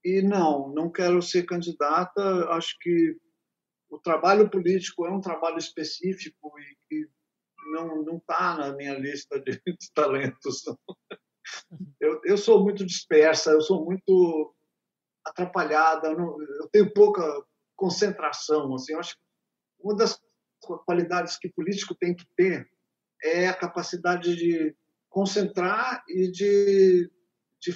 e 0.03 0.21
não, 0.21 0.69
não 0.69 0.91
quero 0.91 1.21
ser 1.21 1.45
candidata. 1.45 2.49
Acho 2.49 2.77
que 2.79 3.17
o 3.89 3.99
trabalho 3.99 4.49
político 4.49 5.05
é 5.05 5.11
um 5.11 5.21
trabalho 5.21 5.57
específico 5.57 6.53
e 6.59 6.77
que 6.87 7.09
não 7.71 8.03
não 8.03 8.17
está 8.17 8.55
na 8.55 8.73
minha 8.73 8.97
lista 8.97 9.39
de, 9.39 9.61
talentos. 9.93 10.63
Eu, 11.99 12.21
eu 12.23 12.37
sou 12.37 12.63
muito 12.63 12.85
dispersa, 12.85 13.51
eu 13.51 13.61
sou 13.61 13.83
muito 13.83 14.53
atrapalhada, 15.25 16.07
eu, 16.09 16.17
não, 16.17 16.41
eu 16.41 16.69
tenho 16.69 16.93
pouca 16.93 17.23
concentração. 17.75 18.73
Assim, 18.75 18.93
eu 18.93 18.99
acho 18.99 19.15
que 19.15 19.21
uma 19.79 19.95
das 19.95 20.19
qualidades 20.85 21.37
que 21.37 21.49
político 21.49 21.95
tem 21.95 22.15
que 22.15 22.25
ter 22.35 22.67
é 23.23 23.47
a 23.47 23.53
capacidade 23.53 24.35
de 24.35 24.75
concentrar 25.09 26.03
e 26.07 26.29
de, 26.31 27.11
de 27.59 27.71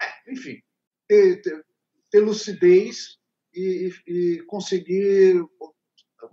é, 0.00 0.32
enfim, 0.32 0.60
ter, 1.08 1.42
ter, 1.42 1.66
ter 2.10 2.20
lucidez 2.20 3.18
e, 3.52 3.90
e, 4.06 4.42
conseguir 4.46 5.44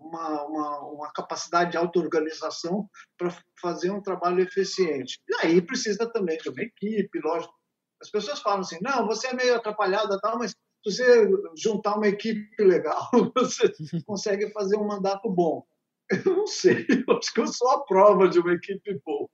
uma, 0.02 0.44
uma, 0.46 0.80
uma 0.80 1.14
capacidade 1.14 1.72
de 1.72 1.78
auto-organização 1.78 2.90
para 3.18 3.36
fazer 3.62 3.92
um 3.92 4.02
trabalho 4.02 4.42
eficiente. 4.42 5.20
E 5.30 5.46
aí 5.46 5.62
precisa 5.62 6.12
também 6.12 6.38
de 6.38 6.50
uma 6.50 6.62
equipe, 6.62 7.20
lógico. 7.24 7.54
As 8.02 8.10
pessoas 8.10 8.40
falam 8.42 8.62
assim, 8.62 8.80
não, 8.82 9.06
você 9.06 9.28
é 9.28 9.34
meio 9.34 9.56
atrapalhada, 9.56 10.20
tal, 10.20 10.40
mas 10.40 10.52
se 10.52 10.58
você 10.84 11.30
juntar 11.56 11.96
uma 11.96 12.08
equipe 12.08 12.64
legal, 12.64 13.10
você 13.36 13.72
consegue 14.06 14.52
fazer 14.52 14.78
um 14.78 14.88
mandato 14.88 15.30
bom. 15.30 15.64
Eu 16.10 16.36
não 16.36 16.48
sei, 16.48 16.86
eu 17.08 17.18
acho 17.18 17.34
que 17.34 17.40
eu 17.40 17.48
sou 17.48 17.70
a 17.70 17.86
prova 17.86 18.28
de 18.28 18.40
uma 18.40 18.54
equipe 18.54 19.00
boa. 19.06 19.30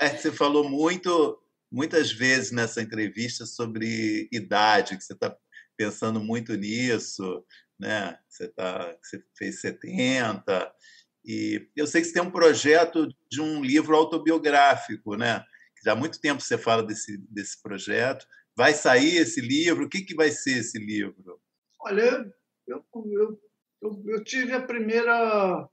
É, 0.00 0.08
você 0.16 0.32
falou 0.32 0.68
muito 0.68 1.40
muitas 1.70 2.12
vezes 2.12 2.52
nessa 2.52 2.80
entrevista 2.80 3.44
sobre 3.44 4.28
idade, 4.32 4.96
que 4.96 5.02
você 5.02 5.12
está 5.12 5.36
pensando 5.76 6.20
muito 6.20 6.54
nisso, 6.54 7.44
né? 7.78 8.18
Você, 8.28 8.48
tá, 8.48 8.96
você 9.02 9.22
fez 9.36 9.60
70, 9.60 10.74
e 11.24 11.68
eu 11.74 11.86
sei 11.86 12.02
que 12.02 12.08
você 12.08 12.14
tem 12.14 12.22
um 12.22 12.30
projeto 12.30 13.08
de 13.30 13.40
um 13.40 13.62
livro 13.62 13.96
autobiográfico, 13.96 15.16
né? 15.16 15.42
Já 15.84 15.92
há 15.92 15.96
muito 15.96 16.20
tempo 16.20 16.42
você 16.42 16.58
fala 16.58 16.82
desse, 16.82 17.18
desse 17.30 17.60
projeto. 17.62 18.26
Vai 18.56 18.72
sair 18.72 19.16
esse 19.16 19.40
livro? 19.40 19.84
O 19.84 19.88
que, 19.88 20.02
que 20.02 20.14
vai 20.14 20.30
ser 20.30 20.58
esse 20.58 20.78
livro? 20.78 21.40
Olha, 21.80 22.24
eu, 22.66 22.84
eu, 22.94 23.40
eu, 23.82 24.02
eu 24.06 24.24
tive 24.24 24.52
a 24.52 24.62
primeira 24.62 25.68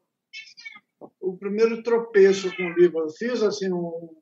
o 1.20 1.38
primeiro 1.38 1.82
tropeço 1.84 2.56
com 2.56 2.64
o 2.64 2.74
livro. 2.74 2.99
Eu 2.99 3.10
fiz 3.10 3.41
assim 3.41 3.72
um, 3.72 4.22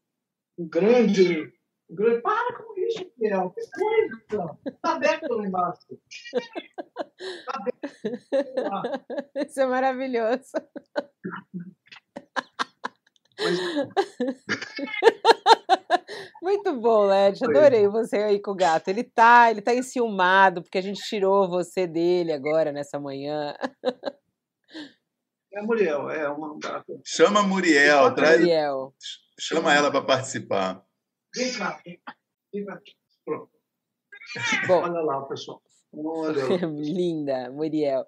um 0.57 0.67
grande, 0.67 1.51
um 1.89 1.95
grande. 1.95 2.21
Para 2.21 2.53
com 2.57 2.78
isso, 2.89 3.11
Miguel. 3.17 3.51
Que 3.51 3.61
coisa, 3.71 4.21
então. 4.25 4.59
Está 4.65 4.95
aberto 4.95 5.33
lá 5.33 5.45
embaixo. 5.45 5.87
Tá 7.45 7.53
aberto. 7.53 7.79
Isso 9.35 9.59
é 9.61 9.65
maravilhoso. 9.65 10.51
Muito 16.41 16.75
bom, 16.79 17.05
Led. 17.05 17.39
Adorei 17.43 17.87
você 17.87 18.17
aí 18.17 18.41
com 18.41 18.51
o 18.51 18.55
gato. 18.55 18.89
Ele 18.89 19.03
tá, 19.03 19.49
ele 19.51 19.61
tá 19.61 19.73
enciumado 19.73 20.61
porque 20.61 20.77
a 20.77 20.81
gente 20.81 21.01
tirou 21.01 21.49
você 21.49 21.87
dele 21.87 22.33
agora 22.33 22.71
nessa 22.71 22.99
manhã. 22.99 23.55
É 25.51 25.59
a 25.59 25.63
Muriel, 25.63 26.09
é 26.09 26.29
uma 26.29 26.57
gata. 26.59 26.99
Chama 27.03 27.39
a 27.39 27.43
Muriel, 27.43 28.13
traz. 28.13 28.39
Muriel. 28.39 28.93
Chama 29.39 29.73
ela 29.73 29.89
para 29.89 30.03
participar. 30.03 30.83
Vem 31.35 31.53
cá, 31.57 31.81
vem 32.53 32.65
cá. 32.65 32.79
Pronto. 33.25 33.51
Bom, 34.67 34.81
Olha 34.83 35.01
lá, 35.01 35.21
pessoal. 35.25 35.61
Linda, 36.77 37.51
Muriel. 37.51 38.05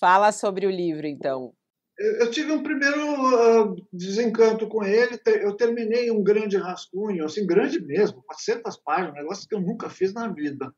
Fala 0.00 0.32
sobre 0.32 0.66
o 0.66 0.70
livro, 0.70 1.06
então. 1.06 1.54
Eu 1.96 2.28
tive 2.28 2.50
um 2.50 2.62
primeiro 2.62 3.70
uh, 3.70 3.76
desencanto 3.92 4.66
com 4.68 4.82
ele. 4.82 5.20
Eu 5.24 5.56
terminei 5.56 6.10
um 6.10 6.24
grande 6.24 6.56
rascunho, 6.56 7.24
assim, 7.24 7.46
grande 7.46 7.80
mesmo, 7.80 8.20
400 8.24 8.76
páginas, 8.78 9.12
um 9.12 9.16
negócio 9.16 9.48
que 9.48 9.54
eu 9.54 9.60
nunca 9.60 9.88
fiz 9.88 10.12
na 10.12 10.26
vida. 10.26 10.74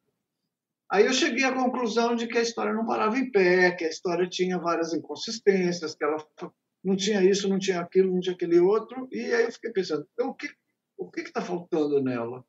Aí 0.90 1.06
eu 1.06 1.12
cheguei 1.12 1.44
à 1.44 1.54
conclusão 1.54 2.14
de 2.14 2.26
que 2.26 2.36
a 2.36 2.42
história 2.42 2.72
não 2.72 2.86
parava 2.86 3.18
em 3.18 3.30
pé, 3.30 3.72
que 3.72 3.84
a 3.84 3.88
história 3.88 4.28
tinha 4.28 4.58
várias 4.58 4.92
inconsistências, 4.92 5.94
que 5.94 6.04
ela 6.04 6.18
não 6.84 6.94
tinha 6.94 7.22
isso, 7.22 7.48
não 7.48 7.58
tinha 7.58 7.80
aquilo, 7.80 8.12
não 8.12 8.20
tinha 8.20 8.34
aquele 8.34 8.60
outro. 8.60 9.08
E 9.10 9.20
aí 9.32 9.44
eu 9.44 9.52
fiquei 9.52 9.72
pensando, 9.72 10.06
então, 10.12 10.28
o 10.28 10.34
que 10.34 10.48
o 10.98 11.10
que 11.10 11.20
está 11.20 11.42
faltando 11.42 12.02
nela? 12.02 12.44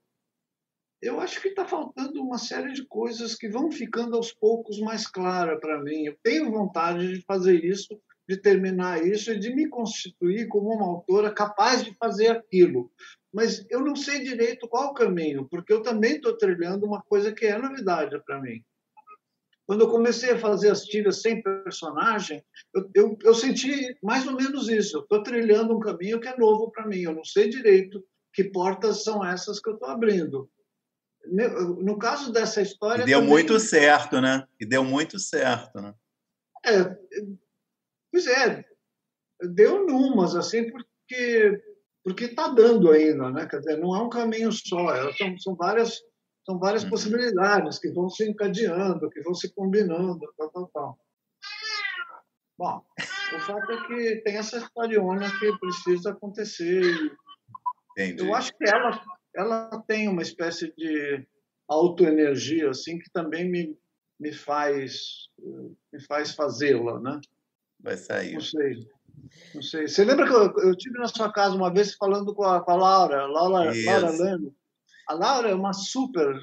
Eu 1.01 1.19
acho 1.19 1.41
que 1.41 1.49
está 1.49 1.65
faltando 1.65 2.21
uma 2.21 2.37
série 2.37 2.73
de 2.73 2.85
coisas 2.85 3.35
que 3.35 3.47
vão 3.47 3.71
ficando 3.71 4.15
aos 4.15 4.31
poucos 4.33 4.79
mais 4.79 5.05
claras 5.05 5.59
para 5.59 5.81
mim. 5.81 6.05
Eu 6.05 6.17
tenho 6.23 6.51
vontade 6.51 7.13
de 7.13 7.21
fazer 7.21 7.63
isso 7.63 7.99
de 8.27 8.35
terminar 8.35 9.05
isso 9.05 9.31
e 9.31 9.39
de 9.39 9.55
me 9.55 9.69
constituir 9.69 10.47
como 10.47 10.69
uma 10.69 10.85
autora 10.85 11.31
capaz 11.31 11.83
de 11.83 11.95
fazer 11.95 12.27
aquilo. 12.27 12.91
Mas 13.33 13.65
eu 13.69 13.79
não 13.79 13.95
sei 13.95 14.21
direito 14.21 14.67
qual 14.67 14.89
o 14.89 14.93
caminho, 14.93 15.47
porque 15.49 15.71
eu 15.71 15.81
também 15.81 16.15
estou 16.15 16.35
trilhando 16.37 16.85
uma 16.85 17.01
coisa 17.01 17.31
que 17.31 17.45
é 17.45 17.57
novidade 17.57 18.21
para 18.25 18.41
mim. 18.41 18.61
Quando 19.65 19.81
eu 19.81 19.89
comecei 19.89 20.31
a 20.31 20.39
fazer 20.39 20.69
as 20.69 20.83
tiras 20.83 21.21
sem 21.21 21.41
personagem, 21.41 22.43
eu, 22.73 22.89
eu, 22.93 23.17
eu 23.21 23.33
senti 23.33 23.97
mais 24.01 24.25
ou 24.25 24.33
menos 24.33 24.69
isso. 24.69 24.97
Eu 24.97 25.01
estou 25.01 25.23
trilhando 25.23 25.75
um 25.75 25.79
caminho 25.79 26.19
que 26.19 26.27
é 26.27 26.37
novo 26.37 26.71
para 26.71 26.87
mim. 26.87 27.01
Eu 27.01 27.13
não 27.13 27.23
sei 27.23 27.49
direito 27.49 28.03
que 28.33 28.45
portas 28.45 29.03
são 29.03 29.25
essas 29.25 29.59
que 29.59 29.69
eu 29.69 29.73
estou 29.73 29.89
abrindo. 29.89 30.49
No 31.29 31.97
caso 31.97 32.31
dessa 32.31 32.61
história. 32.61 33.03
E 33.03 33.05
deu 33.05 33.19
também... 33.19 33.33
muito 33.33 33.59
certo, 33.59 34.21
né? 34.21 34.47
E 34.59 34.65
deu 34.65 34.83
muito 34.83 35.19
certo, 35.19 35.81
né? 35.81 35.93
É, 36.65 36.95
Pois 38.11 38.25
é, 38.25 38.65
deu 39.41 39.85
numas, 39.85 40.35
assim, 40.35 40.71
porque 40.71 41.61
porque 42.03 42.25
está 42.25 42.47
dando 42.47 42.89
ainda, 42.89 43.29
né? 43.29 43.45
Quer 43.45 43.59
dizer, 43.59 43.77
não 43.77 43.95
é 43.95 44.01
um 44.01 44.09
caminho 44.09 44.51
só, 44.51 44.95
é, 44.95 45.13
são, 45.13 45.37
são 45.37 45.55
várias 45.55 46.01
são 46.43 46.57
várias 46.57 46.83
uhum. 46.83 46.89
possibilidades 46.89 47.77
que 47.77 47.91
vão 47.91 48.09
se 48.09 48.27
encadeando, 48.27 49.09
que 49.09 49.21
vão 49.21 49.35
se 49.35 49.53
combinando, 49.53 50.19
tal, 50.37 50.49
tal, 50.49 50.67
tal. 50.73 50.99
Bom, 52.57 52.85
o 53.35 53.39
fato 53.41 53.71
é 53.71 53.87
que 53.87 54.21
tem 54.21 54.37
essa 54.37 54.57
historiona 54.57 55.29
que 55.37 55.57
precisa 55.59 56.11
acontecer. 56.11 57.11
Entendi. 57.91 58.23
Eu 58.23 58.33
acho 58.33 58.51
que 58.57 58.67
ela, 58.67 58.99
ela 59.37 59.83
tem 59.87 60.07
uma 60.07 60.21
espécie 60.21 60.73
de 60.75 61.25
autoenergia 61.67 62.69
assim 62.69 62.97
que 62.97 63.09
também 63.11 63.49
me, 63.49 63.77
me 64.19 64.33
faz 64.33 65.29
me 65.93 66.01
faz 66.07 66.31
fazê-la, 66.31 66.99
né? 66.99 67.21
vai 67.79 67.97
sair. 67.97 68.33
Não 68.33 68.41
sei. 68.41 68.87
Não 69.53 69.61
sei. 69.61 69.87
Você 69.87 70.03
lembra 70.03 70.27
que 70.27 70.33
eu, 70.33 70.69
eu 70.69 70.75
tive 70.75 70.97
na 70.99 71.07
sua 71.07 71.31
casa 71.31 71.55
uma 71.55 71.73
vez 71.73 71.93
falando 71.93 72.33
com 72.33 72.43
a, 72.43 72.61
com 72.61 72.71
a 72.71 72.75
Laura, 72.75 73.25
Laura, 73.25 73.71
Laura 73.85 74.09
Lano? 74.11 74.55
A 75.07 75.13
Laura 75.13 75.49
é 75.49 75.55
uma 75.55 75.73
super, 75.73 76.35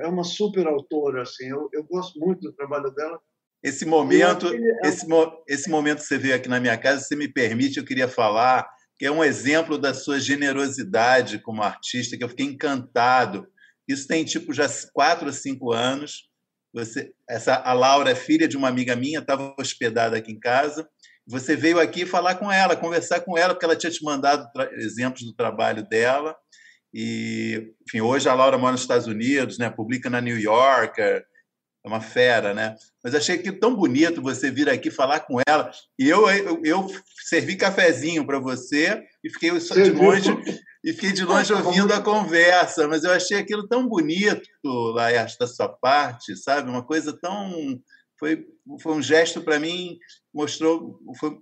é 0.00 0.06
uma 0.06 0.24
super 0.24 0.66
autora, 0.66 1.22
assim. 1.22 1.46
Eu, 1.46 1.68
eu 1.72 1.84
gosto 1.84 2.18
muito 2.18 2.40
do 2.40 2.52
trabalho 2.52 2.90
dela. 2.90 3.18
Esse 3.62 3.86
momento, 3.86 4.46
esse, 4.84 5.06
esse 5.48 5.70
momento 5.70 5.98
que 5.98 6.04
você 6.04 6.18
veio 6.18 6.34
aqui 6.34 6.48
na 6.48 6.60
minha 6.60 6.76
casa, 6.76 7.00
se 7.02 7.16
me 7.16 7.26
permite, 7.26 7.78
eu 7.78 7.84
queria 7.84 8.06
falar 8.06 8.68
que 9.04 9.08
é 9.08 9.12
um 9.12 9.22
exemplo 9.22 9.76
da 9.76 9.92
sua 9.92 10.18
generosidade 10.18 11.38
como 11.38 11.62
artista, 11.62 12.16
que 12.16 12.24
eu 12.24 12.28
fiquei 12.30 12.46
encantado. 12.46 13.46
Isso 13.86 14.08
tem 14.08 14.24
tipo 14.24 14.50
já 14.50 14.66
quatro 14.94 15.26
ou 15.26 15.32
cinco 15.34 15.74
anos. 15.74 16.26
Você, 16.72 17.12
essa, 17.28 17.54
a 17.54 17.74
Laura 17.74 18.12
é 18.12 18.14
filha 18.14 18.48
de 18.48 18.56
uma 18.56 18.66
amiga 18.66 18.96
minha, 18.96 19.18
estava 19.18 19.54
hospedada 19.60 20.16
aqui 20.16 20.32
em 20.32 20.40
casa. 20.40 20.88
Você 21.26 21.54
veio 21.54 21.78
aqui 21.78 22.06
falar 22.06 22.36
com 22.36 22.50
ela, 22.50 22.76
conversar 22.76 23.20
com 23.20 23.36
ela, 23.36 23.52
porque 23.52 23.66
ela 23.66 23.76
tinha 23.76 23.92
te 23.92 24.02
mandado 24.02 24.48
exemplos 24.78 25.22
do 25.22 25.34
trabalho 25.34 25.86
dela. 25.86 26.34
E, 26.90 27.74
enfim, 27.86 28.00
hoje 28.00 28.26
a 28.26 28.32
Laura 28.32 28.56
mora 28.56 28.72
nos 28.72 28.80
Estados 28.80 29.06
Unidos, 29.06 29.58
né? 29.58 29.68
Publica 29.68 30.08
na 30.08 30.22
New 30.22 30.40
Yorker, 30.40 31.26
é 31.84 31.88
uma 31.88 32.00
fera, 32.00 32.54
né? 32.54 32.74
Mas 33.02 33.14
achei 33.14 33.36
que 33.36 33.52
tão 33.52 33.76
bonito 33.76 34.22
você 34.22 34.50
vir 34.50 34.68
aqui 34.70 34.90
falar 34.90 35.20
com 35.20 35.38
ela. 35.46 35.70
E 35.98 36.08
eu, 36.08 36.28
eu, 36.30 36.60
eu 36.64 36.86
servi 37.28 37.56
cafezinho 37.56 38.26
para 38.26 38.38
você 38.38 39.04
e 39.22 39.30
fiquei 39.30 39.50
de 39.50 39.90
longe 39.90 40.30
e 40.82 40.92
fiquei 40.92 41.12
de 41.12 41.24
longe 41.24 41.52
ouvindo 41.52 41.92
a 41.92 42.00
conversa, 42.00 42.88
mas 42.88 43.04
eu 43.04 43.12
achei 43.12 43.38
aquilo 43.38 43.68
tão 43.68 43.86
bonito, 43.86 44.48
Laerte, 44.94 45.38
da 45.38 45.46
sua 45.46 45.68
parte, 45.68 46.36
sabe? 46.36 46.70
Uma 46.70 46.82
coisa 46.82 47.12
tão. 47.12 47.80
Foi, 48.18 48.46
foi 48.80 48.92
um 48.92 49.02
gesto 49.02 49.42
para 49.42 49.58
mim, 49.58 49.98
mostrou 50.32 51.00
foi, 51.18 51.36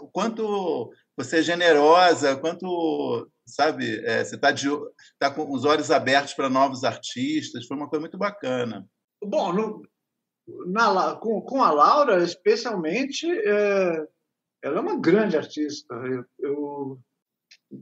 o 0.00 0.08
quanto 0.08 0.90
você 1.16 1.38
é 1.38 1.42
generosa, 1.42 2.36
quanto, 2.36 3.30
sabe, 3.46 4.04
é, 4.04 4.22
você 4.22 4.34
está 4.34 4.52
tá 5.18 5.30
com 5.30 5.50
os 5.50 5.64
olhos 5.64 5.90
abertos 5.90 6.34
para 6.34 6.50
novos 6.50 6.84
artistas, 6.84 7.64
foi 7.66 7.76
uma 7.76 7.88
coisa 7.88 8.00
muito 8.00 8.18
bacana. 8.18 8.86
Bom, 9.22 9.52
no, 9.52 9.82
na, 10.66 11.16
com, 11.16 11.40
com 11.40 11.62
a 11.62 11.70
Laura, 11.70 12.22
especialmente, 12.22 13.26
é, 13.30 14.06
ela 14.62 14.78
é 14.78 14.80
uma 14.80 15.00
grande 15.00 15.36
artista. 15.36 15.94
Eu, 15.94 16.24
eu, 16.38 17.00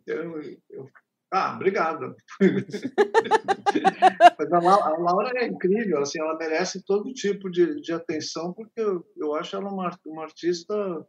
eu, 0.06 0.40
eu 0.70 0.90
ah, 1.32 1.54
obrigado. 1.56 2.14
Mas 4.38 4.52
a, 4.52 4.60
Laura 4.60 5.32
é 5.34 5.46
incrível, 5.46 6.00
assim, 6.00 6.20
ela 6.20 6.36
merece 6.36 6.80
todo 6.84 7.12
tipo 7.12 7.50
de, 7.50 7.80
de 7.80 7.92
atenção, 7.92 8.52
porque 8.52 8.80
eu, 8.80 9.04
eu 9.16 9.34
acho 9.34 9.56
ela 9.56 9.68
uma, 9.68 9.90
uma 10.06 10.22
artista 10.22 11.04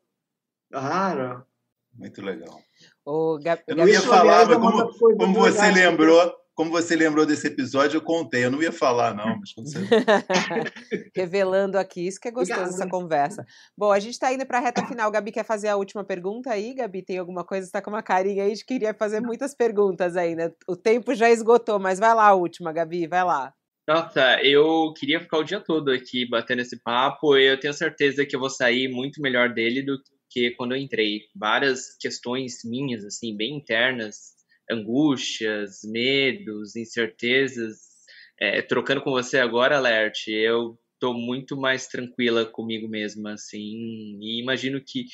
rara. 0.73 1.45
Muito 1.93 2.23
legal. 2.23 2.59
O 3.05 3.37
Gab... 3.37 3.61
Eu 3.67 3.75
não 3.75 3.87
ia 3.87 4.01
falar, 4.01 4.47
mas 4.47 4.57
como, 4.57 5.17
como 5.17 5.33
você 5.35 5.71
lembrou, 5.71 6.35
como 6.55 6.71
você 6.71 6.95
lembrou 6.95 7.25
desse 7.25 7.47
episódio, 7.47 7.97
eu 7.97 8.01
contei. 8.01 8.45
Eu 8.45 8.51
não 8.51 8.63
ia 8.63 8.71
falar, 8.71 9.13
não, 9.13 9.37
mas 9.37 9.53
você... 9.55 9.77
Revelando 11.13 11.77
aqui, 11.77 12.07
isso 12.07 12.19
que 12.19 12.29
é 12.29 12.31
gostoso 12.31 12.61
Obrigado. 12.61 12.81
essa 12.81 12.89
conversa. 12.89 13.45
Bom, 13.77 13.91
a 13.91 13.99
gente 13.99 14.13
está 14.13 14.33
indo 14.33 14.45
para 14.45 14.59
a 14.59 14.61
reta 14.61 14.85
final. 14.87 15.11
Gabi 15.11 15.33
quer 15.33 15.43
fazer 15.43 15.67
a 15.67 15.75
última 15.75 16.05
pergunta 16.05 16.49
aí? 16.49 16.73
Gabi, 16.73 17.03
tem 17.03 17.17
alguma 17.17 17.43
coisa? 17.43 17.67
Está 17.67 17.81
com 17.81 17.89
uma 17.89 18.01
carinha 18.01 18.45
aí 18.45 18.53
de 18.53 18.63
queria 18.63 18.93
fazer 18.93 19.19
muitas 19.19 19.53
perguntas 19.53 20.15
ainda. 20.15 20.55
O 20.67 20.77
tempo 20.77 21.13
já 21.13 21.29
esgotou, 21.29 21.77
mas 21.77 21.99
vai 21.99 22.15
lá 22.15 22.27
a 22.27 22.33
última, 22.33 22.71
Gabi, 22.71 23.05
vai 23.05 23.23
lá. 23.25 23.53
Nossa, 23.85 24.41
eu 24.41 24.93
queria 24.97 25.19
ficar 25.19 25.37
o 25.37 25.43
dia 25.43 25.59
todo 25.59 25.91
aqui 25.91 26.27
batendo 26.27 26.61
esse 26.61 26.81
papo. 26.81 27.37
Eu 27.37 27.59
tenho 27.59 27.73
certeza 27.73 28.25
que 28.25 28.35
eu 28.35 28.39
vou 28.39 28.49
sair 28.49 28.87
muito 28.87 29.21
melhor 29.21 29.53
dele 29.53 29.83
do 29.83 29.97
que 30.31 30.51
quando 30.51 30.71
eu 30.71 30.77
entrei. 30.77 31.21
Várias 31.35 31.95
questões 31.99 32.63
minhas, 32.63 33.03
assim, 33.03 33.35
bem 33.35 33.55
internas, 33.57 34.34
angústias, 34.69 35.81
medos, 35.83 36.75
incertezas. 36.75 37.79
É, 38.39 38.61
trocando 38.61 39.01
com 39.01 39.11
você 39.11 39.39
agora, 39.39 39.77
Alert, 39.77 40.27
eu 40.27 40.77
tô 40.99 41.13
muito 41.13 41.55
mais 41.55 41.87
tranquila 41.87 42.45
comigo 42.45 42.87
mesma, 42.87 43.33
assim, 43.33 44.17
e 44.21 44.41
imagino 44.41 44.81
que 44.85 45.05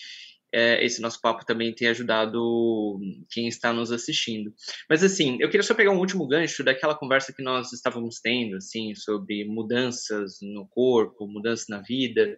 é, 0.54 0.84
esse 0.86 1.02
nosso 1.02 1.20
papo 1.22 1.45
também 1.45 1.74
tenha 1.74 1.91
ajudado 1.91 2.99
quem 3.30 3.47
está 3.47 3.72
nos 3.72 3.91
assistindo. 3.91 4.54
Mas 4.89 5.04
assim, 5.04 5.38
eu 5.39 5.49
queria 5.49 5.64
só 5.64 5.74
pegar 5.74 5.91
um 5.91 5.99
último 5.99 6.28
gancho 6.28 6.64
daquela 6.64 6.95
conversa 6.95 7.34
que 7.34 7.41
nós 7.41 7.72
estávamos 7.72 8.20
tendo, 8.20 8.58
assim, 8.58 8.93
sobre 8.95 9.45
mudanças 9.45 10.39
no 10.41 10.68
corpo, 10.68 11.28
mudanças 11.28 11.68
na 11.70 11.82
vida, 11.82 12.38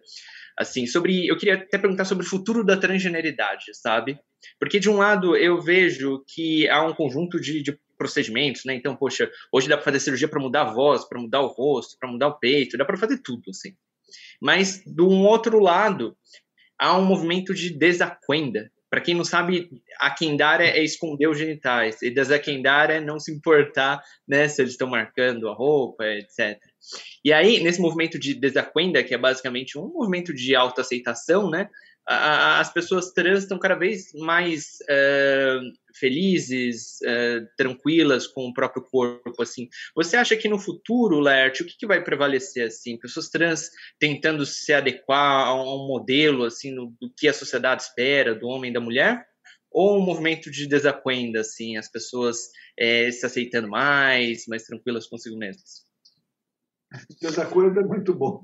assim, 0.56 0.86
sobre, 0.86 1.26
eu 1.26 1.36
queria 1.36 1.54
até 1.54 1.76
perguntar 1.76 2.04
sobre 2.04 2.24
o 2.24 2.28
futuro 2.28 2.64
da 2.64 2.76
transgeneridade, 2.76 3.64
sabe? 3.74 4.18
Porque 4.58 4.80
de 4.80 4.90
um 4.90 4.96
lado 4.96 5.36
eu 5.36 5.60
vejo 5.60 6.24
que 6.26 6.68
há 6.68 6.82
um 6.82 6.94
conjunto 6.94 7.40
de, 7.40 7.62
de 7.62 7.78
procedimentos, 7.96 8.64
né? 8.64 8.74
Então, 8.74 8.96
poxa, 8.96 9.30
hoje 9.52 9.68
dá 9.68 9.76
para 9.76 9.84
fazer 9.84 10.00
cirurgia 10.00 10.28
para 10.28 10.40
mudar 10.40 10.62
a 10.62 10.72
voz, 10.72 11.04
para 11.08 11.20
mudar 11.20 11.40
o 11.40 11.46
rosto, 11.46 11.96
para 11.98 12.10
mudar 12.10 12.28
o 12.28 12.38
peito, 12.38 12.76
dá 12.76 12.84
para 12.84 12.96
fazer 12.96 13.18
tudo, 13.18 13.50
assim. 13.50 13.74
Mas, 14.40 14.82
do 14.86 15.08
outro 15.08 15.58
lado, 15.58 16.16
há 16.78 16.96
um 16.98 17.04
movimento 17.04 17.54
de 17.54 17.70
desaquenda. 17.70 18.70
Para 18.90 19.00
quem 19.00 19.14
não 19.14 19.24
sabe, 19.24 19.70
aquendar 19.98 20.60
é, 20.60 20.78
é 20.78 20.84
esconder 20.84 21.26
os 21.26 21.36
genitais, 21.36 22.00
e 22.00 22.10
desaquendar 22.10 22.90
é 22.90 23.00
não 23.00 23.18
se 23.18 23.32
importar 23.32 24.00
né, 24.26 24.46
se 24.46 24.62
eles 24.62 24.72
estão 24.72 24.88
marcando 24.88 25.48
a 25.48 25.54
roupa, 25.54 26.04
etc. 26.04 26.60
E 27.24 27.32
aí, 27.32 27.60
nesse 27.60 27.80
movimento 27.80 28.18
de 28.18 28.34
desaquenda, 28.34 29.02
que 29.02 29.12
é 29.12 29.18
basicamente 29.18 29.76
um 29.76 29.88
movimento 29.88 30.32
de 30.32 30.54
autoaceitação, 30.54 31.50
né, 31.50 31.68
as 32.06 32.72
pessoas 32.72 33.12
trans 33.12 33.42
estão 33.42 33.58
cada 33.58 33.74
vez 33.74 34.12
mais 34.12 34.78
uh, 34.82 35.72
felizes, 35.94 36.98
uh, 37.02 37.46
tranquilas 37.56 38.26
com 38.26 38.46
o 38.46 38.52
próprio 38.52 38.82
corpo, 38.82 39.42
assim. 39.42 39.68
Você 39.94 40.16
acha 40.16 40.36
que 40.36 40.48
no 40.48 40.58
futuro, 40.58 41.18
Lert, 41.18 41.60
o 41.60 41.64
que, 41.64 41.76
que, 41.78 41.86
vai 41.86 42.04
prevalecer, 42.04 42.66
assim? 42.66 42.98
Pessoas 42.98 43.30
trans 43.30 43.70
tentando 43.98 44.44
se 44.44 44.72
adequar 44.72 45.46
a 45.46 45.54
um 45.54 45.86
modelo, 45.86 46.44
assim, 46.44 46.72
no, 46.72 46.94
do 47.00 47.10
que 47.16 47.26
a 47.26 47.32
sociedade 47.32 47.82
espera 47.82 48.34
do 48.34 48.48
homem 48.48 48.70
e 48.70 48.74
da 48.74 48.80
mulher? 48.80 49.26
Ou 49.70 49.98
um 49.98 50.04
movimento 50.04 50.50
de 50.50 50.68
desacuenda, 50.68 51.40
assim, 51.40 51.76
as 51.76 51.90
pessoas 51.90 52.50
é, 52.78 53.10
se 53.10 53.24
aceitando 53.24 53.68
mais, 53.68 54.46
mais 54.46 54.64
tranquilas 54.64 55.06
consigo 55.06 55.36
mesmas? 55.36 55.93
Desacordo 57.20 57.80
é 57.80 57.84
muito 57.84 58.14
bom. 58.14 58.40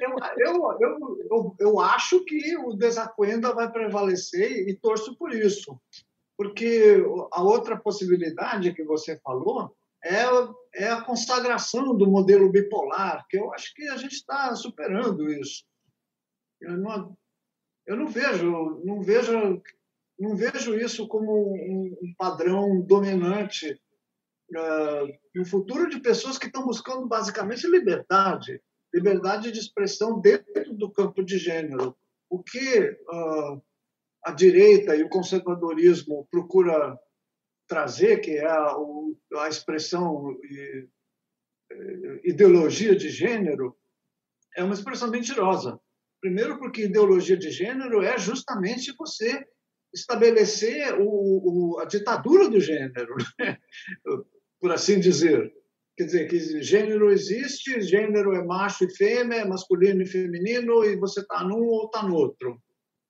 eu, 0.00 0.16
eu, 0.38 1.18
eu, 1.30 1.56
eu, 1.58 1.80
acho 1.80 2.24
que 2.24 2.56
o 2.58 2.74
desacordo 2.74 3.54
vai 3.54 3.70
prevalecer 3.70 4.68
e 4.68 4.76
torço 4.76 5.16
por 5.16 5.32
isso. 5.32 5.80
Porque 6.36 7.02
a 7.32 7.42
outra 7.42 7.78
possibilidade 7.78 8.72
que 8.72 8.82
você 8.82 9.18
falou 9.20 9.74
é, 10.02 10.24
é 10.74 10.90
a 10.90 11.02
consagração 11.02 11.96
do 11.96 12.06
modelo 12.06 12.50
bipolar, 12.50 13.26
que 13.28 13.36
eu 13.36 13.52
acho 13.52 13.74
que 13.74 13.88
a 13.88 13.96
gente 13.96 14.14
está 14.14 14.54
superando 14.54 15.30
isso. 15.30 15.64
Eu 16.60 16.76
não, 16.76 17.16
eu 17.86 17.96
não 17.96 18.06
vejo, 18.06 18.80
não 18.84 19.02
vejo, 19.02 19.62
não 20.18 20.34
vejo 20.36 20.74
isso 20.74 21.06
como 21.08 21.54
um, 21.54 21.96
um 22.02 22.14
padrão 22.16 22.80
dominante 22.80 23.78
uh, 24.50 25.19
um 25.38 25.44
futuro 25.44 25.88
de 25.88 26.00
pessoas 26.00 26.38
que 26.38 26.46
estão 26.46 26.64
buscando 26.64 27.06
basicamente 27.06 27.66
liberdade, 27.66 28.60
liberdade 28.92 29.52
de 29.52 29.58
expressão 29.58 30.20
dentro 30.20 30.74
do 30.74 30.90
campo 30.90 31.22
de 31.22 31.38
gênero. 31.38 31.96
O 32.28 32.42
que 32.42 32.80
uh, 32.90 33.62
a 34.24 34.32
direita 34.32 34.96
e 34.96 35.02
o 35.02 35.08
conservadorismo 35.08 36.26
procura 36.30 36.98
trazer, 37.68 38.20
que 38.20 38.32
é 38.32 38.46
a, 38.46 38.76
a 39.38 39.48
expressão 39.48 40.36
e, 40.42 40.88
ideologia 42.24 42.96
de 42.96 43.08
gênero, 43.08 43.76
é 44.56 44.64
uma 44.64 44.74
expressão 44.74 45.08
mentirosa. 45.08 45.78
Primeiro, 46.20 46.58
porque 46.58 46.82
ideologia 46.82 47.36
de 47.36 47.50
gênero 47.50 48.02
é 48.02 48.18
justamente 48.18 48.94
você 48.98 49.46
estabelecer 49.94 51.00
o, 51.00 51.06
o, 51.74 51.78
a 51.78 51.84
ditadura 51.84 52.48
do 52.48 52.60
gênero. 52.60 53.14
Por 54.60 54.72
assim 54.72 55.00
dizer. 55.00 55.52
Quer 55.96 56.04
dizer, 56.04 56.28
que 56.28 56.62
gênero 56.62 57.10
existe, 57.10 57.80
gênero 57.82 58.34
é 58.34 58.44
macho 58.44 58.84
e 58.84 58.96
fêmea, 58.96 59.40
é 59.40 59.44
masculino 59.44 60.02
e 60.02 60.06
feminino, 60.06 60.84
e 60.84 60.96
você 60.96 61.20
está 61.20 61.44
num 61.44 61.66
ou 61.66 61.86
está 61.86 62.02
no 62.02 62.14
outro, 62.14 62.58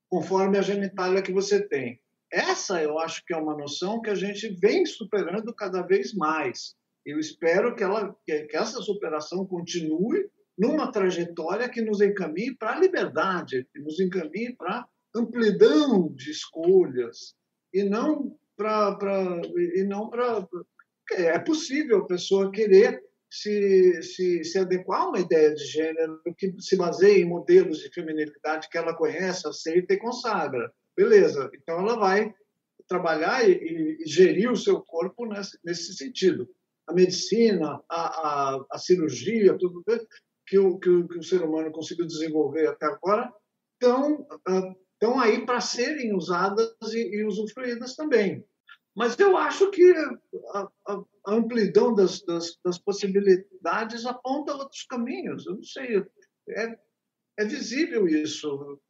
conforme 0.09 0.59
a 0.59 0.62
genitália 0.62 1.22
que 1.22 1.32
você 1.32 1.61
tem. 1.68 2.01
Essa 2.32 2.82
eu 2.82 2.98
acho 2.98 3.24
que 3.24 3.34
é 3.34 3.36
uma 3.36 3.57
noção 3.57 4.01
que 4.01 4.11
a 4.11 4.14
gente 4.14 4.57
vem 4.61 4.84
superando 4.86 5.55
cada 5.55 5.82
vez 5.82 6.14
mais. 6.14 6.74
Eu 7.05 7.18
espero 7.18 7.74
que, 7.74 7.82
ela, 7.82 8.14
que 8.24 8.57
essa 8.57 8.80
superação 8.82 9.46
continue 9.46 10.28
numa 10.59 10.92
trajetória 10.92 11.68
que 11.68 11.80
nos 11.80 12.01
encaminhe 12.01 12.55
para 12.57 12.76
a 12.76 12.80
liberdade, 12.80 13.66
que 13.72 13.80
nos 13.80 13.98
encaminhe 13.98 14.55
para 14.57 14.86
amplidão 15.14 16.12
de 16.14 16.30
escolhas 16.30 17.34
e 17.72 17.82
não 17.82 18.36
para 18.57 18.98
é 21.12 21.38
possível 21.38 21.98
a 21.98 22.06
pessoa 22.06 22.50
querer 22.50 23.02
se, 23.30 24.02
se, 24.02 24.44
se 24.44 24.58
adequar 24.58 25.02
a 25.02 25.08
uma 25.08 25.20
ideia 25.20 25.54
de 25.54 25.64
gênero 25.64 26.20
que 26.36 26.54
se 26.61 26.76
baseie 26.76 27.22
em 27.22 27.28
modelos 27.28 27.78
de 27.78 27.90
feminilidade 27.90 28.68
que 28.68 28.76
ela 28.76 28.94
conhece, 28.94 29.46
aceita 29.46 29.94
e 29.94 29.98
consagra. 29.98 30.72
Beleza, 30.96 31.50
então 31.54 31.78
ela 31.78 31.96
vai 31.96 32.34
trabalhar 32.88 33.48
e, 33.48 33.98
e 34.00 34.06
gerir 34.06 34.50
o 34.50 34.56
seu 34.56 34.80
corpo 34.80 35.24
nesse, 35.26 35.58
nesse 35.64 35.94
sentido. 35.94 36.48
A 36.88 36.92
medicina, 36.92 37.80
a, 37.88 38.56
a, 38.56 38.66
a 38.72 38.78
cirurgia, 38.78 39.56
tudo 39.56 39.84
que 40.44 40.58
o, 40.58 40.78
que 40.78 40.90
o, 40.90 41.06
que, 41.06 41.18
o, 41.18 41.22
ser 41.22 41.42
humano 41.42 41.70
conseguiu 41.70 42.04
desenvolver 42.04 42.66
até 42.66 42.86
agora, 42.86 43.32
estão, 43.80 44.26
aí 45.20 45.46
para 45.46 45.61
serem 45.61 46.16
usadas 46.16 46.74
e, 46.92 47.14
e 47.14 47.24
usufruídas 47.24 47.94
também. 47.94 48.44
Mas 48.95 49.18
eu 49.18 49.36
acho 49.36 49.70
que 49.70 49.93
a, 50.53 50.68
a, 50.88 51.05
amplidão 51.28 51.95
das, 51.95 52.22
das, 52.22 52.59
das, 52.64 52.78
possibilidades 52.78 54.05
aponta 54.05 54.55
outros 54.55 54.82
caminhos. 54.82 55.47
Eu 55.47 55.55
não 55.55 55.62
sei, 55.62 56.05
é, 56.49 56.78
é 57.38 57.45
visível 57.45 58.09
isso 58.09 58.80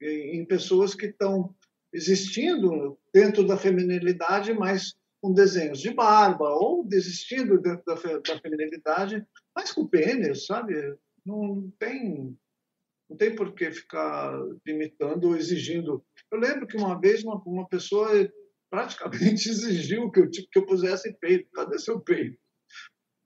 em 0.00 0.44
pessoas 0.44 0.94
que 0.94 1.06
estão 1.06 1.54
existindo 1.92 2.98
dentro 3.12 3.46
da 3.46 3.56
feminilidade, 3.56 4.52
mas 4.52 4.94
com 5.22 5.32
desenhos 5.32 5.80
de 5.80 5.92
barba, 5.92 6.50
ou 6.50 6.86
desistindo 6.86 7.58
dentro 7.58 7.82
da, 7.86 7.94
da 7.94 8.40
feminilidade, 8.40 9.26
mas 9.54 9.72
com 9.72 9.86
pênis, 9.86 10.46
sabe? 10.46 10.74
Não 11.24 11.72
tem, 11.78 12.38
não 13.08 13.16
tem 13.16 13.34
por 13.34 13.54
que 13.54 13.72
ficar 13.72 14.38
limitando 14.66 15.28
ou 15.28 15.36
exigindo. 15.36 16.04
Eu 16.30 16.38
lembro 16.38 16.66
que 16.66 16.76
uma 16.76 17.00
vez 17.00 17.24
uma, 17.24 17.42
uma 17.46 17.66
pessoa 17.66 18.08
praticamente 18.76 19.48
exigiu 19.48 20.10
que 20.10 20.20
eu, 20.20 20.28
que 20.28 20.58
eu 20.58 20.66
pusesse 20.66 21.16
peito. 21.18 21.50
Cadê 21.52 21.78
seu 21.78 21.98
peito? 21.98 22.36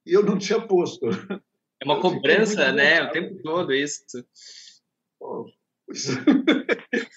E 0.06 0.12
eu 0.12 0.22
não 0.22 0.38
tinha 0.38 0.64
posto. 0.64 1.06
É 1.08 1.84
uma 1.84 1.96
eu 1.96 2.00
cobrança, 2.00 2.70
né? 2.72 3.02
O 3.02 3.10
tempo 3.10 3.42
todo 3.42 3.72
isso. 3.72 4.04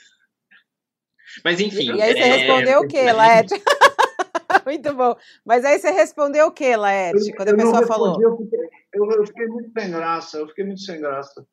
Mas 1.44 1.60
enfim. 1.60 1.92
E, 1.92 1.98
e 1.98 2.02
aí 2.02 2.14
você 2.14 2.20
é... 2.20 2.36
respondeu 2.38 2.80
o 2.82 2.88
quê, 2.88 3.12
Laete? 3.12 3.54
muito 4.66 4.94
bom. 4.96 5.16
Mas 5.46 5.64
aí 5.64 5.78
você 5.80 5.92
respondeu 5.92 6.48
o 6.48 6.52
quê, 6.52 6.76
Laete, 6.76 7.34
quando 7.34 7.50
a 7.50 7.56
pessoa 7.56 7.86
falou? 7.86 8.20
Eu 8.22 8.38
fiquei, 8.38 8.60
eu, 8.94 9.12
eu 9.12 9.28
fiquei, 9.28 9.48
muito 9.48 9.72
sem 9.80 9.92
graça, 9.92 10.38
eu 10.38 10.48
fiquei 10.48 10.66
muito 10.66 10.82
sem 10.82 11.00
graça. 11.00 11.46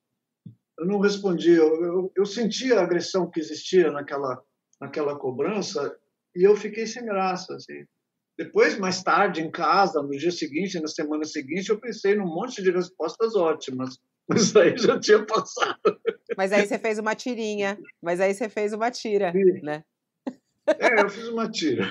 Eu 0.78 0.86
não 0.86 0.98
respondi, 0.98 1.52
eu, 1.52 1.82
eu, 1.82 2.12
eu 2.16 2.24
senti 2.24 2.72
a 2.72 2.82
agressão 2.82 3.30
que 3.30 3.38
existia 3.40 3.90
naquela, 3.90 4.42
naquela 4.80 5.18
cobrança 5.18 5.94
e 6.34 6.42
eu 6.42 6.56
fiquei 6.56 6.86
sem 6.86 7.04
graça. 7.04 7.54
Assim. 7.54 7.84
Depois, 8.38 8.78
mais 8.78 9.02
tarde, 9.02 9.42
em 9.42 9.50
casa, 9.50 10.02
no 10.02 10.10
dia 10.10 10.30
seguinte, 10.30 10.80
na 10.80 10.88
semana 10.88 11.24
seguinte, 11.24 11.70
eu 11.70 11.78
pensei 11.78 12.14
num 12.14 12.26
monte 12.26 12.62
de 12.62 12.70
respostas 12.70 13.34
ótimas. 13.34 13.98
Mas 14.28 14.54
aí 14.54 14.76
já 14.78 14.98
tinha 14.98 15.26
passado. 15.26 16.00
Mas 16.36 16.52
aí 16.52 16.64
você 16.64 16.78
fez 16.78 16.98
uma 16.98 17.14
tirinha. 17.14 17.76
Mas 18.00 18.20
aí 18.20 18.32
você 18.32 18.48
fez 18.48 18.72
uma 18.72 18.90
tira, 18.90 19.32
Sim. 19.32 19.60
né? 19.62 19.82
É, 20.78 21.02
eu 21.02 21.08
fiz 21.08 21.26
uma 21.28 21.50
tira. 21.50 21.90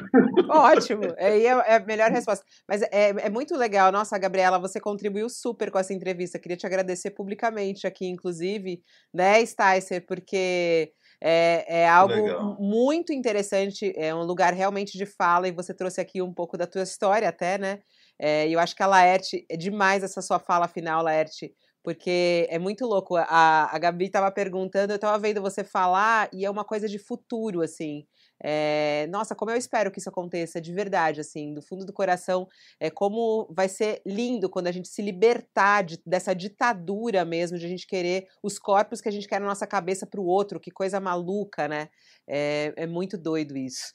Ótimo, 0.50 1.04
aí 1.18 1.46
é, 1.46 1.50
é, 1.50 1.76
a 1.76 1.80
melhor 1.80 2.12
resposta. 2.12 2.46
Mas 2.68 2.82
é, 2.84 3.10
é 3.10 3.30
muito 3.30 3.56
legal. 3.56 3.92
Nossa, 3.92 4.18
Gabriela, 4.18 4.60
você 4.60 4.80
contribuiu 4.80 5.28
super 5.30 5.70
com 5.72 5.80
essa 5.80 5.94
entrevista. 5.94 6.40
Queria 6.40 6.56
te 6.56 6.66
agradecer 6.66 7.12
publicamente 7.12 7.86
aqui, 7.86 8.06
inclusive, 8.08 8.82
né, 9.14 9.46
Sticer, 9.46 10.06
porque 10.06 10.94
é, 11.22 11.82
é 11.82 11.88
algo 11.90 12.14
Legal. 12.14 12.58
muito 12.60 13.12
interessante, 13.14 13.94
é 13.96 14.14
um 14.16 14.24
lugar 14.24 14.54
realmente 14.54 14.98
de 14.98 15.06
fala, 15.06 15.48
e 15.48 15.52
você 15.52 15.74
trouxe 15.74 16.00
aqui 16.02 16.22
um 16.22 16.34
pouco 16.34 16.58
da 16.58 16.68
tua 16.68 16.84
história 16.84 17.28
até, 17.30 17.58
né? 17.58 17.80
É, 18.18 18.48
e 18.48 18.54
eu 18.54 18.60
acho 18.60 18.76
que 18.76 18.84
a 18.84 18.88
Laerte, 18.88 19.46
é 19.50 19.56
demais 19.58 20.04
essa 20.04 20.22
sua 20.22 20.40
fala 20.40 20.68
final, 20.68 21.04
Laerte, 21.04 21.54
porque 21.84 22.48
é 22.50 22.60
muito 22.60 22.86
louco. 22.86 23.16
A, 23.16 23.74
a 23.74 23.80
Gabi 23.80 24.06
estava 24.06 24.32
perguntando, 24.32 24.92
eu 24.94 24.96
estava 24.98 25.18
vendo 25.18 25.42
você 25.42 25.64
falar, 25.64 26.30
e 26.34 26.46
é 26.46 26.50
uma 26.50 26.66
coisa 26.66 26.88
de 26.88 27.00
futuro, 27.00 27.62
assim. 27.62 28.06
É, 28.42 29.08
nossa, 29.10 29.36
como 29.36 29.52
eu 29.52 29.58
espero 29.58 29.92
que 29.92 30.00
isso 30.00 30.10
aconteça 30.10 30.62
de 30.62 30.74
verdade, 30.74 31.20
assim, 31.20 31.54
do 31.54 31.62
fundo 31.62 31.86
do 31.86 31.94
coração. 31.94 32.48
É 32.80 32.90
como 32.90 33.48
vai 33.52 33.68
ser 33.68 34.02
lindo 34.06 34.50
quando 34.50 34.68
a 34.68 34.72
gente 34.72 34.88
se 34.88 35.02
libertar 35.02 35.84
de, 35.84 36.00
dessa 36.06 36.34
ditadura 36.34 37.26
mesmo, 37.26 37.58
de 37.58 37.66
a 37.66 37.70
gente 37.70 37.86
querer 37.86 38.28
os 38.42 38.58
corpos 38.58 39.02
que 39.02 39.10
a 39.10 39.12
gente 39.12 39.28
quer 39.28 39.40
na 39.40 39.48
nossa 39.48 39.68
cabeça 39.68 40.06
para 40.06 40.22
o 40.22 40.26
outro. 40.26 40.60
Que 40.60 40.72
coisa 40.72 41.00
maluca, 41.00 41.68
né? 41.68 41.90
É, 42.28 42.74
é 42.76 42.88
muito 42.88 43.18
doido 43.18 43.58
isso. 43.58 43.94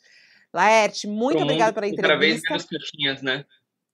Laerte, 0.53 1.09
muito 1.09 1.42
obrigada 1.42 1.72
pela 1.72 1.88
entrevista. 1.88 2.09
Cada 2.09 2.20
vez 2.20 2.40
menos 2.42 2.64
caixinhas, 2.64 3.22
né? 3.22 3.45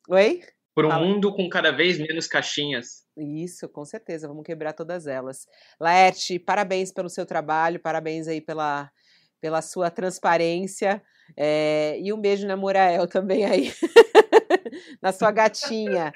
Oi? 0.08 0.42
Por 0.74 0.84
um 0.84 0.98
mundo 1.00 1.34
com 1.34 1.48
cada 1.48 1.70
vez 1.70 1.98
menos 1.98 2.26
caixinhas. 2.26 3.04
Isso, 3.16 3.68
com 3.68 3.84
certeza, 3.84 4.28
vamos 4.28 4.44
quebrar 4.44 4.72
todas 4.72 5.06
elas. 5.06 5.46
Laerte, 5.78 6.38
parabéns 6.38 6.92
pelo 6.92 7.08
seu 7.08 7.26
trabalho, 7.26 7.80
parabéns 7.80 8.28
aí 8.28 8.40
pela, 8.40 8.90
pela 9.40 9.62
sua 9.62 9.90
transparência. 9.90 11.02
É, 11.36 11.98
e 12.00 12.12
um 12.12 12.20
beijo 12.20 12.46
na 12.46 12.56
Morael 12.56 13.06
também 13.06 13.44
aí, 13.44 13.72
na 15.00 15.12
sua 15.12 15.30
gatinha. 15.30 16.12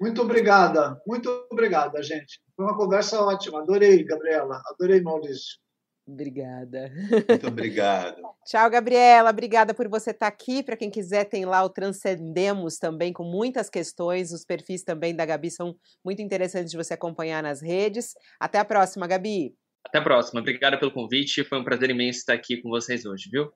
Muito 0.00 0.20
obrigada, 0.22 1.00
muito 1.06 1.28
obrigada, 1.50 2.02
gente. 2.02 2.40
Foi 2.56 2.64
uma 2.64 2.76
conversa 2.76 3.20
ótima. 3.20 3.60
Adorei, 3.60 4.04
Gabriela. 4.04 4.60
Adorei, 4.66 5.00
Maurício. 5.00 5.62
Obrigada. 6.06 6.90
Muito 7.28 7.46
obrigado. 7.46 8.20
Tchau, 8.44 8.68
Gabriela. 8.68 9.30
Obrigada 9.30 9.72
por 9.72 9.88
você 9.88 10.10
estar 10.10 10.26
aqui. 10.26 10.62
Para 10.62 10.76
quem 10.76 10.90
quiser, 10.90 11.24
tem 11.24 11.44
lá 11.44 11.62
o 11.62 11.70
Transcendemos 11.70 12.76
também, 12.76 13.12
com 13.12 13.22
muitas 13.22 13.70
questões. 13.70 14.32
Os 14.32 14.44
perfis 14.44 14.82
também 14.82 15.14
da 15.14 15.24
Gabi 15.24 15.50
são 15.50 15.76
muito 16.04 16.20
interessantes 16.20 16.72
de 16.72 16.76
você 16.76 16.94
acompanhar 16.94 17.42
nas 17.42 17.62
redes. 17.62 18.14
Até 18.40 18.58
a 18.58 18.64
próxima, 18.64 19.06
Gabi. 19.06 19.54
Até 19.86 19.98
a 19.98 20.02
próxima. 20.02 20.40
Obrigada 20.40 20.78
pelo 20.78 20.92
convite. 20.92 21.44
Foi 21.44 21.58
um 21.58 21.64
prazer 21.64 21.90
imenso 21.90 22.20
estar 22.20 22.34
aqui 22.34 22.60
com 22.60 22.68
vocês 22.68 23.04
hoje, 23.04 23.28
viu? 23.30 23.52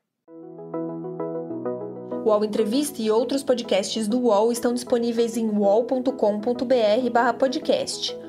O 2.25 2.31
UOL 2.31 2.43
Entrevista 2.43 3.01
e 3.01 3.09
outros 3.09 3.43
podcasts 3.43 4.05
do 4.07 4.19
UOL 4.19 4.51
estão 4.51 4.73
disponíveis 4.73 5.37
em 5.37 5.49
uol.com.br/podcast. 5.49 8.28